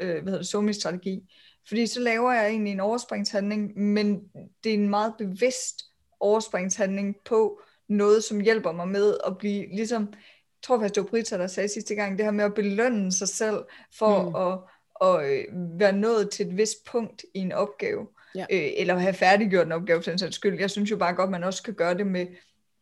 øh, 0.00 0.22
hvad 0.22 0.32
hedder 0.32 0.42
SOMI-strategi. 0.42 1.20
Fordi 1.68 1.86
så 1.86 2.00
laver 2.00 2.32
jeg 2.32 2.48
egentlig 2.48 2.72
en 2.72 2.80
overspringshandling, 2.80 3.78
men 3.78 4.20
det 4.64 4.70
er 4.70 4.74
en 4.74 4.88
meget 4.88 5.14
bevidst 5.18 5.82
overspringshandling 6.20 7.16
på 7.24 7.60
noget, 7.88 8.24
som 8.24 8.40
hjælper 8.40 8.72
mig 8.72 8.88
med 8.88 9.16
at 9.26 9.38
blive 9.38 9.76
ligesom, 9.76 10.08
jeg 10.60 10.66
tror 10.66 10.78
faktisk 10.78 10.94
det 10.94 11.02
var 11.02 11.08
Brita, 11.08 11.38
der 11.38 11.46
sagde 11.46 11.68
sidste 11.68 11.94
gang, 11.94 12.18
det 12.18 12.24
her 12.24 12.32
med 12.32 12.44
at 12.44 12.54
belønne 12.54 13.12
sig 13.12 13.28
selv 13.28 13.58
for 13.98 14.28
mm. 14.28 14.34
at, 14.34 14.58
at 15.08 15.30
øh, 15.30 15.44
være 15.80 15.92
nået 15.92 16.30
til 16.30 16.46
et 16.46 16.56
vist 16.56 16.84
punkt 16.84 17.24
i 17.34 17.38
en 17.38 17.52
opgave. 17.52 18.06
Ja. 18.34 18.46
Øh, 18.50 18.70
eller 18.76 18.98
have 18.98 19.14
færdiggjort 19.14 19.66
en 19.66 19.72
opgave 19.72 20.02
for 20.02 20.10
den 20.10 20.18
sags 20.18 20.36
skyld. 20.36 20.60
Jeg 20.60 20.70
synes 20.70 20.90
jo 20.90 20.96
bare 20.96 21.14
godt, 21.14 21.30
man 21.30 21.44
også 21.44 21.62
kan 21.62 21.74
gøre 21.74 21.94
det 21.94 22.06
med, 22.06 22.26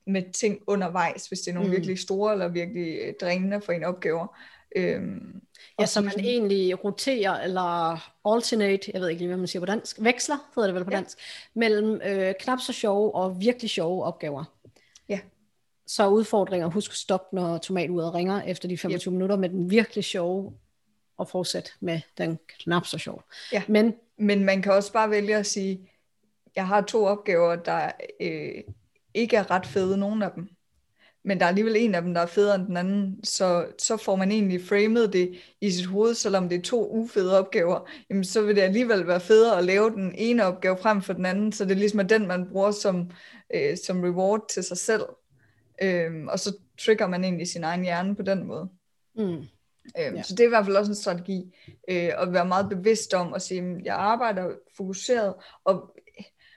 med 0.07 0.33
ting 0.33 0.59
undervejs, 0.67 1.27
hvis 1.27 1.41
det 1.41 1.51
er 1.51 1.55
nogle 1.55 1.69
mm. 1.69 1.75
virkelig 1.75 1.99
store 1.99 2.33
eller 2.33 2.49
virkelig 2.49 2.99
øh, 3.03 3.15
drænende 3.21 3.61
for 3.61 3.73
en 3.73 3.85
opgaver. 3.85 4.37
Øhm, 4.77 5.41
ja, 5.81 5.87
så 5.87 6.01
man 6.01 6.21
egentlig 6.21 6.85
roterer 6.85 7.41
eller 7.41 7.99
alternate, 8.25 8.91
jeg 8.95 9.01
ved 9.01 9.09
ikke 9.09 9.21
lige, 9.21 9.29
hvad 9.29 9.37
man 9.37 9.47
siger 9.47 9.61
på 9.61 9.67
dansk, 9.67 9.97
veksler, 10.01 10.37
hedder 10.55 10.67
det 10.67 10.75
vel 10.75 10.85
på 10.85 10.91
ja. 10.91 10.97
dansk, 10.97 11.19
mellem 11.55 12.01
øh, 12.07 12.35
knap 12.41 12.59
så 12.61 12.73
sjove 12.73 13.15
og 13.15 13.41
virkelig 13.41 13.71
sjove 13.71 14.05
opgaver. 14.05 14.45
Så 15.89 16.09
udfordringer, 16.09 16.67
husk 16.67 16.91
at 16.91 16.97
stoppe, 16.97 17.37
når 17.37 17.59
tomaturet 17.59 18.15
ringer 18.15 18.43
efter 18.43 18.69
de 18.69 18.79
25 18.79 19.13
yep. 19.13 19.13
minutter 19.13 19.37
med 19.37 19.49
den 19.49 19.71
virkelig 19.71 20.05
sjove, 20.05 20.53
og 21.19 21.29
fortsæt 21.29 21.73
med 21.81 22.01
den 22.19 22.39
knap 22.59 22.87
så 22.87 22.99
sjove. 22.99 23.21
Ja. 23.53 23.63
Men, 23.69 23.95
Men 24.19 24.45
man 24.45 24.63
kan 24.63 24.73
også 24.73 24.93
bare 24.93 25.11
vælge 25.11 25.37
at 25.37 25.47
sige, 25.47 25.91
jeg 26.57 26.67
har 26.67 26.81
to 26.81 27.05
opgaver, 27.05 27.57
der 27.57 27.91
øh, 28.21 28.63
ikke 29.15 29.37
er 29.37 29.51
ret 29.51 29.67
fede, 29.67 29.97
nogen 29.97 30.23
af 30.23 30.31
dem. 30.35 30.49
Men 31.25 31.39
der 31.39 31.45
er 31.45 31.49
alligevel 31.49 31.77
en 31.77 31.95
af 31.95 32.03
dem, 32.03 32.15
der 32.15 32.21
er 32.21 32.27
federe 32.27 32.55
end 32.55 32.67
den 32.67 32.77
anden, 32.77 33.21
så, 33.25 33.67
så 33.79 33.97
får 33.97 34.17
man 34.17 34.33
egentlig 34.33 34.65
framet 34.65 35.13
det 35.13 35.39
i 35.61 35.71
sit 35.71 35.87
hoved, 35.87 36.15
selvom 36.15 36.49
det 36.49 36.59
er 36.59 36.63
to 36.63 36.91
ufede 36.91 37.39
opgaver, 37.39 37.91
jamen 38.11 38.25
så 38.25 38.43
vil 38.43 38.57
det 38.57 38.63
alligevel 38.63 39.07
være 39.07 39.21
federe 39.21 39.59
at 39.59 39.65
lave 39.65 39.91
den 39.91 40.15
ene 40.15 40.45
opgave 40.45 40.77
frem 40.77 41.03
for 41.03 41.13
den 41.13 41.27
anden, 41.27 41.53
så 41.53 41.65
det 41.65 41.71
er 41.71 41.77
ligesom 41.77 42.09
den, 42.09 42.27
man 42.27 42.49
bruger 42.49 42.71
som, 42.71 43.11
øh, 43.55 43.77
som 43.87 44.03
reward 44.03 44.49
til 44.49 44.65
sig 44.65 44.79
selv. 44.79 45.03
Øhm, 45.83 46.29
og 46.29 46.39
så 46.39 46.57
trigger 46.79 47.07
man 47.07 47.25
egentlig 47.25 47.49
sin 47.49 47.65
egen 47.65 47.83
hjerne 47.83 48.17
på 48.17 48.23
den 48.23 48.47
måde. 48.47 48.69
Mm. 49.17 49.25
Øhm, 49.25 50.17
ja. 50.17 50.23
Så 50.23 50.35
det 50.35 50.41
er 50.41 50.47
i 50.47 50.49
hvert 50.49 50.65
fald 50.65 50.77
også 50.77 50.91
en 50.91 50.97
strategi, 50.97 51.55
øh, 51.89 52.11
at 52.19 52.33
være 52.33 52.47
meget 52.47 52.69
bevidst 52.69 53.15
om 53.15 53.35
at 53.35 53.43
sige, 53.43 53.61
at 53.61 53.85
jeg 53.85 53.95
arbejder 53.95 54.51
fokuseret, 54.77 55.35
og 55.65 55.97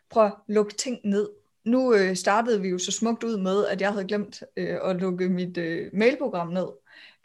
prøv 0.10 0.26
at 0.26 0.34
lukke 0.48 0.74
ting 0.74 1.00
ned 1.04 1.30
nu 1.66 1.94
øh, 1.94 2.16
startede 2.16 2.62
vi 2.62 2.70
jo 2.70 2.78
så 2.78 2.92
smukt 2.92 3.24
ud 3.24 3.38
med, 3.38 3.66
at 3.66 3.82
jeg 3.82 3.92
havde 3.92 4.06
glemt 4.06 4.44
øh, 4.58 4.78
at 4.84 4.96
lukke 4.96 5.30
mit 5.30 5.58
øh, 5.58 5.90
mailprogram 5.94 6.48
ned. 6.48 6.68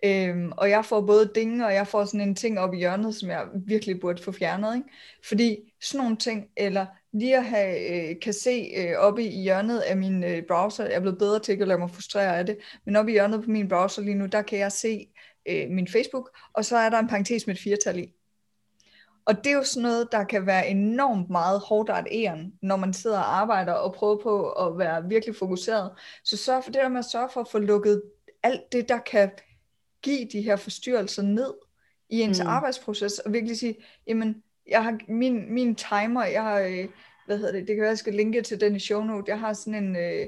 Øhm, 0.04 0.52
og 0.56 0.70
jeg 0.70 0.85
får 0.85 1.00
både 1.00 1.30
dinge, 1.35 1.66
og 1.66 1.74
jeg 1.74 1.87
får 1.87 2.04
sådan 2.04 2.20
en 2.20 2.35
ting 2.35 2.59
op 2.59 2.74
i 2.74 2.78
hjørnet, 2.78 3.14
som 3.14 3.30
jeg 3.30 3.46
virkelig 3.54 4.00
burde 4.00 4.22
få 4.22 4.32
fjernet. 4.32 4.76
Ikke? 4.76 4.88
Fordi 5.28 5.72
sådan 5.82 6.04
nogle 6.04 6.16
ting, 6.16 6.46
eller 6.56 6.87
lige 7.18 7.37
at 7.37 7.44
have, 7.44 8.11
øh, 8.11 8.20
kan 8.22 8.33
se 8.33 8.72
øh, 8.76 8.98
oppe 8.98 9.24
i 9.24 9.42
hjørnet 9.42 9.79
af 9.79 9.96
min 9.96 10.24
øh, 10.24 10.42
browser, 10.48 10.85
jeg 10.85 10.94
er 10.94 11.00
blevet 11.00 11.18
bedre 11.18 11.38
til 11.38 11.52
at 11.52 11.68
lade 11.68 11.79
mig 11.79 11.90
frustrere 11.90 12.38
af 12.38 12.46
det, 12.46 12.59
men 12.85 12.96
oppe 12.96 13.11
i 13.11 13.14
hjørnet 13.14 13.44
på 13.44 13.50
min 13.50 13.68
browser 13.68 14.02
lige 14.02 14.14
nu, 14.14 14.26
der 14.26 14.42
kan 14.42 14.59
jeg 14.59 14.72
se 14.72 15.09
øh, 15.48 15.70
min 15.70 15.88
Facebook, 15.88 16.38
og 16.52 16.64
så 16.64 16.76
er 16.76 16.90
der 16.90 16.98
en 16.98 17.09
parentes 17.09 17.46
med 17.46 17.55
et 17.55 17.61
firtal 17.61 17.98
i. 17.98 18.12
Og 19.24 19.44
det 19.44 19.46
er 19.46 19.55
jo 19.55 19.64
sådan 19.64 19.83
noget, 19.83 20.09
der 20.12 20.24
kan 20.24 20.46
være 20.46 20.68
enormt 20.68 21.31
meget 21.31 21.61
hårdt 21.61 21.90
æren, 22.12 22.52
når 22.62 22.76
man 22.76 22.92
sidder 22.92 23.18
og 23.18 23.37
arbejder 23.40 23.72
og 23.72 23.94
prøver 23.94 24.22
på 24.22 24.50
at 24.50 24.79
være 24.79 25.09
virkelig 25.09 25.37
fokuseret. 25.37 25.90
Så 26.24 26.37
sørg 26.37 26.64
for 26.64 26.70
det 26.70 26.83
der 26.83 26.88
med 26.88 26.98
at 26.98 27.05
sørge 27.05 27.29
for 27.33 27.40
at 27.40 27.48
få 27.48 27.59
lukket 27.59 28.02
alt 28.42 28.72
det, 28.72 28.88
der 28.88 28.98
kan 28.98 29.31
give 30.02 30.29
de 30.33 30.42
her 30.42 30.57
forstyrrelser 30.57 31.22
ned 31.22 31.55
i 32.11 32.20
ens 32.20 32.40
mm. 32.40 32.46
arbejdsproces, 32.48 33.18
og 33.18 33.33
virkelig 33.33 33.59
sige, 33.59 33.76
jamen, 34.07 34.42
jeg 34.68 34.85
har 34.85 34.98
min, 35.09 35.55
min 35.55 35.74
timer, 35.74 36.24
jeg 36.24 36.42
har, 36.42 36.59
øh, 36.59 36.88
hvad 37.26 37.38
hedder 37.38 37.52
det, 37.52 37.68
det 37.68 37.76
kan 37.76 37.82
være, 37.82 37.90
jeg 37.90 37.98
skal 37.98 38.14
linke 38.14 38.42
til 38.42 38.60
den 38.60 38.76
i 38.76 38.80
show 38.80 39.02
note, 39.02 39.30
jeg 39.30 39.40
har 39.40 39.52
sådan 39.52 39.84
en, 39.84 39.96
øh, 39.96 40.26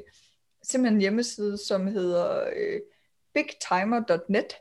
simpelthen 0.62 0.96
en 0.96 1.00
hjemmeside, 1.00 1.58
som 1.66 1.86
hedder 1.86 2.44
øh, 2.56 2.80
bigtimer.net, 3.34 4.54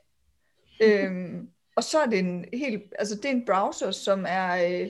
øhm, 0.81 1.49
og 1.75 1.83
så 1.83 1.99
er 1.99 2.05
det 2.05 2.19
en 2.19 2.45
helt, 2.53 2.83
altså 2.99 3.15
det 3.15 3.25
er 3.25 3.29
en 3.29 3.45
browser, 3.45 3.91
som 3.91 4.25
er, 4.27 4.55
øh, 4.55 4.89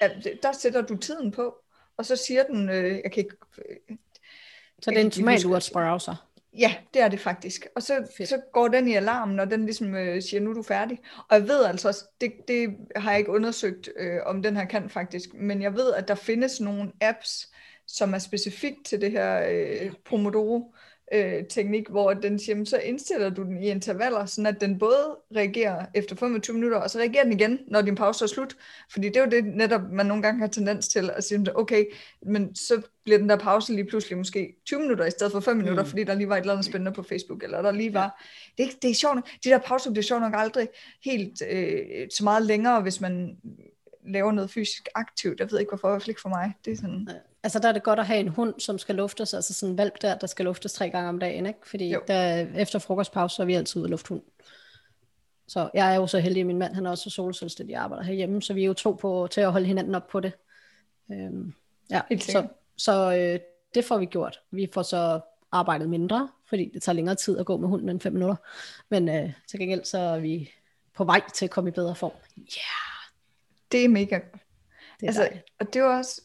er 0.00 0.08
der 0.42 0.52
sætter 0.52 0.82
du 0.82 0.96
tiden 0.96 1.30
på, 1.30 1.56
og 1.96 2.06
så 2.06 2.16
siger 2.16 2.42
den, 2.42 2.68
øh, 2.68 3.00
jeg 3.04 3.12
kan 3.12 3.24
ikke... 3.24 3.36
Øh, 3.68 3.96
så 4.82 4.90
det 4.90 4.96
er 4.96 5.04
en 5.04 5.10
tomaturets 5.10 5.70
browser? 5.70 6.29
Ja, 6.58 6.74
det 6.94 7.02
er 7.02 7.08
det 7.08 7.20
faktisk. 7.20 7.66
Og 7.76 7.82
så, 7.82 8.06
så 8.24 8.40
går 8.52 8.68
den 8.68 8.88
i 8.88 8.94
alarm, 8.94 9.28
når 9.28 9.44
den 9.44 9.64
ligesom 9.64 9.94
øh, 9.94 10.22
siger, 10.22 10.40
nu 10.40 10.50
er 10.50 10.54
du 10.54 10.62
færdig. 10.62 10.98
Og 11.28 11.36
jeg 11.36 11.48
ved 11.48 11.64
altså 11.64 11.88
også, 11.88 12.04
det, 12.20 12.32
det 12.48 12.76
har 12.96 13.10
jeg 13.10 13.18
ikke 13.18 13.32
undersøgt, 13.32 13.88
øh, 13.96 14.20
om 14.26 14.42
den 14.42 14.56
her 14.56 14.64
kan 14.64 14.90
faktisk, 14.90 15.34
men 15.34 15.62
jeg 15.62 15.74
ved, 15.74 15.92
at 15.94 16.08
der 16.08 16.14
findes 16.14 16.60
nogle 16.60 16.92
apps, 17.00 17.52
som 17.86 18.14
er 18.14 18.18
specifikt 18.18 18.86
til 18.86 19.00
det 19.00 19.10
her 19.10 19.48
øh, 19.50 19.92
Pomodoro, 20.04 20.74
øh, 20.74 20.89
teknik, 21.48 21.88
hvor 21.88 22.12
den 22.14 22.38
siger, 22.38 22.64
så 22.64 22.78
indstiller 22.78 23.30
du 23.30 23.42
den 23.42 23.62
i 23.62 23.70
intervaller, 23.70 24.26
sådan 24.26 24.46
at 24.54 24.60
den 24.60 24.78
både 24.78 25.16
reagerer 25.36 25.86
efter 25.94 26.16
25 26.16 26.54
minutter, 26.54 26.78
og 26.78 26.90
så 26.90 26.98
reagerer 26.98 27.24
den 27.24 27.32
igen, 27.32 27.58
når 27.68 27.82
din 27.82 27.94
pause 27.94 28.24
er 28.24 28.28
slut. 28.28 28.56
Fordi 28.92 29.08
det 29.08 29.16
er 29.16 29.24
jo 29.24 29.30
det 29.30 29.44
netop, 29.44 29.80
man 29.92 30.06
nogle 30.06 30.22
gange 30.22 30.40
har 30.40 30.46
tendens 30.46 30.88
til 30.88 31.10
at 31.10 31.24
sige, 31.24 31.56
okay, 31.58 31.84
men 32.26 32.54
så 32.54 32.82
bliver 33.04 33.18
den 33.18 33.28
der 33.28 33.36
pause 33.36 33.72
lige 33.72 33.84
pludselig 33.84 34.18
måske 34.18 34.56
20 34.66 34.80
minutter 34.80 35.06
i 35.06 35.10
stedet 35.10 35.32
for 35.32 35.40
5 35.40 35.56
minutter, 35.56 35.82
mm. 35.82 35.88
fordi 35.88 36.04
der 36.04 36.14
lige 36.14 36.28
var 36.28 36.36
et 36.36 36.40
eller 36.40 36.52
andet 36.52 36.66
spændende 36.66 36.92
på 36.92 37.02
Facebook, 37.02 37.42
eller 37.42 37.62
der 37.62 37.72
lige 37.72 37.94
var... 37.94 38.24
Det, 38.58 38.66
er, 38.66 38.70
det 38.82 38.90
er 38.90 38.94
sjovt, 38.94 39.18
de 39.44 39.48
der 39.48 39.58
pauser 39.58 39.90
bliver 39.90 40.02
sjovt 40.02 40.22
nok 40.22 40.34
aldrig 40.36 40.68
helt 41.04 41.42
øh, 41.50 42.08
så 42.16 42.24
meget 42.24 42.42
længere, 42.42 42.82
hvis 42.82 43.00
man 43.00 43.36
laver 44.12 44.32
noget 44.32 44.50
fysisk 44.50 44.88
aktivt. 44.94 45.40
Jeg 45.40 45.50
ved 45.50 45.58
ikke 45.58 45.70
hvorfor, 45.70 45.88
i 45.88 45.90
hvert 45.90 46.02
fald 46.02 46.08
ikke 46.08 46.20
for 46.20 46.28
mig. 46.28 46.52
Det 46.64 46.72
er 46.72 46.76
sådan... 46.76 47.08
Altså 47.42 47.58
der 47.58 47.68
er 47.68 47.72
det 47.72 47.82
godt 47.82 47.98
at 47.98 48.06
have 48.06 48.20
en 48.20 48.28
hund, 48.28 48.60
som 48.60 48.78
skal 48.78 48.94
luftes, 48.94 49.34
altså 49.34 49.54
sådan 49.54 49.72
en 49.72 49.78
valp 49.78 50.02
der, 50.02 50.18
der 50.18 50.26
skal 50.26 50.44
luftes 50.44 50.72
tre 50.72 50.90
gange 50.90 51.08
om 51.08 51.18
dagen, 51.18 51.46
ikke? 51.46 51.58
Fordi 51.62 51.94
der, 52.08 52.46
efter 52.56 52.78
frokostpause, 52.78 53.36
så 53.36 53.42
er 53.42 53.46
vi 53.46 53.54
altid 53.54 53.80
ude 53.80 53.86
at 53.86 53.90
lufte 53.90 54.08
hund. 54.08 54.22
Så 55.48 55.70
jeg 55.74 55.92
er 55.92 55.96
jo 55.96 56.06
så 56.06 56.18
heldig, 56.18 56.40
at 56.40 56.46
min 56.46 56.58
mand 56.58 56.74
han 56.74 56.86
er 56.86 56.90
også 56.90 57.10
solselvstændig 57.10 57.76
arbejder 57.76 58.04
herhjemme, 58.04 58.42
så 58.42 58.54
vi 58.54 58.62
er 58.62 58.66
jo 58.66 58.74
to 58.74 58.92
på 58.92 59.28
til 59.30 59.40
at 59.40 59.52
holde 59.52 59.66
hinanden 59.66 59.94
op 59.94 60.08
på 60.08 60.20
det. 60.20 60.32
Øhm, 61.12 61.54
ja, 61.90 62.00
så, 62.18 62.46
så 62.76 63.16
øh, 63.16 63.40
det 63.74 63.84
får 63.84 63.98
vi 63.98 64.06
gjort. 64.06 64.40
Vi 64.50 64.68
får 64.74 64.82
så 64.82 65.20
arbejdet 65.52 65.88
mindre, 65.88 66.28
fordi 66.48 66.70
det 66.74 66.82
tager 66.82 66.94
længere 66.94 67.14
tid 67.14 67.38
at 67.38 67.46
gå 67.46 67.56
med 67.56 67.68
hunden 67.68 67.88
end 67.88 68.00
fem 68.00 68.12
minutter. 68.12 68.36
Men 68.88 69.08
øh, 69.08 69.32
til 69.48 69.58
gengæld 69.58 69.84
så 69.84 69.98
er 69.98 70.18
vi 70.18 70.50
på 70.94 71.04
vej 71.04 71.20
til 71.34 71.44
at 71.44 71.50
komme 71.50 71.70
i 71.70 71.72
bedre 71.72 71.94
form. 71.94 72.12
Ja, 72.36 72.42
yeah, 72.42 72.89
Det 73.72 73.84
er 73.84 73.88
mega 73.88 74.14
godt. 74.18 74.32
det 74.32 74.40
er 75.02 75.06
Altså, 75.06 75.28
og 75.60 75.66
det 75.74 75.76
er 75.80 75.84
også, 75.84 76.22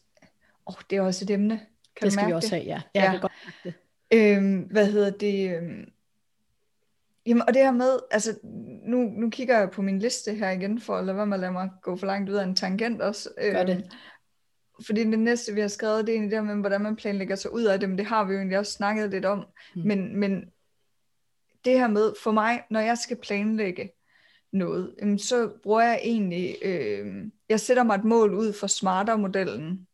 åh, 0.67 0.75
det 0.89 0.95
er 0.97 1.01
også 1.01 1.25
et 1.25 1.29
emne. 1.29 1.59
Kan 1.95 2.05
det 2.05 2.13
skal 2.13 2.27
vi 2.27 2.33
også 2.33 2.55
det? 2.55 2.63
have, 2.63 2.65
ja. 2.75 2.81
Jeg 2.93 3.03
Ja. 3.03 3.11
kan 3.11 3.21
godt 3.21 3.31
det. 3.63 3.73
Øhm, 4.13 4.59
hvad 4.59 4.91
hedder 4.91 5.11
det? 5.11 5.55
Øhm, 5.57 5.85
jamen, 7.25 7.43
og 7.47 7.53
det 7.53 7.61
her 7.61 7.71
med, 7.71 7.99
altså, 8.11 8.39
nu, 8.85 8.97
nu 8.97 9.29
kigger 9.29 9.59
jeg 9.59 9.71
på 9.71 9.81
min 9.81 9.99
liste 9.99 10.33
her 10.33 10.49
igen, 10.49 10.81
for 10.81 10.97
at 10.97 11.05
lade 11.05 11.17
være 11.17 11.25
med 11.27 11.33
at 11.37 11.39
lade 11.41 11.51
mig 11.51 11.69
gå 11.81 11.95
for 11.97 12.05
langt 12.07 12.29
ud 12.29 12.35
af 12.35 12.43
en 12.43 12.55
tangent 12.55 13.01
også. 13.01 13.29
Gør 13.51 13.63
det. 13.63 13.75
Øhm, 13.77 13.83
fordi 14.85 15.03
det 15.03 15.19
næste, 15.19 15.53
vi 15.53 15.61
har 15.61 15.67
skrevet, 15.67 16.07
det 16.07 16.13
er 16.13 16.15
egentlig 16.15 16.31
det 16.31 16.39
her 16.47 16.53
med, 16.55 16.61
hvordan 16.61 16.81
man 16.81 16.95
planlægger 16.95 17.35
sig 17.35 17.53
ud 17.53 17.63
af 17.63 17.79
det, 17.79 17.89
men 17.89 17.97
det 17.97 18.05
har 18.05 18.23
vi 18.23 18.33
jo 18.33 18.37
egentlig 18.39 18.57
også 18.59 18.71
snakket 18.71 19.09
lidt 19.09 19.25
om. 19.25 19.45
Mm. 19.75 19.81
Men, 19.81 20.15
men 20.19 20.45
det 21.65 21.79
her 21.79 21.87
med, 21.87 22.13
for 22.23 22.31
mig, 22.31 22.63
når 22.69 22.79
jeg 22.79 22.97
skal 22.97 23.17
planlægge 23.17 23.91
noget, 24.55 24.95
jamen, 25.01 25.19
så 25.19 25.49
bruger 25.63 25.81
jeg 25.81 25.99
egentlig, 26.03 26.55
øh, 26.61 27.05
jeg 27.49 27.59
sætter 27.59 27.83
mig 27.83 27.95
et 27.95 28.03
mål 28.03 28.33
ud 28.33 28.53
for 28.53 28.67
smarter-modellen, 28.67 29.87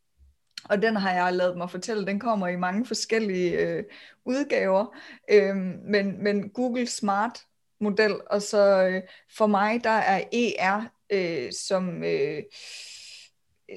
og 0.69 0.81
den 0.81 0.95
har 0.95 1.13
jeg 1.13 1.33
lavet 1.33 1.57
mig 1.57 1.71
fortælle, 1.71 2.05
den 2.05 2.19
kommer 2.19 2.47
i 2.47 2.55
mange 2.55 2.85
forskellige 2.85 3.57
øh, 3.59 3.83
udgaver, 4.25 4.97
øh, 5.31 5.55
men, 5.85 6.23
men 6.23 6.49
Google 6.49 6.87
Smart 6.87 7.45
model, 7.79 8.15
og 8.29 8.41
så 8.41 8.83
øh, 8.83 9.01
for 9.37 9.47
mig, 9.47 9.83
der 9.83 9.89
er 9.89 10.23
ER, 10.33 10.91
øh, 11.11 11.51
som, 11.51 12.03
øh, 12.03 12.43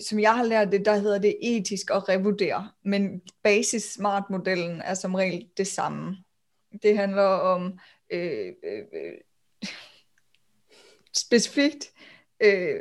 som 0.08 0.20
jeg 0.20 0.36
har 0.36 0.44
lært 0.44 0.72
det, 0.72 0.84
der 0.84 0.96
hedder 0.96 1.18
det 1.18 1.36
etisk 1.42 1.90
at 1.90 2.08
revurdere, 2.08 2.70
men 2.84 3.20
basis 3.42 3.82
smart 3.82 4.24
modellen 4.30 4.82
er 4.82 4.94
som 4.94 5.14
regel 5.14 5.48
det 5.56 5.66
samme. 5.66 6.16
Det 6.82 6.96
handler 6.96 7.22
om 7.22 7.78
øh, 8.10 8.52
øh, 8.64 8.82
øh, 8.92 9.18
specifikt, 11.16 11.90
øh, 12.40 12.80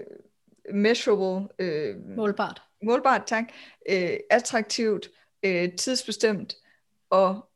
measurable, 0.74 1.48
øh, 1.60 1.96
Målbart. 2.16 2.62
målbart, 2.84 3.24
tak, 3.28 3.44
øh, 3.90 4.18
attraktivt, 4.30 5.10
øh, 5.44 5.76
tidsbestemt 5.76 6.56
og 7.10 7.50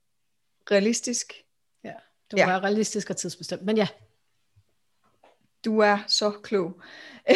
realistisk. 0.72 1.34
Ja, 1.84 1.94
det 2.32 2.34
må 2.34 2.38
Ja. 2.38 2.46
være 2.48 2.60
realistisk 2.60 3.10
og 3.10 3.18
tidsbestemt. 3.18 3.62
Men 3.66 3.78
ja, 3.78 3.88
Du 5.66 5.80
er 5.80 5.98
så 6.08 6.32
klog. 6.32 6.82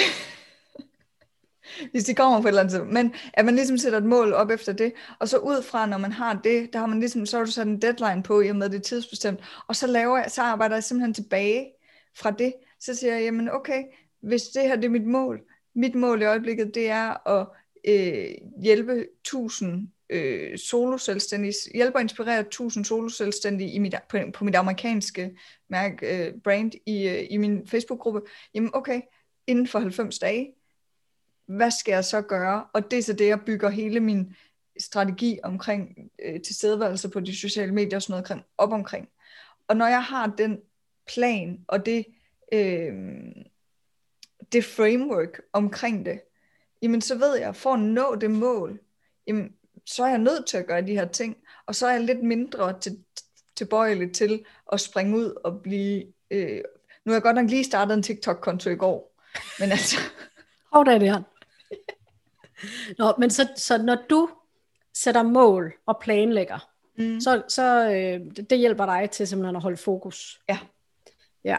Hvis 1.91 2.03
de 2.03 2.15
kommer 2.15 2.41
på 2.41 2.47
et 2.47 2.49
eller 2.49 2.61
andet. 2.61 2.87
Men 2.87 3.13
at 3.33 3.45
man 3.45 3.55
ligesom 3.55 3.77
sætter 3.77 3.97
et 3.97 4.05
mål 4.05 4.33
op 4.33 4.49
efter 4.49 4.73
det, 4.73 4.93
og 5.19 5.29
så 5.29 5.37
ud 5.37 5.63
fra, 5.63 5.85
når 5.85 5.97
man 5.97 6.11
har 6.11 6.39
det, 6.43 6.73
der 6.73 6.79
har 6.79 6.85
man 6.85 6.99
ligesom, 6.99 7.25
så 7.25 7.37
har 7.37 7.45
du 7.45 7.51
sat 7.51 7.67
en 7.67 7.81
deadline 7.81 8.23
på, 8.23 8.41
i 8.41 8.49
og 8.49 8.55
med 8.55 8.69
det 8.69 8.77
er 8.77 8.81
tidsbestemt, 8.81 9.39
og 9.67 9.75
så, 9.75 9.87
laver 9.87 10.17
jeg, 10.17 10.31
så 10.31 10.41
arbejder 10.41 10.75
jeg 10.75 10.83
simpelthen 10.83 11.13
tilbage 11.13 11.71
fra 12.15 12.31
det, 12.31 12.53
så 12.81 12.95
siger 12.95 13.13
jeg, 13.13 13.23
jamen 13.23 13.49
okay, 13.49 13.83
hvis 14.19 14.43
det 14.43 14.61
her 14.61 14.75
det 14.75 14.85
er 14.85 14.89
mit 14.89 15.07
mål, 15.07 15.41
mit 15.75 15.95
mål 15.95 16.21
i 16.21 16.25
øjeblikket, 16.25 16.75
det 16.75 16.89
er 16.89 17.27
at 17.27 17.47
øh, 17.87 18.35
hjælpe 18.61 19.07
1000 19.21 19.87
øh, 20.09 20.57
soloselvstændige, 20.57 21.53
hjælpe 21.73 21.95
og 21.95 22.01
inspirere 22.01 22.39
1000 22.39 22.85
soloselvstændige 22.85 23.71
i 23.71 23.79
mit, 23.79 23.95
på, 24.09 24.17
på 24.33 24.45
mit 24.45 24.55
amerikanske 24.55 25.37
mærke, 25.69 26.27
øh, 26.27 26.33
brand 26.43 26.71
i, 26.85 27.07
øh, 27.07 27.27
i 27.29 27.37
min 27.37 27.67
Facebook-gruppe, 27.67 28.21
jamen 28.53 28.69
okay, 28.73 29.01
inden 29.47 29.67
for 29.67 29.79
90 29.79 30.19
dage, 30.19 30.53
hvad 31.45 31.71
skal 31.71 31.91
jeg 31.91 32.05
så 32.05 32.21
gøre? 32.21 32.65
Og 32.73 32.91
det 32.91 32.99
er 32.99 33.03
så 33.03 33.13
det, 33.13 33.27
jeg 33.27 33.41
bygger 33.45 33.69
hele 33.69 33.99
min 33.99 34.35
strategi 34.79 35.39
omkring 35.43 35.97
øh, 36.25 36.41
tilstedeværelse 36.41 37.09
på 37.09 37.19
de 37.19 37.35
sociale 37.35 37.73
medier 37.73 37.95
og 37.95 38.01
sådan 38.01 38.23
noget 38.29 38.43
op 38.57 38.71
omkring. 38.71 39.07
Og 39.67 39.77
når 39.77 39.87
jeg 39.87 40.03
har 40.03 40.33
den 40.37 40.59
plan 41.07 41.65
og 41.67 41.85
det, 41.85 42.05
øh, 42.51 42.93
det 44.51 44.65
framework 44.65 45.41
omkring 45.53 46.05
det, 46.05 46.21
jamen 46.81 47.01
så 47.01 47.17
ved 47.17 47.35
jeg, 47.35 47.55
for 47.55 47.73
at 47.73 47.79
nå 47.79 48.15
det 48.15 48.31
mål, 48.31 48.79
jamen, 49.27 49.53
så 49.85 50.03
er 50.03 50.07
jeg 50.07 50.17
nødt 50.17 50.47
til 50.47 50.57
at 50.57 50.67
gøre 50.67 50.81
de 50.81 50.93
her 50.93 51.07
ting, 51.07 51.37
og 51.65 51.75
så 51.75 51.87
er 51.87 51.91
jeg 51.91 52.01
lidt 52.01 52.23
mindre 52.23 52.79
til, 52.79 53.03
tilbøjelig 53.55 54.13
til 54.13 54.45
at 54.71 54.79
springe 54.79 55.17
ud 55.17 55.41
og 55.43 55.61
blive... 55.61 56.05
Øh, 56.31 56.61
nu 57.05 57.11
har 57.11 57.15
jeg 57.15 57.21
godt 57.21 57.35
nok 57.35 57.49
lige 57.49 57.63
startet 57.63 57.93
en 57.93 58.03
TikTok-konto 58.03 58.69
i 58.69 58.75
går, 58.75 59.17
men 59.59 59.71
altså... 59.77 59.97
hov 60.73 60.85
der 60.85 60.91
er 60.91 60.99
det 60.99 61.11
her. 61.11 61.21
Nå, 62.97 63.13
men 63.17 63.29
så, 63.29 63.47
så 63.55 63.83
når 63.83 63.97
du 64.09 64.29
sætter 64.93 65.23
mål 65.23 65.73
og 65.85 65.99
planlægger, 66.01 66.71
Mm. 66.97 67.19
så, 67.19 67.43
så 67.47 67.85
øh, 67.85 68.35
det, 68.35 68.49
det 68.49 68.57
hjælper 68.57 68.85
dig 68.85 69.09
til 69.09 69.27
simpelthen 69.27 69.55
at 69.55 69.61
holde 69.61 69.77
fokus. 69.77 70.41
Ja. 70.49 70.59
Ja. 71.43 71.57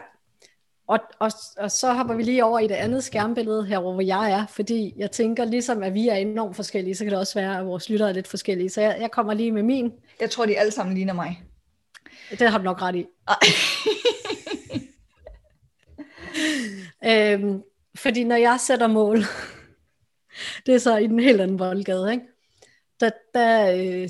Og, 0.87 0.99
og, 1.19 1.31
og 1.57 1.71
så 1.71 1.93
hopper 1.93 2.15
vi 2.15 2.23
lige 2.23 2.45
over 2.45 2.59
i 2.59 2.67
det 2.67 2.75
andet 2.75 3.03
skærmbillede 3.03 3.65
her, 3.65 3.79
hvor 3.79 4.01
jeg 4.01 4.31
er, 4.31 4.45
fordi 4.47 4.93
jeg 4.97 5.11
tænker 5.11 5.45
ligesom, 5.45 5.83
at 5.83 5.93
vi 5.93 6.07
er 6.07 6.15
enormt 6.15 6.55
forskellige, 6.55 6.95
så 6.95 7.03
kan 7.03 7.11
det 7.11 7.19
også 7.19 7.39
være, 7.39 7.59
at 7.59 7.65
vores 7.65 7.89
lyttere 7.89 8.09
er 8.09 8.13
lidt 8.13 8.27
forskellige. 8.27 8.69
Så 8.69 8.81
jeg, 8.81 8.97
jeg 8.99 9.11
kommer 9.11 9.33
lige 9.33 9.51
med 9.51 9.63
min. 9.63 9.91
Jeg 10.19 10.29
tror, 10.29 10.45
de 10.45 10.59
alle 10.59 10.71
sammen 10.71 10.95
ligner 10.95 11.13
mig. 11.13 11.43
Det 12.29 12.49
har 12.49 12.57
du 12.57 12.63
nok 12.63 12.81
ret 12.81 12.95
i. 12.95 13.05
Øhm, 17.05 17.61
fordi 17.95 18.23
når 18.23 18.35
jeg 18.35 18.59
sætter 18.59 18.87
mål, 18.87 19.17
det 20.65 20.75
er 20.75 20.79
så 20.79 20.97
i 20.97 21.07
den 21.07 21.19
helt 21.19 21.41
anden 21.41 21.57
boldgade, 21.57 22.11
ikke? 22.11 22.25
Der, 22.99 23.09
der, 23.33 23.71
øh, 23.71 24.09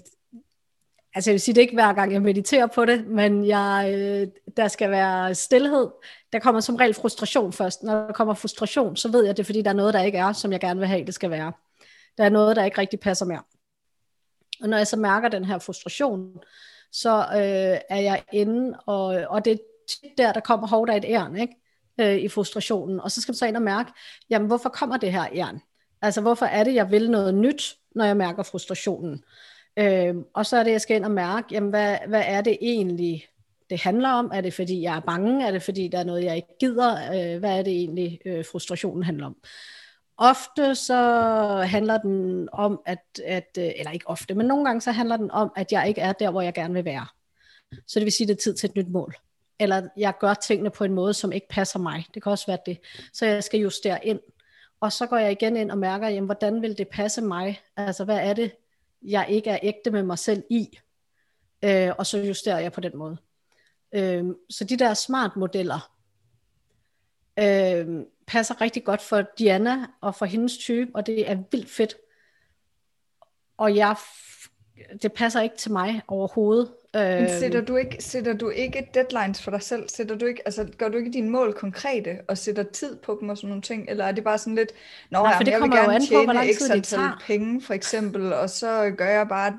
altså 1.15 1.29
jeg 1.29 1.33
vil 1.33 1.41
sige, 1.41 1.55
det 1.55 1.61
er 1.61 1.63
ikke 1.63 1.73
hver 1.73 1.93
gang, 1.93 2.13
jeg 2.13 2.21
mediterer 2.21 2.67
på 2.67 2.85
det, 2.85 3.07
men 3.07 3.47
jeg, 3.47 3.93
øh, 3.95 4.27
der 4.57 4.67
skal 4.67 4.91
være 4.91 5.35
stillhed. 5.35 5.87
Der 6.33 6.39
kommer 6.39 6.61
som 6.61 6.75
regel 6.75 6.93
frustration 6.93 7.53
først. 7.53 7.83
Når 7.83 7.93
der 7.93 8.13
kommer 8.13 8.33
frustration, 8.33 8.95
så 8.95 9.11
ved 9.11 9.25
jeg, 9.25 9.37
det 9.37 9.43
er 9.43 9.45
fordi, 9.45 9.61
der 9.61 9.69
er 9.69 9.73
noget, 9.73 9.93
der 9.93 10.01
ikke 10.01 10.17
er, 10.17 10.33
som 10.33 10.51
jeg 10.51 10.59
gerne 10.59 10.79
vil 10.79 10.89
have, 10.89 11.05
det 11.05 11.13
skal 11.13 11.29
være. 11.29 11.53
Der 12.17 12.23
er 12.23 12.29
noget, 12.29 12.55
der 12.55 12.63
ikke 12.63 12.77
rigtig 12.77 12.99
passer 12.99 13.25
mere. 13.25 13.41
Og 14.61 14.69
når 14.69 14.77
jeg 14.77 14.87
så 14.87 14.97
mærker 14.97 15.27
den 15.29 15.45
her 15.45 15.59
frustration, 15.59 16.39
så 16.91 17.17
øh, 17.17 17.79
er 17.89 17.99
jeg 17.99 18.23
inde, 18.31 18.79
og, 18.85 19.05
og 19.05 19.45
det 19.45 19.53
er 19.53 19.57
tit 19.89 20.17
der, 20.17 20.33
der 20.33 20.39
kommer 20.39 20.67
hårdt 20.67 20.91
af 20.91 20.97
et 20.97 21.05
ærn, 21.07 21.35
ikke? 21.35 21.55
Øh, 21.97 22.15
i 22.15 22.27
frustrationen. 22.27 22.99
Og 22.99 23.11
så 23.11 23.21
skal 23.21 23.33
du 23.33 23.37
så 23.37 23.45
ind 23.45 23.55
og 23.55 23.61
mærke, 23.61 23.91
jamen 24.29 24.47
hvorfor 24.47 24.69
kommer 24.69 24.97
det 24.97 25.11
her 25.11 25.27
ærn? 25.33 25.61
Altså 26.01 26.21
hvorfor 26.21 26.45
er 26.45 26.63
det, 26.63 26.73
jeg 26.73 26.91
vil 26.91 27.11
noget 27.11 27.33
nyt, 27.33 27.75
når 27.95 28.05
jeg 28.05 28.17
mærker 28.17 28.43
frustrationen? 28.43 29.23
Øh, 29.77 30.15
og 30.33 30.45
så 30.45 30.57
er 30.57 30.63
det, 30.63 30.71
jeg 30.71 30.81
skal 30.81 30.95
ind 30.95 31.05
og 31.05 31.11
mærke, 31.11 31.47
jamen 31.51 31.69
hvad, 31.69 31.97
hvad 32.07 32.23
er 32.25 32.41
det 32.41 32.57
egentlig, 32.61 33.27
det 33.69 33.81
handler 33.81 34.09
om? 34.09 34.31
Er 34.33 34.41
det 34.41 34.53
fordi, 34.53 34.81
jeg 34.81 34.95
er 34.95 34.99
bange? 34.99 35.47
Er 35.47 35.51
det 35.51 35.63
fordi, 35.63 35.87
der 35.87 35.99
er 35.99 36.03
noget, 36.03 36.23
jeg 36.23 36.35
ikke 36.35 36.57
gider? 36.59 36.95
Øh, 36.95 37.39
hvad 37.39 37.59
er 37.59 37.63
det 37.63 37.73
egentlig, 37.73 38.19
øh, 38.25 38.45
frustrationen 38.45 39.03
handler 39.03 39.25
om? 39.25 39.35
Ofte 40.17 40.75
så 40.75 41.01
handler 41.67 41.97
den 41.97 42.49
om, 42.51 42.81
at, 42.85 42.99
at, 43.25 43.57
øh, 43.59 43.71
eller 43.75 43.91
ikke 43.91 44.07
ofte, 44.07 44.35
men 44.35 44.45
nogle 44.45 44.65
gange 44.65 44.81
så 44.81 44.91
handler 44.91 45.17
den 45.17 45.31
om, 45.31 45.51
at 45.55 45.71
jeg 45.71 45.87
ikke 45.87 46.01
er 46.01 46.13
der, 46.13 46.31
hvor 46.31 46.41
jeg 46.41 46.53
gerne 46.53 46.73
vil 46.73 46.85
være. 46.85 47.07
Så 47.87 47.99
det 47.99 48.05
vil 48.05 48.13
sige, 48.13 48.25
at 48.25 48.27
det 48.27 48.35
er 48.35 48.41
tid 48.41 48.53
til 48.53 48.69
et 48.69 48.75
nyt 48.75 48.89
mål. 48.89 49.15
Eller 49.59 49.87
jeg 49.97 50.13
gør 50.19 50.33
tingene 50.33 50.69
på 50.69 50.83
en 50.83 50.93
måde, 50.93 51.13
som 51.13 51.31
ikke 51.31 51.47
passer 51.49 51.79
mig. 51.79 52.05
Det 52.13 52.23
kan 52.23 52.31
også 52.31 52.45
være 52.47 52.57
det. 52.65 52.79
Så 53.13 53.25
jeg 53.25 53.43
skal 53.43 53.59
justere 53.59 54.05
ind. 54.05 54.19
Og 54.79 54.91
så 54.91 55.07
går 55.07 55.17
jeg 55.17 55.31
igen 55.31 55.57
ind 55.57 55.71
og 55.71 55.77
mærker, 55.77 56.07
jamen, 56.07 56.25
hvordan 56.25 56.61
vil 56.61 56.77
det 56.77 56.87
passe 56.87 57.21
mig? 57.21 57.61
Altså, 57.77 58.05
hvad 58.05 58.17
er 58.17 58.33
det, 58.33 58.51
jeg 59.01 59.25
ikke 59.29 59.49
er 59.49 59.59
ægte 59.63 59.91
med 59.91 60.03
mig 60.03 60.19
selv 60.19 60.43
i? 60.49 60.77
Øh, 61.63 61.91
og 61.97 62.05
så 62.05 62.17
justerer 62.17 62.59
jeg 62.59 62.71
på 62.71 62.81
den 62.81 62.97
måde. 62.97 63.17
Øh, 63.93 64.25
så 64.49 64.63
de 64.63 64.77
der 64.77 64.93
smart 64.93 65.35
modeller, 65.35 65.93
øh, 67.39 68.05
passer 68.27 68.61
rigtig 68.61 68.83
godt 68.83 69.01
for 69.01 69.23
Diana 69.39 69.85
og 70.01 70.15
for 70.15 70.25
hendes 70.25 70.57
type, 70.57 70.91
og 70.95 71.05
det 71.05 71.29
er 71.29 71.43
vildt 71.51 71.69
fedt. 71.69 71.95
Og 73.57 73.75
jeg, 73.75 73.95
det 75.01 75.13
passer 75.13 75.41
ikke 75.41 75.57
til 75.57 75.71
mig 75.71 76.01
overhovedet. 76.07 76.73
Men 76.95 77.23
Øh, 77.23 77.29
sætter 77.39 77.61
du, 77.61 77.75
ikke, 77.75 77.95
sætter 77.99 78.33
du 78.33 78.49
ikke 78.49 78.89
deadlines 78.93 79.41
for 79.41 79.51
dig 79.51 79.61
selv? 79.61 79.83
Sætter 79.89 80.15
du 80.15 80.25
ikke, 80.25 80.41
altså, 80.45 80.67
gør 80.77 80.89
du 80.89 80.97
ikke 80.97 81.11
dine 81.11 81.29
mål 81.29 81.53
konkrete 81.53 82.09
og 82.27 82.37
sætter 82.37 82.63
tid 82.63 82.95
på 82.95 83.17
dem 83.21 83.29
og 83.29 83.37
sådan 83.37 83.47
nogle 83.47 83.61
ting? 83.61 83.85
Eller 83.89 84.05
er 84.05 84.11
det 84.11 84.23
bare 84.23 84.37
sådan 84.37 84.55
lidt, 84.55 84.71
Nå, 85.11 85.19
Nej, 85.19 85.21
for 85.21 85.33
jamen, 85.33 85.45
det 85.45 85.51
jeg 85.51 85.61
vil 85.61 85.69
kommer 85.69 85.77
jo 85.77 85.81
gerne 85.83 85.95
an 85.95 86.01
på, 86.01 86.07
tjene 86.07 86.23
hvor 86.23 86.33
lang 86.33 86.47
tid 86.57 86.69
det 86.69 86.83
tager. 86.83 87.21
penge 87.27 87.61
for 87.61 87.73
eksempel, 87.73 88.33
og 88.33 88.49
så 88.49 88.91
gør 88.97 89.09
jeg 89.09 89.27
bare, 89.27 89.53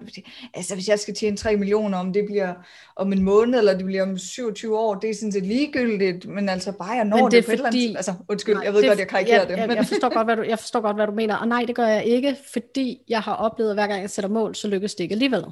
altså 0.54 0.74
hvis 0.74 0.88
jeg 0.88 0.98
skal 0.98 1.14
tjene 1.14 1.36
3 1.36 1.56
millioner, 1.56 1.98
om 1.98 2.12
det 2.12 2.24
bliver 2.26 2.54
om 2.96 3.12
en 3.12 3.22
måned, 3.22 3.58
eller 3.58 3.76
det 3.76 3.86
bliver 3.86 4.02
om 4.02 4.18
27 4.18 4.78
år, 4.78 4.94
det 4.94 5.10
er 5.10 5.14
sådan 5.14 5.32
set 5.32 5.46
ligegyldigt, 5.46 6.26
men 6.28 6.48
altså 6.48 6.72
bare 6.72 6.90
jeg 6.90 7.04
når 7.04 7.16
Men 7.16 7.24
det, 7.24 7.32
det 7.32 7.44
på 7.44 7.50
et 7.50 7.54
eller 7.54 7.66
andet 7.66 7.80
fordi- 7.82 7.94
altså 7.96 8.12
undskyld, 8.28 8.54
Nej, 8.54 8.64
jeg 8.64 8.72
ved 8.72 8.80
det- 8.80 8.88
godt, 8.90 8.98
jeg 8.98 9.08
karikerer 9.08 9.40
ja, 9.50 9.56
det, 9.60 9.68
men 9.68 9.76
Jeg 9.76 9.86
forstår, 9.86 10.14
godt, 10.14 10.26
hvad 10.26 10.36
du, 10.36 10.42
jeg 10.42 10.58
forstår 10.58 10.80
godt, 10.80 10.96
hvad 10.96 11.06
du 11.06 11.12
mener. 11.12 11.36
Og 11.36 11.48
nej, 11.48 11.64
det 11.66 11.74
gør 11.74 11.86
jeg 11.86 12.04
ikke, 12.04 12.36
fordi 12.52 13.02
jeg 13.08 13.20
har 13.20 13.34
oplevet, 13.34 13.70
at 13.70 13.76
hver 13.76 13.86
gang 13.86 14.00
jeg 14.00 14.10
sætter 14.10 14.28
mål, 14.28 14.54
så 14.54 14.68
lykkes 14.68 14.94
det 14.94 15.04
ikke 15.04 15.12
alligevel. 15.12 15.44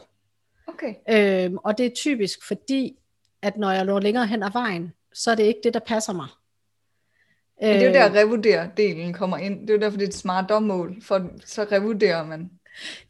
Okay, 0.67 0.95
Øhm, 1.11 1.57
og 1.57 1.79
det 1.79 1.87
er 1.87 1.91
typisk, 1.91 2.47
fordi 2.47 2.97
at 3.43 3.57
når 3.57 3.71
jeg 3.71 3.85
når 3.85 4.01
længere 4.01 4.27
hen 4.27 4.43
ad 4.43 4.53
vejen, 4.53 4.93
så 5.15 5.31
er 5.31 5.35
det 5.35 5.43
ikke 5.43 5.61
det, 5.65 5.75
der 5.75 5.81
passer 5.81 6.13
mig. 6.13 6.27
Men 7.61 7.71
det 7.71 7.83
er 7.83 7.87
jo 7.87 7.93
der, 7.93 8.23
revurdere-delen 8.23 9.13
kommer 9.13 9.37
ind. 9.37 9.61
Det 9.61 9.71
er 9.71 9.75
jo 9.75 9.81
derfor, 9.81 9.99
det 9.99 10.05
er 10.05 10.09
et 10.09 10.15
smart 10.15 10.49
dommål, 10.49 11.03
for 11.03 11.29
så 11.45 11.67
revurderer 11.73 12.27
man. 12.27 12.51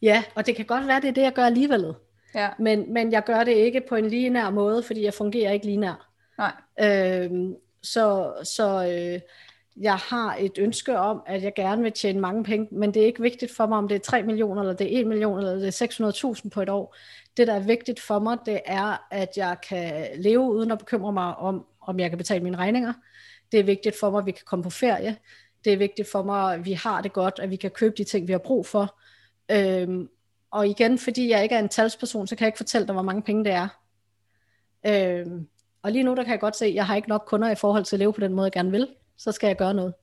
Ja, 0.03 0.25
og 0.35 0.47
det 0.47 0.57
kan 0.57 0.65
godt 0.65 0.87
være, 0.87 1.01
det 1.01 1.09
er 1.09 1.13
det, 1.13 1.23
jeg 1.23 1.33
gør 1.33 1.45
alligevel. 1.45 1.95
Ja. 2.35 2.49
Men, 2.59 2.93
men 2.93 3.13
jeg 3.13 3.25
gør 3.25 3.45
det 3.45 3.53
ikke 3.53 3.83
på 3.89 3.97
en 3.97 4.09
linær 4.09 4.51
måde, 4.51 4.83
fordi 4.83 5.05
jeg 5.05 5.15
fungerer 5.15 5.53
ikke 5.53 5.67
linær. 5.67 6.13
Nej. 6.39 6.53
Øhm, 6.81 7.55
så 7.83 8.33
så 8.45 8.87
øh, 8.87 9.21
jeg 9.77 9.95
har 9.95 10.37
et 10.41 10.59
ønske 10.59 10.99
om, 10.99 11.23
at 11.27 11.43
jeg 11.43 11.53
gerne 11.55 11.83
vil 11.83 11.93
tjene 11.93 12.21
mange 12.21 12.45
penge, 12.45 12.69
men 12.71 12.95
det 12.95 13.03
er 13.03 13.07
ikke 13.07 13.23
vigtigt 13.23 13.57
for 13.57 13.67
mig, 13.67 13.79
om 13.79 13.89
det 13.89 13.95
er 13.95 13.99
3 13.99 14.23
millioner, 14.23 14.63
eller 14.63 14.75
det 14.75 14.97
er 14.97 15.01
1 15.01 15.07
million, 15.07 15.39
eller 15.39 15.55
det 15.55 15.81
er 15.81 16.35
600.000 16.43 16.49
på 16.49 16.63
et 16.63 16.69
år. 16.69 16.97
Det, 17.37 17.47
der 17.47 17.55
er 17.55 17.61
vigtigt 17.61 18.01
for 18.01 18.19
mig, 18.19 18.39
det 18.47 18.61
er, 18.67 19.07
at 19.11 19.29
jeg 19.37 19.57
kan 19.69 20.07
leve 20.17 20.41
uden 20.41 20.71
at 20.71 20.79
bekymre 20.79 21.13
mig 21.13 21.37
om, 21.37 21.67
om 21.81 22.01
jeg 22.01 22.11
kan 22.11 22.19
betale 22.19 22.45
mine 22.45 22.57
regninger. 22.57 22.93
Det 23.53 23.61
er 23.61 23.65
vigtigt 23.65 23.97
for 24.01 24.11
mig, 24.11 24.19
at 24.19 24.27
vi 24.27 24.31
kan 24.31 24.45
komme 24.47 24.63
på 24.63 24.71
ferie. 24.71 25.17
Det 25.65 25.73
er 25.73 25.77
vigtigt 25.77 26.09
for 26.11 26.23
mig, 26.23 26.55
at 26.55 26.65
vi 26.65 26.73
har 26.73 27.01
det 27.03 27.13
godt, 27.13 27.39
at 27.43 27.51
vi 27.51 27.57
kan 27.57 27.71
købe 27.71 27.95
de 27.99 28.05
ting, 28.05 28.27
vi 28.27 28.33
har 28.33 28.39
brug 28.39 28.67
for. 28.67 28.99
Øhm, 29.51 30.09
og 30.51 30.69
igen, 30.69 30.99
fordi 30.99 31.29
jeg 31.31 31.43
ikke 31.43 31.55
er 31.55 31.59
en 31.59 31.69
talsperson, 31.69 32.27
så 32.27 32.37
kan 32.37 32.45
jeg 32.45 32.49
ikke 32.49 32.57
fortælle 32.57 32.87
dig, 32.87 32.93
hvor 32.93 33.03
mange 33.03 33.23
penge 33.23 33.45
det 33.45 33.53
er. 33.53 33.69
Øhm, 34.87 35.47
og 35.83 35.93
lige 35.93 36.03
nu, 36.05 36.15
der 36.15 36.23
kan 36.23 36.33
jeg 36.33 36.41
godt 36.41 36.57
se, 36.57 36.67
at 36.67 36.75
jeg 36.75 36.87
har 36.87 36.97
ikke 36.97 37.09
nok 37.09 37.25
kunder 37.27 37.51
i 37.51 37.55
forhold 37.55 37.85
til 37.85 37.97
at 37.97 37.99
leve 37.99 38.13
på 38.13 38.21
den 38.21 38.33
måde, 38.35 38.45
jeg 38.45 38.53
gerne 38.53 38.71
vil. 38.71 38.89
Så 39.17 39.33
skal 39.33 39.47
jeg 39.47 39.57
gøre 39.57 39.75
noget. 39.75 39.95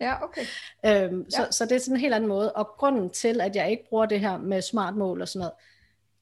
Ja, 0.00 0.24
okay. 0.24 0.40
Øhm, 0.86 1.20
Ja. 1.20 1.30
så, 1.30 1.46
så 1.50 1.64
det 1.64 1.72
er 1.72 1.78
sådan 1.78 1.94
en 1.96 2.00
helt 2.00 2.14
anden 2.14 2.28
måde. 2.28 2.52
Og 2.52 2.68
grunden 2.78 3.10
til, 3.10 3.40
at 3.40 3.56
jeg 3.56 3.70
ikke 3.70 3.84
bruger 3.88 4.06
det 4.06 4.20
her 4.20 4.38
med 4.38 4.62
smart 4.62 4.96
mål 4.96 5.20
og 5.22 5.28
sådan 5.28 5.38
noget, 5.38 5.52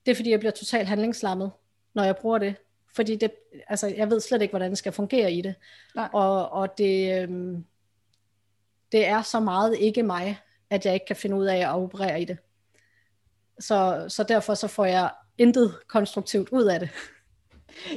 det 0.08 0.14
er 0.14 0.16
fordi, 0.16 0.30
jeg 0.30 0.38
bliver 0.38 0.52
totalt 0.52 0.88
handlingslammet, 0.88 1.50
når 1.94 2.02
jeg 2.04 2.16
bruger 2.16 2.38
det. 2.38 2.54
Fordi 2.96 3.16
det, 3.16 3.30
altså, 3.68 3.86
jeg 3.96 4.10
ved 4.10 4.20
slet 4.20 4.42
ikke, 4.42 4.52
hvordan 4.52 4.70
det 4.70 4.78
skal 4.78 4.92
fungere 4.92 5.32
i 5.32 5.40
det. 5.42 5.54
Nej. 5.94 6.08
Og, 6.12 6.50
og 6.52 6.78
det, 6.78 7.22
øhm, 7.22 7.64
det 8.92 9.06
er 9.06 9.22
så 9.22 9.40
meget 9.40 9.76
ikke 9.78 10.02
mig, 10.02 10.38
at 10.70 10.86
jeg 10.86 10.94
ikke 10.94 11.06
kan 11.06 11.16
finde 11.16 11.36
ud 11.36 11.46
af 11.46 11.56
at 11.58 11.74
operere 11.74 12.20
i 12.22 12.24
det. 12.24 12.38
Så, 13.60 14.04
så 14.08 14.22
derfor 14.22 14.54
så 14.54 14.68
får 14.68 14.84
jeg 14.84 15.10
intet 15.38 15.74
konstruktivt 15.88 16.48
ud 16.48 16.64
af 16.64 16.80
det. 16.80 16.88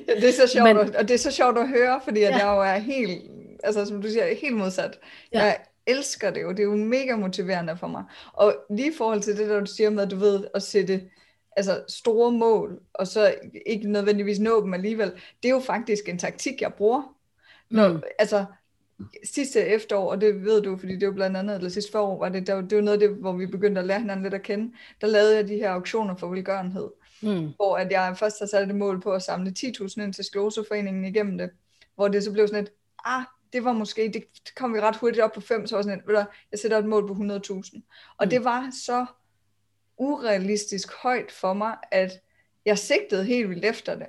Ja, 0.07 0.13
det 0.15 0.29
er 0.29 0.33
så 0.47 0.47
sjovt, 0.53 0.75
Men- 0.75 0.95
og 0.95 1.07
det 1.07 1.11
er 1.13 1.17
så 1.17 1.31
sjovt 1.31 1.57
at 1.57 1.67
høre, 1.69 2.01
fordi 2.03 2.23
at 2.23 2.29
Ja. 2.31 2.37
jeg 2.37 2.55
jo 2.55 2.61
er 2.61 2.77
helt, 2.77 3.21
altså 3.63 3.85
som 3.85 4.01
du 4.01 4.07
siger, 4.09 4.35
helt 4.41 4.57
modsat. 4.57 4.99
Ja. 5.33 5.43
Jeg 5.43 5.57
elsker 5.87 6.29
det 6.31 6.41
jo, 6.41 6.49
det 6.51 6.59
er 6.59 6.63
jo 6.63 6.75
mega 6.75 7.15
motiverende 7.15 7.77
for 7.77 7.87
mig. 7.87 8.03
Og 8.33 8.55
lige 8.69 8.91
i 8.91 8.95
forhold 8.97 9.21
til 9.21 9.37
det, 9.37 9.49
der 9.49 9.59
du 9.59 9.65
siger 9.65 9.89
med, 9.89 10.03
at 10.03 10.11
du 10.11 10.15
ved 10.15 10.47
at 10.53 10.63
sætte 10.63 11.01
altså 11.57 11.83
store 11.87 12.31
mål, 12.31 12.79
og 12.93 13.07
så 13.07 13.35
ikke 13.65 13.91
nødvendigvis 13.91 14.39
nå 14.39 14.61
dem 14.63 14.73
alligevel, 14.73 15.11
det 15.43 15.49
er 15.49 15.53
jo 15.53 15.59
faktisk 15.59 16.09
en 16.09 16.17
taktik, 16.17 16.61
jeg 16.61 16.73
bruger. 16.73 17.15
Når, 17.69 17.89
Mm. 17.93 18.01
Altså, 18.19 18.45
sidste 19.23 19.59
efterår, 19.65 20.11
og 20.11 20.21
det 20.21 20.43
ved 20.45 20.61
du, 20.61 20.77
fordi 20.77 20.95
det 20.95 21.07
var 21.07 21.13
blandt 21.13 21.37
andet, 21.37 21.55
eller 21.55 21.69
sidste 21.69 21.91
forår, 21.91 22.19
var 22.19 22.29
det, 22.29 22.47
der, 22.47 22.61
det 22.61 22.75
var 22.75 22.81
noget 22.83 23.01
af 23.01 23.09
det, 23.09 23.17
hvor 23.17 23.33
vi 23.33 23.45
begyndte 23.45 23.81
at 23.81 23.87
lære 23.87 23.99
hinanden 23.99 24.23
lidt 24.23 24.33
at 24.33 24.41
kende, 24.41 24.73
der 25.01 25.07
lavede 25.07 25.35
jeg 25.35 25.47
de 25.47 25.55
her 25.55 25.69
auktioner 25.69 26.15
for 26.15 26.27
velgørenhed 26.27 26.89
Mm. 27.23 27.49
hvor 27.55 27.77
at 27.77 27.91
jeg 27.91 28.15
først 28.19 28.39
har 28.39 28.45
sat 28.45 28.69
et 28.69 28.75
mål 28.75 29.01
på 29.01 29.11
at 29.11 29.21
samle 29.21 29.53
10.000 29.59 30.01
ind 30.03 30.13
til 30.13 30.23
Skleroseforeningen 30.25 31.05
igennem 31.05 31.37
det, 31.37 31.49
hvor 31.95 32.07
det 32.07 32.23
så 32.23 32.31
blev 32.31 32.47
sådan 32.47 32.63
et, 32.63 32.71
ah, 33.05 33.23
det 33.53 33.63
var 33.63 33.73
måske, 33.73 34.11
det 34.13 34.23
kom 34.55 34.73
vi 34.73 34.79
ret 34.79 34.95
hurtigt 34.95 35.23
op 35.23 35.31
på 35.31 35.41
5, 35.41 35.67
så 35.67 35.75
var 35.75 35.81
sådan 35.83 35.99
et, 36.09 36.25
jeg 36.51 36.59
sætter 36.59 36.77
et 36.77 36.85
mål 36.85 37.07
på 37.07 37.13
100.000. 37.13 37.81
Og 38.17 38.25
Mm. 38.25 38.29
det 38.29 38.43
var 38.43 38.69
så 38.85 39.05
urealistisk 39.97 40.93
højt 40.93 41.31
for 41.31 41.53
mig, 41.53 41.75
at 41.91 42.11
jeg 42.65 42.77
sigtede 42.77 43.23
helt 43.25 43.49
vildt 43.49 43.65
efter 43.65 43.95
det. 43.95 44.07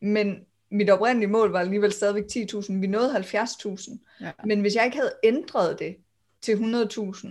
Men 0.00 0.44
mit 0.70 0.90
oprindelige 0.90 1.30
mål 1.30 1.50
var 1.50 1.60
alligevel 1.60 1.92
stadigvæk 1.92 2.24
10.000. 2.32 2.72
Vi 2.72 2.86
nåede 2.86 3.16
70.000. 3.16 3.96
Ja. 4.20 4.30
Men 4.44 4.60
hvis 4.60 4.74
jeg 4.74 4.84
ikke 4.84 4.96
havde 4.96 5.12
ændret 5.24 5.78
det 5.78 5.96
til 6.42 6.54
100.000, 6.54 7.28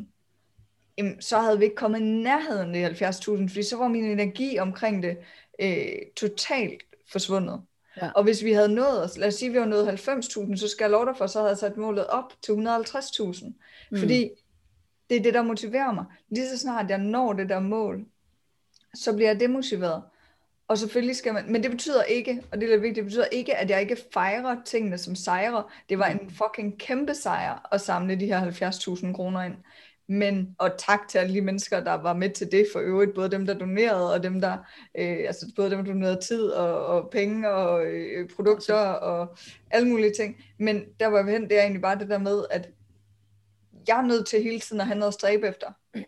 jamen, 0.98 1.22
så 1.22 1.38
havde 1.40 1.58
vi 1.60 1.64
ikke 1.64 1.76
kommet 1.76 2.00
i 2.00 2.04
nærheden 2.04 2.76
af 2.76 3.02
70.000, 3.02 3.48
fordi 3.50 3.64
så 3.64 3.78
var 3.78 3.88
min 3.88 4.04
energi 4.06 4.58
omkring 4.60 5.04
det 5.04 5.18
øh, 5.62 5.86
totalt 6.16 6.84
forsvundet. 7.12 7.62
Ja. 8.02 8.12
Og 8.16 8.24
hvis 8.24 8.44
vi 8.44 8.52
havde 8.54 8.76
nået, 8.76 9.04
os- 9.04 9.18
lad 9.18 9.28
os 9.28 9.34
sige, 9.36 9.50
at 9.50 9.54
vi 9.54 9.60
har 9.60 9.66
nået 9.66 9.88
90.000, 9.88 10.58
så 10.58 10.68
skal 10.68 10.84
jeg 10.84 10.92
love 10.92 11.06
dig 11.06 11.18
for, 11.18 11.28
så 11.28 11.40
havde 11.40 11.50
jeg 11.50 11.58
sat 11.58 11.78
målet 11.78 12.08
op 12.08 12.34
til 12.42 12.52
150.000. 12.52 13.46
Mm. 13.92 13.98
Fordi 14.00 14.30
det 15.14 15.20
er 15.20 15.24
det, 15.24 15.34
der 15.34 15.42
motiverer 15.42 15.92
mig. 15.92 16.06
Lige 16.30 16.50
så 16.50 16.58
snart 16.58 16.90
jeg 16.90 16.98
når 16.98 17.34
det 17.34 17.50
der 17.50 17.60
mål, 17.60 18.06
så 18.94 19.14
bliver 19.14 19.30
jeg 19.30 19.40
demotiveret. 19.40 20.04
Og 20.68 20.78
selvfølgelig 20.78 21.16
skal 21.16 21.34
man, 21.34 21.52
men 21.52 21.64
det 21.64 21.72
betyder 21.72 22.04
ikke, 22.04 22.44
og 22.52 22.58
det 22.58 22.66
er 22.66 22.70
lidt 22.70 22.82
vigtigt, 22.82 22.96
det 22.96 23.06
betyder 23.06 23.26
ikke, 23.26 23.56
at 23.56 23.70
jeg 23.70 23.82
ikke 23.82 23.98
fejrer 24.14 24.58
tingene 24.66 24.98
som 24.98 25.16
sejre. 25.16 25.64
Det 25.90 26.00
var 26.00 26.06
en 26.06 26.30
fucking 26.30 26.80
kæmpe 26.80 27.16
sejr 27.16 27.70
at 27.72 27.82
samle 27.82 28.20
de 28.20 28.26
her 28.26 28.52
70.000 28.52 29.14
kroner 29.14 29.44
ind. 29.44 29.56
Men, 30.08 30.56
og 30.58 30.72
tak 30.78 31.00
til 31.10 31.18
alle 31.18 31.34
de 31.34 31.42
mennesker, 31.42 31.84
der 31.84 31.94
var 31.94 32.14
med 32.14 32.30
til 32.30 32.52
det 32.52 32.68
for 32.74 32.80
øvrigt, 32.80 33.14
både 33.14 33.32
dem, 33.32 33.46
der 33.46 33.54
donerede, 33.54 34.14
og 34.14 34.24
dem, 34.24 34.42
der, 34.42 34.58
øh, 34.98 35.18
altså 35.28 35.52
både 35.56 35.70
dem, 35.72 35.86
der 35.86 35.94
donerede 35.94 36.20
tid, 36.22 36.44
og, 36.44 36.86
og 36.86 37.10
penge, 37.12 37.50
og 37.50 37.86
øh, 37.86 38.30
produkter, 38.36 38.76
og 38.76 39.38
alle 39.72 39.90
mulige 39.90 40.14
ting. 40.14 40.38
Men 40.58 40.84
der 41.00 41.08
var 41.08 41.30
hen, 41.30 41.44
det 41.44 41.58
er 41.58 41.62
egentlig 41.62 41.82
bare 41.82 42.00
det 42.00 42.10
der 42.10 42.18
med, 42.18 42.46
at 42.52 42.70
jeg 43.88 43.98
er 43.98 44.02
nødt 44.02 44.28
til 44.28 44.44
hele 44.44 44.60
tiden 44.60 44.82
at 44.82 44.88
have 44.88 45.00
noget 45.00 45.08
at 45.08 45.14
stræbe 45.14 45.48
efter. 45.48 45.68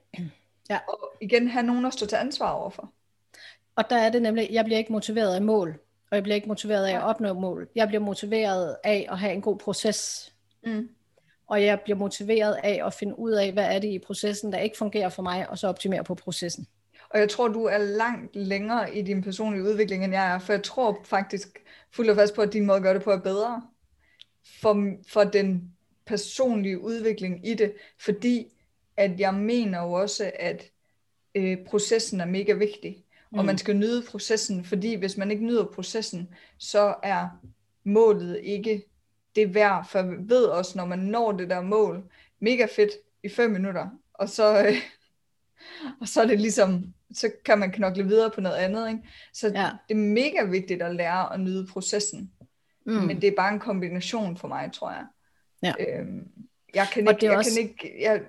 Ja. 0.69 0.79
Og 0.87 1.11
igen 1.21 1.47
have 1.47 1.65
nogen 1.65 1.85
at 1.85 1.93
stå 1.93 2.05
til 2.05 2.15
ansvar 2.15 2.51
overfor. 2.51 2.91
Og 3.75 3.89
der 3.89 3.95
er 3.95 4.09
det 4.09 4.21
nemlig, 4.21 4.47
jeg 4.51 4.65
bliver 4.65 4.77
ikke 4.77 4.91
motiveret 4.91 5.35
af 5.35 5.41
mål, 5.41 5.79
og 6.11 6.15
jeg 6.15 6.23
bliver 6.23 6.35
ikke 6.35 6.47
motiveret 6.47 6.85
af 6.85 6.95
at 6.95 7.03
opnå 7.03 7.33
mål. 7.33 7.67
Jeg 7.75 7.87
bliver 7.87 8.01
motiveret 8.01 8.75
af 8.83 9.07
at 9.11 9.19
have 9.19 9.33
en 9.33 9.41
god 9.41 9.57
proces, 9.57 10.31
Mm. 10.65 10.89
og 11.47 11.63
jeg 11.63 11.81
bliver 11.81 11.97
motiveret 11.97 12.57
af 12.63 12.81
at 12.85 12.93
finde 12.93 13.19
ud 13.19 13.31
af, 13.31 13.51
hvad 13.51 13.65
er 13.75 13.79
det 13.79 13.87
i 13.87 13.99
processen, 13.99 14.51
der 14.51 14.59
ikke 14.59 14.77
fungerer 14.77 15.09
for 15.09 15.23
mig, 15.23 15.49
og 15.49 15.57
så 15.57 15.67
optimere 15.67 16.03
på 16.03 16.15
processen. 16.15 16.67
Og 17.09 17.19
jeg 17.19 17.29
tror, 17.29 17.47
du 17.47 17.65
er 17.65 17.77
langt 17.77 18.35
længere 18.35 18.95
i 18.95 19.01
din 19.01 19.23
personlige 19.23 19.63
udvikling, 19.63 20.03
end 20.03 20.13
jeg 20.13 20.33
er, 20.33 20.39
for 20.39 20.53
jeg 20.53 20.63
tror 20.63 20.99
faktisk 21.03 21.47
fuldt 21.91 22.09
og 22.09 22.15
fast 22.15 22.35
på, 22.35 22.41
at 22.41 22.53
din 22.53 22.65
måde 22.65 22.77
at 22.77 22.83
gøre 22.83 22.93
det 22.93 23.03
på 23.03 23.11
er 23.11 23.19
bedre 23.19 23.61
for, 24.61 24.93
for 25.07 25.23
den 25.23 25.74
personlige 26.05 26.79
udvikling 26.79 27.47
i 27.47 27.53
det, 27.53 27.73
fordi 27.99 28.47
at 28.97 29.19
jeg 29.19 29.33
mener 29.33 29.81
jo 29.81 29.91
også, 29.91 30.31
at 30.35 30.71
øh, 31.35 31.57
processen 31.65 32.21
er 32.21 32.25
mega 32.25 32.53
vigtig, 32.53 33.03
mm. 33.31 33.39
og 33.39 33.45
man 33.45 33.57
skal 33.57 33.75
nyde 33.75 34.03
processen, 34.09 34.65
fordi 34.65 34.95
hvis 34.95 35.17
man 35.17 35.31
ikke 35.31 35.45
nyder 35.45 35.65
processen, 35.65 36.29
så 36.57 36.95
er 37.03 37.27
målet 37.83 38.39
ikke 38.43 38.83
det 39.35 39.53
værd, 39.53 39.87
for 39.89 40.15
ved 40.19 40.45
også, 40.45 40.77
når 40.77 40.85
man 40.85 40.99
når 40.99 41.31
det 41.31 41.49
der 41.49 41.61
mål, 41.61 42.03
mega 42.39 42.67
fedt 42.75 42.91
i 43.23 43.29
fem 43.29 43.51
minutter, 43.51 43.89
og 44.13 44.29
så, 44.29 44.67
øh, 44.67 44.75
og 46.01 46.07
så 46.07 46.21
er 46.21 46.25
det 46.25 46.41
ligesom, 46.41 46.93
så 47.13 47.31
kan 47.45 47.59
man 47.59 47.71
knokle 47.71 48.03
videre 48.03 48.31
på 48.31 48.41
noget 48.41 48.55
andet. 48.55 48.89
Ikke? 48.89 49.01
Så 49.33 49.47
ja. 49.47 49.69
det 49.87 49.95
er 49.95 50.01
mega 50.01 50.43
vigtigt 50.43 50.81
at 50.81 50.95
lære 50.95 51.33
at 51.33 51.39
nyde 51.39 51.67
processen. 51.67 52.31
Mm. 52.85 52.93
Men 52.93 53.21
det 53.21 53.27
er 53.27 53.35
bare 53.37 53.53
en 53.53 53.59
kombination 53.59 54.37
for 54.37 54.47
mig, 54.47 54.71
tror 54.73 54.91
jeg. 54.91 55.05
Ja. 55.63 55.73
Øhm, 55.79 56.27
jeg 56.75 56.87
kan 56.93 57.07
ikke, 57.09 57.25
jeg 57.25 57.37
også- 57.37 57.51
kan 57.59 57.69
ikke 57.69 57.93
jeg, 58.01 58.21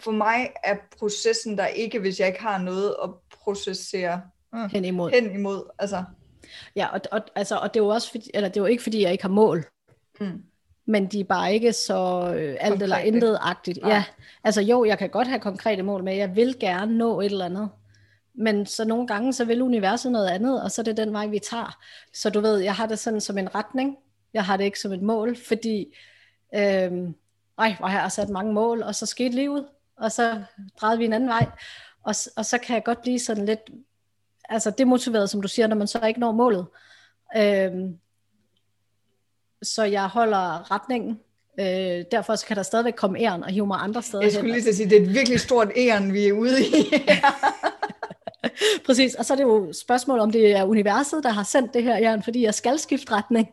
for 0.00 0.10
mig 0.10 0.50
er 0.64 0.76
processen 0.98 1.58
der 1.58 1.66
ikke, 1.66 1.98
hvis 1.98 2.20
jeg 2.20 2.28
ikke 2.28 2.40
har 2.40 2.58
noget 2.58 2.94
at 3.04 3.10
processere 3.44 4.20
mm, 4.52 4.68
hen 4.72 4.84
imod. 4.84 5.10
hen 5.10 5.34
imod. 5.34 5.62
Altså, 5.78 6.04
Ja, 6.76 6.86
og, 6.86 7.00
og, 7.12 7.20
altså, 7.34 7.56
og 7.56 7.74
det 7.74 7.80
er 7.80 7.84
jo 7.84 7.88
også 7.90 8.10
fordi, 8.10 8.30
eller 8.34 8.48
det 8.48 8.56
er 8.56 8.60
jo 8.60 8.66
ikke 8.66 8.82
fordi, 8.82 9.02
jeg 9.02 9.12
ikke 9.12 9.24
har 9.24 9.28
mål, 9.28 9.64
mm, 10.20 10.42
men 10.86 11.06
de 11.06 11.20
er 11.20 11.24
bare 11.24 11.54
ikke 11.54 11.72
så 11.72 12.32
øh, 12.36 12.56
alt 12.60 12.82
eller 12.82 12.98
intet-agtigt. 12.98 13.78
Ja, 13.86 14.04
altså 14.44 14.60
jo, 14.60 14.84
jeg 14.84 14.98
kan 14.98 15.10
godt 15.10 15.28
have 15.28 15.40
konkrete 15.40 15.82
mål 15.82 16.04
med, 16.04 16.14
jeg 16.16 16.36
vil 16.36 16.56
gerne 16.60 16.98
nå 16.98 17.20
et 17.20 17.24
eller 17.26 17.44
andet. 17.44 17.68
Men 18.34 18.66
så 18.66 18.84
nogle 18.84 19.06
gange, 19.06 19.32
så 19.32 19.44
vil 19.44 19.62
universet 19.62 20.12
noget 20.12 20.28
andet, 20.28 20.62
og 20.62 20.70
så 20.70 20.82
er 20.82 20.84
det 20.84 20.96
den 20.96 21.12
vej, 21.12 21.26
vi 21.26 21.38
tager. 21.38 21.78
Så 22.12 22.30
du 22.30 22.40
ved, 22.40 22.58
jeg 22.58 22.74
har 22.74 22.86
det 22.86 22.98
sådan 22.98 23.20
som 23.20 23.38
en 23.38 23.54
retning. 23.54 23.96
Jeg 24.34 24.44
har 24.44 24.56
det 24.56 24.64
ikke 24.64 24.78
som 24.80 24.92
et 24.92 25.02
mål, 25.02 25.36
fordi, 25.36 25.96
øhm, 26.54 27.14
ej, 27.58 27.74
hvor 27.78 27.86
har 27.86 28.00
jeg 28.00 28.12
sat 28.12 28.28
mange 28.28 28.52
mål, 28.52 28.82
og 28.82 28.94
så 28.94 29.06
skete 29.06 29.34
livet, 29.34 29.66
og 29.96 30.12
så 30.12 30.42
drejede 30.80 30.98
vi 30.98 31.04
en 31.04 31.12
anden 31.12 31.28
vej. 31.28 31.46
Og, 32.02 32.14
og 32.36 32.46
så 32.46 32.58
kan 32.58 32.74
jeg 32.74 32.84
godt 32.84 33.02
blive 33.02 33.18
sådan 33.18 33.46
lidt, 33.46 33.60
altså 34.48 34.70
demotiveret, 34.70 35.30
som 35.30 35.42
du 35.42 35.48
siger, 35.48 35.66
når 35.66 35.76
man 35.76 35.86
så 35.86 36.06
ikke 36.06 36.20
når 36.20 36.32
målet. 36.32 36.66
Øhm, 37.36 37.98
så 39.62 39.84
jeg 39.84 40.06
holder 40.06 40.70
retningen. 40.70 41.20
Øh, 41.60 42.04
derfor 42.12 42.34
så 42.34 42.46
kan 42.46 42.56
der 42.56 42.62
stadigvæk 42.62 42.94
komme 42.94 43.20
æren 43.20 43.44
og 43.44 43.50
hive 43.50 43.66
mig 43.66 43.78
andre 43.80 44.02
steder 44.02 44.22
jeg 44.22 44.32
hen. 44.32 44.38
skulle 44.38 44.52
lige 44.52 44.62
til 44.62 44.68
at 44.68 44.74
sige, 44.74 44.90
det 44.90 44.98
er 44.98 45.02
et 45.02 45.14
virkelig 45.14 45.40
stort 45.40 45.68
æren, 45.76 46.12
vi 46.12 46.28
er 46.28 46.32
ude 46.32 46.66
i. 46.66 46.72
Præcis, 48.86 49.14
og 49.14 49.24
så 49.24 49.34
er 49.34 49.36
det 49.36 49.44
jo 49.44 49.72
spørgsmål, 49.72 50.18
om 50.18 50.30
det 50.30 50.56
er 50.56 50.64
universet, 50.64 51.24
der 51.24 51.30
har 51.30 51.42
sendt 51.42 51.74
det 51.74 51.82
her 51.82 51.98
jern, 51.98 52.22
fordi 52.22 52.42
jeg 52.42 52.54
skal 52.54 52.78
skifte 52.78 53.12
retning, 53.12 53.48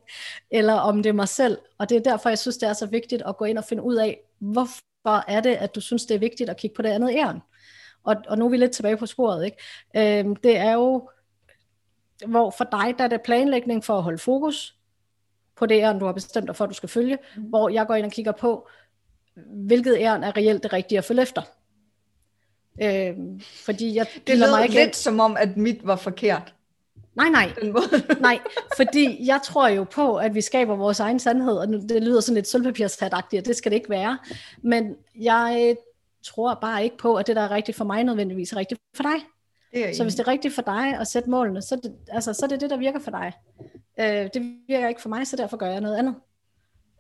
eller 0.51 0.73
om 0.73 1.03
det 1.03 1.09
er 1.09 1.13
mig 1.13 1.27
selv. 1.27 1.57
Og 1.77 1.89
det 1.89 1.97
er 1.97 2.01
derfor, 2.01 2.29
jeg 2.29 2.39
synes, 2.39 2.57
det 2.57 2.69
er 2.69 2.73
så 2.73 2.85
vigtigt 2.85 3.23
at 3.27 3.37
gå 3.37 3.45
ind 3.45 3.57
og 3.57 3.63
finde 3.63 3.83
ud 3.83 3.95
af, 3.95 4.19
hvorfor 4.39 5.29
er 5.29 5.41
det, 5.41 5.55
at 5.55 5.75
du 5.75 5.81
synes, 5.81 6.05
det 6.05 6.15
er 6.15 6.19
vigtigt 6.19 6.49
at 6.49 6.57
kigge 6.57 6.75
på 6.75 6.81
det 6.81 6.89
andet 6.89 7.13
jern. 7.13 7.41
Og, 8.03 8.15
og 8.27 8.37
nu 8.37 8.45
er 8.45 8.49
vi 8.49 8.57
lidt 8.57 8.71
tilbage 8.71 8.97
på 8.97 9.05
sporet, 9.05 9.45
ikke? 9.45 10.19
Øhm, 10.19 10.35
det 10.35 10.57
er 10.57 10.73
jo, 10.73 11.09
hvor 12.27 12.51
for 12.51 12.63
dig, 12.63 12.95
der 12.97 13.03
er 13.03 13.07
det 13.07 13.21
planlægning 13.21 13.83
for 13.83 13.97
at 13.97 14.03
holde 14.03 14.17
fokus 14.17 14.75
på 15.55 15.65
det 15.65 15.77
jern, 15.77 15.99
du 15.99 16.05
har 16.05 16.13
bestemt 16.13 16.47
dig 16.47 16.55
for, 16.55 16.63
at 16.63 16.69
du 16.69 16.73
skal 16.75 16.89
følge, 16.89 17.17
hvor 17.37 17.69
jeg 17.69 17.87
går 17.87 17.95
ind 17.95 18.05
og 18.05 18.11
kigger 18.11 18.31
på, 18.31 18.67
hvilket 19.65 19.97
æren 19.99 20.23
er 20.23 20.37
reelt 20.37 20.63
det 20.63 20.73
rigtige 20.73 20.97
at 20.97 21.05
følge 21.05 21.21
efter. 21.21 21.41
Øh, 22.81 23.13
fordi 23.65 23.95
jeg 23.95 24.07
Det 24.27 24.37
lød 24.37 24.51
mig 24.51 24.63
ikke 24.63 24.75
lidt 24.75 24.95
som 24.95 25.19
om, 25.19 25.37
at 25.37 25.57
mit 25.57 25.87
var 25.87 25.95
forkert. 25.95 26.53
Nej, 27.15 27.29
nej. 27.29 27.53
Nej, 28.19 28.39
fordi 28.77 29.27
jeg 29.27 29.39
tror 29.43 29.67
jo 29.67 29.83
på, 29.83 30.15
at 30.15 30.35
vi 30.35 30.41
skaber 30.41 30.75
vores 30.75 30.99
egen 30.99 31.19
sandhed, 31.19 31.57
og 31.57 31.67
det 31.67 32.03
lyder 32.03 32.21
sådan 32.21 32.35
lidt 32.35 32.47
sølvpapirshatagtigt, 32.47 33.41
og 33.41 33.45
det 33.45 33.55
skal 33.55 33.71
det 33.71 33.77
ikke 33.77 33.89
være. 33.89 34.17
Men 34.63 34.95
jeg 35.19 35.75
tror 36.23 36.53
bare 36.61 36.83
ikke 36.83 36.97
på, 36.97 37.15
at 37.15 37.27
det, 37.27 37.35
der 37.35 37.41
er 37.41 37.51
rigtigt 37.51 37.77
for 37.77 37.85
mig, 37.85 38.03
nødvendigvis 38.03 38.53
er 38.53 38.57
rigtigt 38.57 38.81
for 38.95 39.03
dig. 39.03 39.25
Det 39.73 39.89
er 39.89 39.93
Så 39.93 40.03
hvis 40.03 40.15
det 40.15 40.27
er 40.27 40.31
rigtigt 40.31 40.55
for 40.55 40.61
dig 40.61 40.99
at 40.99 41.07
sætte 41.07 41.29
målene, 41.29 41.61
så 41.61 41.75
er 41.75 41.79
det, 41.79 41.95
altså, 42.07 42.33
så 42.33 42.45
er 42.45 42.49
det 42.49 42.61
det, 42.61 42.69
der 42.69 42.77
virker 42.77 42.99
for 42.99 43.11
dig. 43.11 43.33
Øh, 43.99 44.29
det 44.33 44.57
virker 44.67 44.87
ikke 44.87 45.01
for 45.01 45.09
mig, 45.09 45.27
så 45.27 45.35
derfor 45.35 45.57
gør 45.57 45.67
jeg 45.67 45.81
noget 45.81 45.97
andet. 45.97 46.15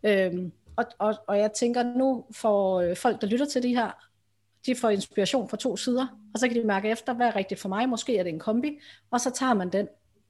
Øh, 0.03 0.51
og, 0.75 0.85
og, 0.99 1.15
og 1.27 1.37
jeg 1.39 1.51
tænker 1.51 1.83
nu, 1.83 2.25
for 2.31 2.79
øh, 2.79 2.95
folk, 2.95 3.21
der 3.21 3.27
lytter 3.27 3.45
til 3.45 3.63
de 3.63 3.75
her, 3.75 3.91
de 4.67 4.75
får 4.75 4.89
inspiration 4.89 5.49
fra 5.49 5.57
to 5.57 5.77
sider, 5.77 6.07
og 6.33 6.39
så 6.39 6.47
kan 6.47 6.57
de 6.61 6.67
mærke 6.67 6.89
efter, 6.89 7.13
hvad 7.13 7.27
er 7.27 7.35
rigtigt 7.35 7.59
for 7.59 7.69
mig. 7.69 7.89
Måske 7.89 8.17
er 8.17 8.23
det 8.23 8.29
en 8.33 8.39
kombi, 8.39 8.79
og 9.11 9.21
så 9.21 9.31
tager 9.31 9.53
man 9.53 9.69
den 9.69 9.87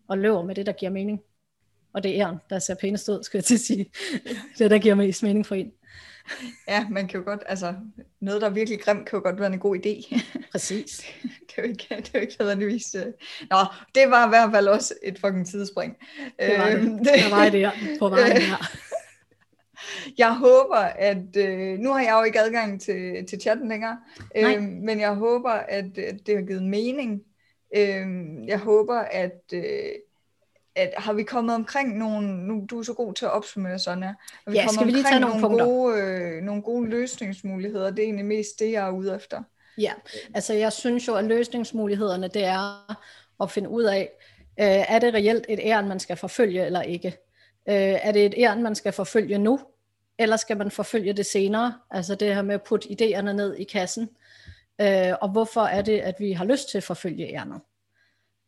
og 0.08 0.18
løber 0.18 0.44
med 0.44 0.56
det, 0.56 0.66
der 0.66 0.72
giver 0.72 0.92
mening. 0.92 1.20
Og 1.94 2.04
det 2.04 2.20
er 2.20 2.28
æren, 2.28 2.38
der 2.50 2.60
ser 2.60 2.76
pænest 2.76 3.10
ud, 3.10 3.24
skal 3.24 3.38
jeg 3.38 3.44
til 3.44 3.54
at 3.54 3.60
sige. 3.60 3.92
Det, 4.58 4.72
der 4.72 4.78
giver 4.80 4.96
mest 4.96 5.24
mening 5.24 5.46
for 5.46 5.56
en. 5.56 5.72
Ja, 6.68 6.88
man 6.90 7.08
kan 7.08 7.20
jo 7.20 7.26
godt, 7.26 7.44
altså, 7.46 7.74
noget, 8.20 8.42
der 8.42 8.48
er 8.48 8.52
virkelig 8.52 8.80
grimt, 8.80 9.10
kan 9.10 9.18
jo 9.18 9.24
godt 9.24 9.40
være 9.40 9.54
en 9.54 9.60
god 9.60 9.78
idé. 9.78 10.20
Præcis. 10.52 11.06
det 11.22 11.54
er 11.58 11.62
jo 11.62 11.68
ikke, 11.68 11.86
det 11.90 12.10
er 12.14 12.20
jo 12.20 12.20
ikke 12.20 12.36
nødvendigvis... 12.40 12.96
øh. 12.96 13.06
Nå, 13.50 13.58
det 13.96 14.04
var 14.10 14.26
i 14.26 14.30
hvert 14.30 14.52
fald 14.52 14.68
også 14.68 14.94
et 15.04 15.20
fucking 15.20 15.48
tidsspring. 15.48 15.98
Det 16.40 16.58
var 16.60 16.70
det. 16.70 16.80
Øhm, 16.80 17.04
Der 17.04 17.30
var 17.30 17.44
det 17.50 17.54
der 17.54 17.72
på 18.00 18.10
vejen 18.10 18.42
her. 18.52 18.87
Jeg 20.18 20.36
håber, 20.36 20.76
at... 20.78 21.38
Øh, 21.38 21.80
nu 21.80 21.94
har 21.94 22.02
jeg 22.02 22.16
jo 22.20 22.24
ikke 22.24 22.40
adgang 22.40 22.82
til, 22.82 23.26
til 23.30 23.42
chatten 23.42 23.70
længere, 23.70 23.98
Nej. 24.36 24.56
øh, 24.56 24.64
men 24.64 25.00
jeg 25.00 25.14
håber, 25.14 25.50
at, 25.50 25.98
at 25.98 26.16
det 26.26 26.36
har 26.36 26.44
givet 26.44 26.64
mening. 26.64 27.24
Øh, 27.76 28.08
jeg 28.48 28.60
håber, 28.60 29.00
at... 29.00 29.42
Øh, 29.54 29.64
at 30.80 30.94
har 30.98 31.14
vi 31.14 31.24
kommet 31.24 31.56
omkring 31.56 31.98
nogle, 31.98 32.48
nu 32.48 32.66
du 32.70 32.80
er 32.80 32.84
så 32.84 32.94
god 32.94 33.14
til 33.14 33.26
at 33.26 33.32
opsummere 33.32 33.80
sådan 33.80 34.04
her, 34.04 34.14
har 34.46 34.52
vi 34.52 34.58
Ja, 34.58 34.62
kommet 34.62 34.74
skal 34.74 34.88
vi 34.88 34.92
lige 34.92 35.04
tage 35.04 35.20
nogle 35.20 35.42
nogle 35.42 35.64
gode, 35.64 36.02
øh, 36.02 36.44
nogle 36.44 36.62
gode 36.62 36.90
løsningsmuligheder, 36.90 37.90
det 37.90 38.00
er 38.00 38.04
egentlig 38.04 38.26
mest 38.26 38.60
det, 38.60 38.72
jeg 38.72 38.88
er 38.88 38.92
ude 38.92 39.16
efter. 39.16 39.44
Ja, 39.78 39.94
altså 40.34 40.54
jeg 40.54 40.74
synes 40.74 41.08
jo, 41.08 41.16
at 41.16 41.26
løsningsmulighederne, 41.26 42.28
det 42.28 42.44
er 42.44 42.96
at 43.44 43.52
finde 43.52 43.70
ud 43.70 43.84
af, 43.84 44.10
øh, 44.60 44.66
er 44.66 45.00
det 45.00 45.14
reelt 45.14 45.46
et 45.50 45.60
æren, 45.64 45.88
man 45.88 46.00
skal 46.00 46.18
forfølge 46.18 46.66
eller 46.66 46.82
ikke? 46.82 47.18
Øh, 47.70 47.76
er 47.76 48.12
det 48.12 48.26
et 48.26 48.34
æren, 48.38 48.64
man 48.64 48.76
skal 48.76 48.92
forfølge 48.94 49.38
nu, 49.38 49.60
eller 50.20 50.38
skal 50.38 50.58
man 50.58 50.72
forfølge 50.72 51.14
det 51.14 51.26
senere? 51.26 51.80
Altså 51.92 52.16
det 52.16 52.36
her 52.36 52.42
med 52.42 52.56
at 52.56 52.64
putte 52.64 52.88
idéerne 52.90 53.32
ned 53.32 53.56
i 53.56 53.64
kassen. 53.64 54.10
Øh, 54.82 55.14
og 55.22 55.30
hvorfor 55.30 55.62
er 55.62 55.82
det, 55.82 56.00
at 56.00 56.16
vi 56.20 56.32
har 56.32 56.46
lyst 56.46 56.70
til 56.70 56.78
at 56.78 56.84
forfølge 56.84 57.28
ærnet? 57.34 57.62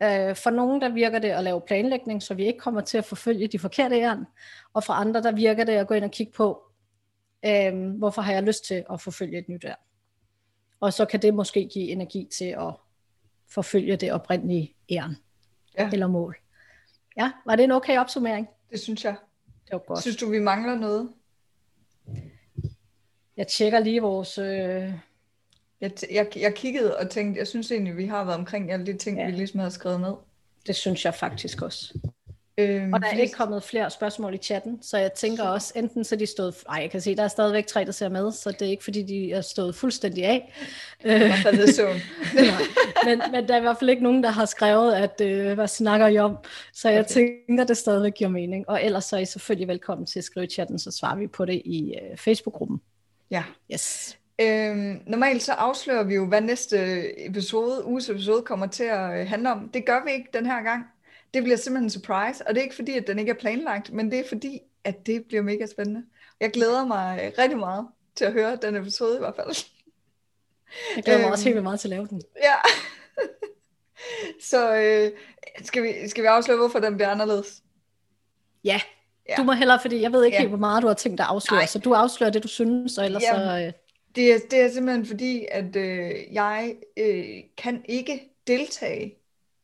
Øh, 0.04 0.36
for 0.36 0.50
nogen, 0.50 0.82
der 0.82 0.90
virker 0.90 1.20
det 1.20 1.30
at 1.30 1.44
lave 1.44 1.62
planlægning, 1.62 2.24
så 2.24 2.34
vi 2.34 2.46
ikke 2.46 2.60
kommer 2.60 2.82
til 2.82 2.98
at 2.98 3.06
forfølge 3.06 3.48
de 3.48 3.60
forkerte 3.60 3.96
æren. 3.96 4.26
Og 4.74 4.84
for 4.84 4.94
andre, 4.94 5.22
der 5.24 5.32
virker 5.32 5.64
det 5.64 5.74
at 5.74 5.88
gå 5.88 5.94
ind 5.94 6.06
og 6.06 6.12
kigge 6.12 6.34
på, 6.34 6.62
øh, 7.46 7.90
hvorfor 7.90 8.22
har 8.22 8.34
jeg 8.34 8.44
lyst 8.44 8.66
til 8.66 8.86
at 8.94 9.02
forfølge 9.02 9.38
et 9.40 9.50
nyt 9.50 9.66
æren? 9.66 9.76
Og 10.80 10.94
så 10.94 11.06
kan 11.06 11.22
det 11.22 11.34
måske 11.34 11.70
give 11.74 11.90
energi 11.90 12.28
til 12.38 12.46
at 12.46 12.74
forfølge 13.50 13.96
det 13.96 14.12
oprindelige 14.12 14.76
æren 14.92 15.18
Ja. 15.78 15.90
eller 15.94 16.08
mål. 16.08 16.38
Ja, 17.18 17.32
var 17.46 17.56
det 17.56 17.64
en 17.64 17.72
okay 17.72 17.98
opsummering? 17.98 18.48
Det 18.72 18.80
synes 18.80 19.06
jeg. 19.06 19.16
Det 19.66 19.72
var 19.72 19.84
godt. 19.88 20.02
Synes 20.02 20.18
du, 20.18 20.30
vi 20.30 20.40
mangler 20.40 20.76
noget? 20.76 21.10
Jeg 23.38 23.48
tjekker 23.48 23.80
lige 23.80 24.02
vores... 24.02 24.38
Øh... 24.38 24.94
Jeg, 25.82 25.92
jeg, 26.12 26.28
jeg 26.36 26.56
kiggede 26.56 26.98
og 26.98 27.10
tænkte, 27.10 27.40
jeg 27.40 27.48
synes 27.48 27.72
egentlig, 27.72 27.98
vi 27.98 28.06
har 28.06 28.24
været 28.24 28.38
omkring 28.38 28.72
alle 28.72 28.86
de 28.86 28.98
ting, 28.98 29.18
ja. 29.18 29.26
vi 29.26 29.32
ligesom 29.32 29.60
havde 29.60 29.72
skrevet 29.72 30.02
ned. 30.02 30.14
Det 30.68 30.76
synes 30.76 31.06
jeg 31.06 31.16
faktisk 31.16 31.62
også. 31.62 32.00
Øhm, 32.60 32.94
Og 32.94 33.02
der 33.02 33.08
er 33.08 33.18
ikke 33.18 33.34
kommet 33.34 33.64
flere 33.64 33.90
spørgsmål 33.90 34.34
i 34.34 34.38
chatten, 34.38 34.80
så 34.82 34.98
jeg 34.98 35.14
tænker 35.14 35.44
også, 35.44 35.74
enten 35.76 36.04
så 36.04 36.16
de 36.16 36.26
stået... 36.26 36.56
Ej, 36.70 36.82
jeg 36.82 36.92
kan 36.92 37.02
se, 37.02 37.16
der 37.16 37.24
er 37.24 37.28
stadigvæk 37.28 37.68
tre, 37.68 37.86
der 37.86 37.92
ser 37.92 38.10
med, 38.10 38.32
så 38.32 38.52
det 38.52 38.62
er 38.62 38.70
ikke 38.70 38.84
fordi, 38.84 39.04
de 39.04 39.32
er 39.32 39.42
stået 39.42 39.76
fuldstændig 39.76 40.26
af. 40.26 40.54
Søvn. 41.76 41.96
men, 43.06 43.22
men 43.32 43.48
der 43.48 43.54
er 43.54 43.58
i 43.58 43.62
hvert 43.62 43.78
fald 43.80 43.90
ikke 43.90 44.04
nogen, 44.04 44.24
der 44.24 44.30
har 44.30 44.46
skrevet, 44.46 44.94
at 44.94 45.22
øh, 45.22 45.54
hvad 45.54 45.68
snakker 45.68 46.08
I 46.08 46.18
om? 46.18 46.38
Så 46.74 46.90
jeg 46.90 47.00
Okay. 47.00 47.10
tænker, 47.48 47.64
det 47.64 47.78
stadigvæk 47.78 48.14
giver 48.14 48.30
mening. 48.30 48.70
Og 48.70 48.84
ellers 48.86 49.06
så 49.06 49.16
er 49.16 49.20
I 49.20 49.26
selvfølgelig 49.26 49.68
velkommen 49.68 50.06
til 50.06 50.20
at 50.20 50.24
skrive 50.26 50.46
i 50.46 50.50
chatten, 50.50 50.80
så 50.80 50.92
svarer 50.92 51.16
vi 51.16 51.28
på 51.28 51.46
det 51.46 51.62
i 51.66 51.94
øh, 52.12 52.18
Facebook-gruppen. 52.18 52.82
ja. 53.32 53.44
Yes. 53.74 54.16
Øhm, 54.42 55.02
normalt 55.08 55.44
så 55.44 55.52
afslører 55.54 56.04
vi 56.04 56.16
jo, 56.16 56.26
hvad 56.26 56.42
næste 56.42 56.78
episode, 57.28 57.86
uges 57.86 58.10
episode 58.10 58.42
kommer 58.42 58.68
til 58.68 58.84
at 58.84 59.20
øh, 59.22 59.28
handle 59.28 59.52
om. 59.52 59.70
Det 59.74 59.86
gør 59.86 60.04
vi 60.06 60.12
ikke 60.12 60.30
den 60.34 60.46
her 60.46 60.64
gang. 60.64 60.86
Det 61.34 61.44
bliver 61.44 61.58
simpelthen 61.58 61.84
en 61.86 61.90
surprise, 61.90 62.48
og 62.48 62.54
det 62.56 62.60
er 62.60 62.64
ikke 62.64 62.76
fordi, 62.76 62.92
at 62.98 63.08
den 63.08 63.20
ikke 63.20 63.30
er 63.30 63.36
planlagt, 63.36 63.94
men 63.94 64.12
det 64.12 64.20
er 64.20 64.28
fordi, 64.30 64.60
at 64.84 65.06
det 65.06 65.26
bliver 65.26 65.42
mega 65.44 65.66
spændende. 65.66 66.04
Jeg 66.40 66.52
glæder 66.52 66.86
mig 66.86 67.34
rigtig 67.38 67.58
meget 67.58 67.88
til 68.16 68.26
at 68.26 68.34
høre 68.34 68.56
den 68.62 68.76
episode 68.76 69.16
i 69.16 69.20
hvert 69.20 69.36
fald. 69.36 69.56
Jeg 70.96 71.04
glæder 71.04 71.20
mig 71.20 71.26
Øhm. 71.26 71.32
også 71.32 71.44
helt 71.44 71.56
vildt 71.56 71.64
meget 71.64 71.80
til 71.80 71.88
at 71.88 71.90
lave 71.90 72.08
den. 72.08 72.22
Ja. 72.44 72.56
så 74.52 74.76
øh, 74.76 75.12
skal, 75.66 75.84
vi, 75.84 76.08
skal 76.10 76.22
vi 76.24 76.28
afsløre, 76.28 76.58
hvorfor 76.58 76.80
den 76.80 76.96
bliver 76.96 77.10
anderledes? 77.10 77.64
Ja, 78.64 78.82
Ja. 79.30 79.36
du 79.38 79.44
må 79.44 79.52
hellere, 79.52 79.80
fordi 79.82 80.02
jeg 80.02 80.12
ved 80.12 80.26
ikke 80.26 80.36
Ja. 80.36 80.40
helt, 80.40 80.50
hvor 80.50 80.58
meget 80.58 80.82
du 80.84 80.88
har 80.88 80.94
tænkt 80.94 81.18
dig 81.18 81.24
at 81.26 81.30
afsløre, 81.30 81.60
Nej. 81.60 81.66
så 81.68 81.80
du 81.80 81.94
afslører 81.94 82.32
det, 82.32 82.44
du 82.44 82.48
synes, 82.48 82.98
og 82.98 83.06
ellers 83.06 83.24
Jamen, 83.24 83.42
så... 83.48 83.66
Øh, 83.68 83.74
Det 84.16 84.34
er, 84.34 84.40
det 84.52 84.60
er 84.62 84.70
simpelthen 84.72 85.06
fordi, 85.06 85.46
at 85.52 85.76
øh, 85.76 86.12
jeg 86.34 86.76
øh, 86.98 87.26
kan 87.58 87.84
ikke 87.90 88.30
deltage 88.48 89.16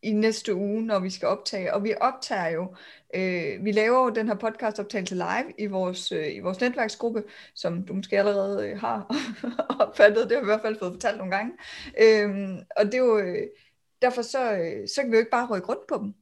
i 0.05 0.11
næste 0.11 0.55
uge, 0.55 0.85
når 0.85 0.99
vi 0.99 1.09
skal 1.09 1.27
optage. 1.27 1.73
Og 1.73 1.83
vi 1.83 1.93
optager 2.01 2.49
jo, 2.49 2.75
øh, 3.15 3.65
vi 3.65 3.71
laver 3.71 4.03
jo 4.03 4.09
den 4.09 4.27
her 4.27 4.35
podcast 4.35 4.79
optagelse 4.79 5.15
live 5.15 5.53
i 5.57 5.65
vores, 5.65 6.11
øh, 6.11 6.35
i 6.35 6.39
vores 6.39 6.61
netværksgruppe, 6.61 7.23
som 7.55 7.83
du 7.85 7.93
måske 7.93 8.19
allerede 8.19 8.69
øh, 8.69 8.79
har 8.79 9.15
opfattet, 9.87 10.29
det 10.29 10.31
har 10.31 10.41
vi 10.41 10.45
i 10.45 10.53
hvert 10.53 10.61
fald 10.61 10.79
fået 10.79 10.93
fortalt 10.93 11.17
nogle 11.17 11.35
gange. 11.35 11.51
Øh, 12.01 12.57
og 12.77 12.85
det 12.85 12.93
er 12.93 12.97
jo, 12.97 13.17
øh, 13.17 13.47
derfor 14.01 14.21
så, 14.21 14.53
øh, 14.53 14.87
så 14.87 15.01
kan 15.01 15.11
vi 15.11 15.15
jo 15.15 15.19
ikke 15.19 15.31
bare 15.31 15.47
rykke 15.55 15.67
rundt 15.67 15.87
på 15.87 15.97
dem. 15.97 16.13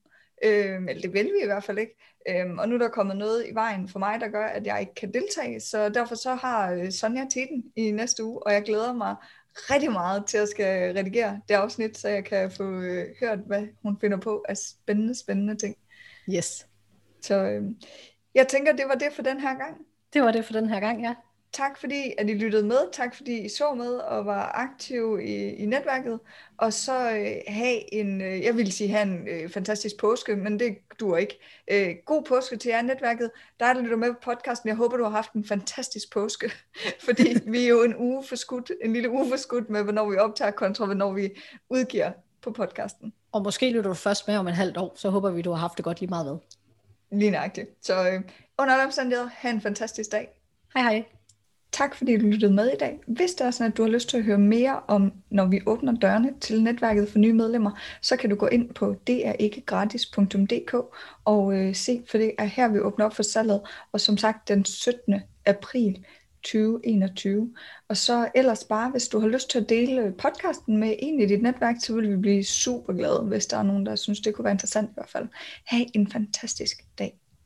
Øh, 0.46 0.82
eller 0.90 1.02
det 1.02 1.14
vil 1.14 1.26
vi 1.26 1.44
i 1.44 1.46
hvert 1.46 1.64
fald 1.64 1.78
ikke. 1.78 1.96
Øhm, 2.30 2.60
og 2.60 2.70
nu 2.70 2.76
er 2.76 2.80
der 2.80 2.90
kommet 2.90 3.18
noget 3.18 3.46
i 3.50 3.54
vejen 3.54 3.90
for 3.90 4.00
mig, 4.00 4.20
der 4.20 4.28
gør, 4.28 4.46
at 4.46 4.66
jeg 4.66 4.80
ikke 4.80 4.94
kan 4.94 5.14
deltage. 5.14 5.60
Så 5.60 5.90
derfor 5.90 6.16
så 6.16 6.36
har 6.36 6.74
øh, 6.74 6.92
Sonja 6.92 7.26
teten 7.30 7.64
i 7.76 7.92
næste 7.92 8.24
uge, 8.24 8.44
og 8.48 8.54
jeg 8.54 8.64
glæder 8.64 8.94
mig 8.94 9.16
rigtig 9.56 9.92
meget 9.92 10.26
til 10.26 10.38
at 10.38 10.50
skal 10.50 10.94
redigere 10.98 11.42
det 11.50 11.56
afsnit, 11.56 11.98
så 11.98 12.10
jeg 12.10 12.26
kan 12.26 12.52
få 12.52 12.64
øh, 12.82 13.06
hørt, 13.20 13.40
hvad 13.48 13.68
hun 13.84 13.98
finder 14.02 14.18
på 14.18 14.46
af 14.50 14.58
spændende, 14.58 15.16
spændende 15.20 15.56
ting. 15.56 15.76
yes, 16.30 16.68
Så 17.22 17.36
øh, 17.46 17.64
jeg 18.36 18.48
tænker, 18.48 18.74
det 18.74 18.86
var 18.88 18.96
det 18.96 19.14
for 19.16 19.22
den 19.24 19.40
her 19.40 19.58
gang. 19.58 19.78
det 20.14 20.22
var 20.22 20.32
det 20.32 20.46
for 20.46 20.54
den 20.54 20.70
her 20.70 20.80
gang, 20.80 21.02
ja. 21.02 21.16
Tak 21.54 21.78
fordi, 21.78 22.14
at 22.18 22.30
I 22.30 22.34
lyttede 22.34 22.68
med. 22.68 22.78
Tak 22.92 23.16
fordi 23.16 23.46
I 23.46 23.50
så 23.50 23.74
med 23.74 23.94
og 23.94 24.26
var 24.26 24.52
aktive 24.56 25.26
i, 25.26 25.56
i 25.56 25.66
netværket. 25.66 26.20
Og 26.58 26.74
så 26.74 27.12
øh, 27.12 27.36
have 27.48 27.94
en, 27.94 28.22
øh, 28.22 28.44
jeg 28.44 28.58
vil 28.58 28.72
sige 28.72 28.90
have 28.90 29.04
en 29.04 29.28
øh, 29.28 29.50
fantastisk 29.50 29.98
påske, 29.98 30.36
men 30.36 30.60
det 30.60 30.78
duer 31.00 31.18
ikke. 31.18 31.40
Øh, 31.72 31.96
god 32.06 32.24
påske 32.24 32.58
til 32.58 32.70
jer 32.70 32.82
netværket. 32.82 33.32
Der 33.60 33.74
der 33.74 33.82
lytter 33.82 33.98
med 33.98 34.14
på 34.14 34.20
podcasten. 34.24 34.70
Jeg 34.70 34.76
håber, 34.76 34.98
du 34.98 35.04
har 35.04 35.12
haft 35.12 35.34
en 35.34 35.46
fantastisk 35.46 36.14
påske. 36.14 36.52
fordi 37.06 37.38
vi 37.48 37.64
er 37.64 37.70
jo 37.70 37.84
en 37.84 37.96
uge 37.98 38.24
for 38.24 38.36
skudt, 38.36 38.72
en 38.84 38.94
lille 38.94 39.10
uge 39.10 39.30
for 39.30 39.38
skudt 39.38 39.70
med, 39.70 39.84
hvornår 39.84 40.10
vi 40.10 40.18
optager 40.18 40.52
kontra, 40.52 40.86
hvornår 40.86 41.14
vi 41.14 41.30
udgiver 41.70 42.12
på 42.42 42.52
podcasten. 42.52 43.14
Og 43.32 43.44
måske 43.44 43.70
lytter 43.70 43.90
du 43.90 43.94
først 43.94 44.28
med 44.28 44.38
om 44.38 44.48
et 44.48 44.56
halvt 44.56 44.78
år, 44.78 44.94
så 44.96 45.10
håber 45.10 45.32
vi, 45.32 45.42
du 45.42 45.52
har 45.52 45.58
haft 45.58 45.78
det 45.78 45.86
godt 45.86 46.00
lige 46.00 46.10
meget 46.10 46.26
ved. 46.26 46.38
Lige 47.20 47.32
nøjagtigt. 47.32 47.70
Så 47.82 48.10
øh, 48.10 48.22
under 48.60 48.74
alle 48.74 48.86
omstændigheder, 48.86 49.30
have 49.34 49.54
en 49.54 49.62
fantastisk 49.62 50.12
dag. 50.12 50.30
Hej 50.76 50.84
hej. 50.84 51.06
Tak 51.74 51.96
fordi 51.96 52.18
du 52.18 52.26
lyttede 52.26 52.54
med 52.54 52.68
i 52.68 52.76
dag. 52.80 53.00
Hvis 53.08 53.32
det 53.32 53.48
er 53.48 53.52
sådan, 53.52 53.72
at 53.72 53.78
du 53.78 53.84
har 53.84 53.90
lyst 53.90 54.10
til 54.10 54.18
at 54.18 54.24
høre 54.24 54.38
mere 54.38 54.80
om, 54.88 55.14
når 55.30 55.46
vi 55.46 55.62
åbner 55.66 55.94
dørene 55.94 56.34
til 56.42 56.64
netværket 56.64 57.10
for 57.10 57.20
nye 57.20 57.34
medlemmer, 57.34 57.72
så 58.02 58.18
kan 58.18 58.30
du 58.30 58.36
gå 58.36 58.48
ind 58.48 58.74
på 58.74 58.96
drikkegratis.dk 59.08 60.76
og 61.26 61.54
øh, 61.54 61.76
se, 61.76 62.04
for 62.10 62.18
det 62.18 62.32
er 62.38 62.46
her, 62.46 62.68
vi 62.68 62.80
åbner 62.80 63.06
op 63.06 63.16
for 63.16 63.24
salget. 63.24 63.62
Og 63.92 64.02
som 64.02 64.18
sagt, 64.18 64.48
den 64.48 64.66
17. 64.66 65.22
april 65.46 66.06
2021. 66.44 67.54
Og 67.90 67.98
så 67.98 68.30
ellers 68.36 68.64
bare, 68.64 68.92
hvis 68.92 69.08
du 69.08 69.20
har 69.20 69.28
lyst 69.28 69.50
til 69.50 69.60
at 69.60 69.70
dele 69.70 70.14
podcasten 70.18 70.78
med 70.78 70.96
en 71.00 71.20
i 71.20 71.26
dit 71.26 71.42
netværk, 71.42 71.76
så 71.80 71.96
vil 71.96 72.12
vi 72.12 72.18
blive 72.18 72.44
super 72.44 72.94
glade, 72.94 73.26
hvis 73.28 73.46
der 73.46 73.58
er 73.58 73.64
nogen, 73.64 73.86
der 73.86 73.96
synes, 73.96 74.20
det 74.20 74.36
kunne 74.36 74.46
være 74.46 74.54
interessant 74.54 74.90
i 74.90 74.94
hvert 74.94 75.10
fald. 75.10 75.28
Ha' 75.66 75.84
en 75.94 76.12
fantastisk 76.12 76.78
dag. 77.00 77.23